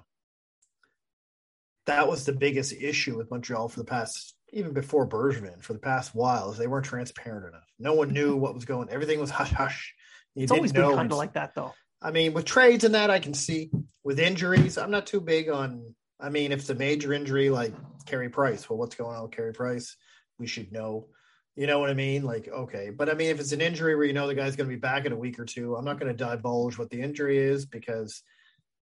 that 1.86 2.06
was 2.06 2.26
the 2.26 2.34
biggest 2.34 2.74
issue 2.74 3.16
with 3.16 3.30
Montreal 3.30 3.70
for 3.70 3.80
the 3.80 3.86
past 3.86 4.33
even 4.54 4.72
before 4.72 5.06
Bergevin 5.06 5.62
for 5.62 5.72
the 5.72 5.78
past 5.78 6.14
while 6.14 6.52
is 6.52 6.58
they 6.58 6.68
weren't 6.68 6.86
transparent 6.86 7.48
enough. 7.48 7.66
No 7.78 7.92
one 7.92 8.12
knew 8.12 8.36
what 8.36 8.54
was 8.54 8.64
going. 8.64 8.88
Everything 8.88 9.20
was 9.20 9.30
hush 9.30 9.50
hush. 9.50 9.94
You 10.34 10.44
it's 10.44 10.52
always 10.52 10.72
been 10.72 10.90
kind 10.94 11.10
of 11.10 11.18
like 11.18 11.34
that 11.34 11.54
though. 11.54 11.74
I 12.00 12.10
mean, 12.10 12.32
with 12.34 12.44
trades 12.44 12.84
and 12.84 12.94
that, 12.94 13.10
I 13.10 13.18
can 13.18 13.34
see. 13.34 13.70
With 14.04 14.20
injuries, 14.20 14.78
I'm 14.78 14.90
not 14.90 15.06
too 15.06 15.20
big 15.20 15.48
on. 15.48 15.94
I 16.20 16.28
mean, 16.30 16.52
if 16.52 16.60
it's 16.60 16.70
a 16.70 16.74
major 16.74 17.12
injury 17.12 17.50
like 17.50 17.72
Carey 18.06 18.28
Price, 18.28 18.68
well, 18.68 18.78
what's 18.78 18.94
going 18.94 19.16
on 19.16 19.22
with 19.22 19.32
Carey 19.32 19.52
Price? 19.52 19.96
We 20.38 20.46
should 20.46 20.72
know. 20.72 21.08
You 21.56 21.66
know 21.66 21.78
what 21.78 21.90
I 21.90 21.94
mean? 21.94 22.22
Like, 22.22 22.48
okay. 22.48 22.90
But 22.90 23.08
I 23.08 23.14
mean, 23.14 23.30
if 23.30 23.40
it's 23.40 23.52
an 23.52 23.60
injury 23.60 23.96
where 23.96 24.04
you 24.04 24.12
know 24.12 24.26
the 24.26 24.34
guy's 24.34 24.56
going 24.56 24.68
to 24.68 24.74
be 24.74 24.80
back 24.80 25.06
in 25.06 25.12
a 25.12 25.16
week 25.16 25.38
or 25.38 25.44
two, 25.44 25.76
I'm 25.76 25.84
not 25.84 25.98
going 25.98 26.14
to 26.14 26.24
divulge 26.24 26.78
what 26.78 26.90
the 26.90 27.00
injury 27.00 27.38
is 27.38 27.64
because 27.64 28.22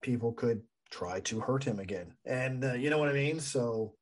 people 0.03 0.33
could 0.33 0.63
try 0.91 1.21
to 1.21 1.41
hurt 1.41 1.65
him 1.65 1.79
again. 1.79 2.15
And 2.25 2.65
uh, 2.65 2.73
you 2.75 2.91
know 2.91 2.99
what 2.99 3.09
I 3.09 3.13
mean? 3.13 3.41
So 3.41 3.95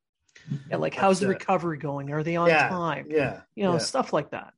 yeah, 0.71 0.77
like 0.77 0.95
how's 0.95 1.21
the 1.21 1.29
recovery 1.29 1.79
going? 1.79 2.11
Are 2.13 2.23
they 2.23 2.37
on 2.37 2.49
yeah, 2.49 2.69
time? 2.69 3.07
Yeah, 3.09 3.41
you 3.55 3.65
know 3.65 3.73
yeah. 3.73 3.79
stuff 3.79 4.13
like 4.13 4.31
that. 4.31 4.55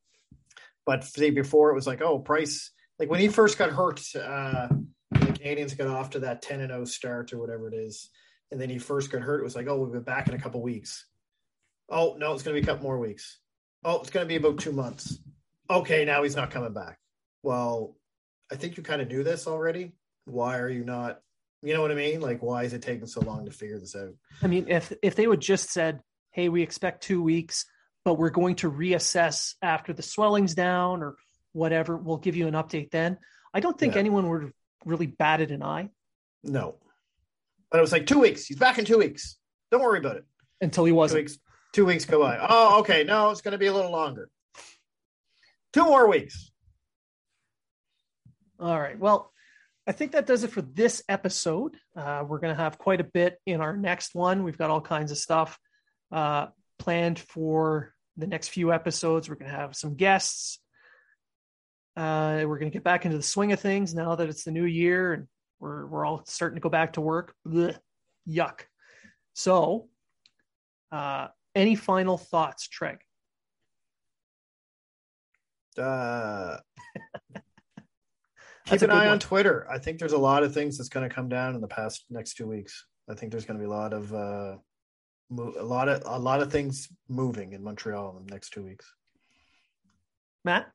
But 0.86 1.04
see, 1.04 1.30
before 1.30 1.70
it 1.70 1.74
was 1.74 1.86
like, 1.86 2.00
oh, 2.00 2.18
Price. 2.18 2.70
Like 2.98 3.10
when 3.10 3.20
he 3.20 3.28
first 3.28 3.58
got 3.58 3.70
hurt, 3.70 4.00
uh, 4.16 4.68
the 5.12 5.18
Canadiens 5.18 5.76
got 5.76 5.86
off 5.86 6.10
to 6.10 6.20
that 6.20 6.42
ten 6.42 6.60
and 6.60 6.70
zero 6.70 6.80
oh 6.80 6.84
start 6.84 7.32
or 7.32 7.38
whatever 7.38 7.68
it 7.68 7.74
is, 7.74 8.10
and 8.50 8.60
then 8.60 8.70
he 8.70 8.78
first 8.78 9.12
got 9.12 9.22
hurt. 9.22 9.40
It 9.40 9.44
was 9.44 9.54
like, 9.54 9.68
oh, 9.68 9.78
we'll 9.78 9.92
be 9.92 10.00
back 10.00 10.28
in 10.28 10.34
a 10.34 10.40
couple 10.40 10.62
weeks. 10.62 11.06
Oh 11.88 12.16
no, 12.18 12.32
it's 12.32 12.42
going 12.42 12.56
to 12.56 12.60
be 12.60 12.64
a 12.64 12.66
couple 12.66 12.88
more 12.88 12.98
weeks. 12.98 13.38
Oh, 13.84 14.00
it's 14.00 14.10
going 14.10 14.24
to 14.24 14.28
be 14.28 14.36
about 14.36 14.58
two 14.58 14.72
months. 14.72 15.18
Okay, 15.70 16.04
now 16.04 16.22
he's 16.22 16.36
not 16.36 16.50
coming 16.50 16.72
back. 16.72 16.98
Well, 17.42 17.94
I 18.50 18.56
think 18.56 18.76
you 18.76 18.82
kind 18.82 19.00
of 19.00 19.08
knew 19.08 19.22
this 19.22 19.46
already. 19.46 19.92
Why 20.24 20.58
are 20.58 20.68
you 20.68 20.84
not 20.84 21.20
You 21.62 21.74
know 21.74 21.82
what 21.82 21.90
I 21.90 21.94
mean? 21.94 22.20
Like, 22.20 22.40
why 22.42 22.62
is 22.64 22.72
it 22.72 22.82
taking 22.82 23.06
so 23.06 23.20
long 23.20 23.44
to 23.46 23.50
figure 23.50 23.78
this 23.78 23.96
out? 23.96 24.14
I 24.42 24.46
mean, 24.46 24.66
if 24.68 24.92
if 25.02 25.16
they 25.16 25.26
would 25.26 25.40
just 25.40 25.70
said, 25.70 26.00
"Hey, 26.30 26.48
we 26.48 26.62
expect 26.62 27.02
two 27.02 27.22
weeks, 27.22 27.64
but 28.04 28.14
we're 28.14 28.30
going 28.30 28.56
to 28.56 28.70
reassess 28.70 29.54
after 29.60 29.92
the 29.92 30.02
swelling's 30.02 30.54
down 30.54 31.02
or 31.02 31.16
whatever. 31.52 31.96
We'll 31.96 32.18
give 32.18 32.36
you 32.36 32.46
an 32.46 32.54
update 32.54 32.90
then." 32.90 33.18
I 33.52 33.60
don't 33.60 33.78
think 33.78 33.94
Yeah. 33.94 34.00
anyone 34.00 34.28
would 34.28 34.52
really 34.84 35.06
batted 35.06 35.50
an 35.50 35.62
eye 35.62 35.90
No. 36.44 36.76
But 37.70 37.78
it 37.78 37.80
was 37.80 37.90
like 37.92 38.06
two 38.06 38.20
weeks. 38.20 38.46
He's 38.46 38.56
back 38.58 38.78
in 38.78 38.84
two 38.84 38.98
weeks. 38.98 39.36
Don't 39.72 39.82
worry 39.82 39.98
about 39.98 40.16
it. 40.16 40.24
until 40.60 40.84
he 40.84 40.92
wasn't. 40.92 41.20
weeks. 41.22 41.38
Two 41.72 41.84
weeks 41.86 42.04
go 42.04 42.20
by. 42.20 42.38
Oh, 42.40 42.80
okay. 42.80 43.04
No, 43.04 43.30
it's 43.30 43.40
going 43.42 43.52
to 43.52 43.58
be 43.58 43.66
a 43.66 43.72
little 43.72 43.90
longer. 43.92 44.30
Two 45.72 45.84
more 45.84 46.08
weeks. 46.08 46.50
All 48.60 48.78
right. 48.80 48.98
Well, 48.98 49.32
I 49.88 49.92
think 49.92 50.12
that 50.12 50.26
does 50.26 50.44
it 50.44 50.50
for 50.50 50.60
this 50.60 51.02
episode. 51.08 51.74
Uh, 51.96 52.22
we're 52.28 52.40
going 52.40 52.54
to 52.54 52.62
have 52.62 52.76
quite 52.76 53.00
a 53.00 53.04
bit 53.04 53.40
in 53.46 53.62
our 53.62 53.74
next 53.74 54.14
one. 54.14 54.44
We've 54.44 54.58
got 54.58 54.68
all 54.68 54.82
kinds 54.82 55.10
of 55.10 55.16
stuff 55.16 55.58
uh, 56.12 56.48
planned 56.78 57.18
for 57.18 57.94
the 58.18 58.26
next 58.26 58.48
few 58.48 58.70
episodes. 58.70 59.30
We're 59.30 59.36
going 59.36 59.50
to 59.50 59.56
have 59.56 59.74
some 59.74 59.94
guests. 59.94 60.58
Uh, 61.96 62.44
we're 62.44 62.58
going 62.58 62.70
to 62.70 62.76
get 62.76 62.84
back 62.84 63.06
into 63.06 63.16
the 63.16 63.22
swing 63.22 63.52
of 63.52 63.60
things 63.60 63.94
now 63.94 64.14
that 64.14 64.28
it's 64.28 64.44
the 64.44 64.50
new 64.50 64.66
year 64.66 65.14
and 65.14 65.26
we're 65.58 65.86
we're 65.86 66.04
all 66.04 66.22
starting 66.26 66.56
to 66.56 66.60
go 66.60 66.68
back 66.68 66.92
to 66.92 67.00
work. 67.00 67.34
Blech, 67.46 67.78
yuck. 68.28 68.60
So, 69.32 69.88
uh, 70.92 71.28
any 71.54 71.76
final 71.76 72.18
thoughts, 72.18 72.68
Treg? 72.68 72.98
Uh, 75.78 76.58
keep 78.70 78.82
an 78.82 78.90
eye 78.90 79.04
one. 79.04 79.08
on 79.08 79.18
Twitter. 79.18 79.66
I 79.70 79.78
think 79.78 79.98
there's 79.98 80.12
a 80.12 80.18
lot 80.18 80.42
of 80.42 80.52
things 80.54 80.76
that's 80.78 80.88
going 80.88 81.08
to 81.08 81.14
come 81.14 81.28
down 81.28 81.54
in 81.54 81.60
the 81.60 81.68
past 81.68 82.04
next 82.10 82.34
two 82.34 82.46
weeks. 82.46 82.86
I 83.10 83.14
think 83.14 83.30
there's 83.32 83.44
going 83.44 83.58
to 83.58 83.62
be 83.62 83.66
a 83.66 83.74
lot 83.74 83.92
of 83.92 84.12
uh, 84.14 84.56
mo- 85.30 85.54
a 85.58 85.62
lot 85.64 85.88
of 85.88 86.02
a 86.04 86.18
lot 86.18 86.40
of 86.42 86.50
things 86.52 86.88
moving 87.08 87.52
in 87.52 87.62
Montreal 87.62 88.16
in 88.18 88.26
the 88.26 88.32
next 88.32 88.50
two 88.50 88.62
weeks. 88.64 88.92
Matt? 90.44 90.70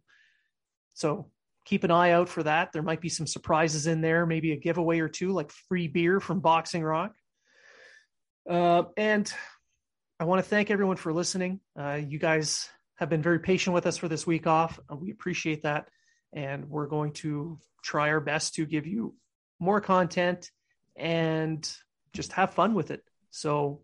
so 0.94 1.30
keep 1.64 1.84
an 1.84 1.90
eye 1.90 2.10
out 2.10 2.28
for 2.28 2.42
that. 2.42 2.72
There 2.72 2.82
might 2.82 3.00
be 3.00 3.08
some 3.08 3.26
surprises 3.26 3.86
in 3.86 4.00
there, 4.00 4.26
maybe 4.26 4.52
a 4.52 4.56
giveaway 4.56 5.00
or 5.00 5.08
two, 5.08 5.32
like 5.32 5.50
free 5.68 5.88
beer 5.88 6.20
from 6.20 6.40
Boxing 6.40 6.82
Rock. 6.82 7.12
Uh, 8.48 8.84
and 8.96 9.32
I 10.18 10.24
want 10.24 10.42
to 10.42 10.48
thank 10.48 10.70
everyone 10.70 10.96
for 10.96 11.12
listening. 11.12 11.60
Uh, 11.78 12.00
you 12.04 12.18
guys 12.18 12.68
have 12.96 13.08
been 13.08 13.22
very 13.22 13.40
patient 13.40 13.74
with 13.74 13.86
us 13.86 13.96
for 13.96 14.08
this 14.08 14.26
week 14.26 14.46
off. 14.46 14.78
we 14.90 15.10
appreciate 15.10 15.62
that. 15.62 15.88
And 16.32 16.68
we're 16.68 16.86
going 16.86 17.12
to 17.14 17.58
try 17.82 18.10
our 18.10 18.20
best 18.20 18.54
to 18.54 18.66
give 18.66 18.86
you 18.86 19.14
more 19.60 19.80
content 19.80 20.50
and 20.96 21.70
just 22.12 22.32
have 22.32 22.54
fun 22.54 22.74
with 22.74 22.90
it. 22.90 23.02
So 23.30 23.82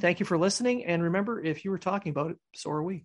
thank 0.00 0.20
you 0.20 0.26
for 0.26 0.38
listening. 0.38 0.84
And 0.84 1.02
remember, 1.02 1.42
if 1.42 1.64
you 1.64 1.70
were 1.70 1.78
talking 1.78 2.10
about 2.10 2.32
it, 2.32 2.36
so 2.54 2.70
are 2.70 2.82
we. 2.82 3.04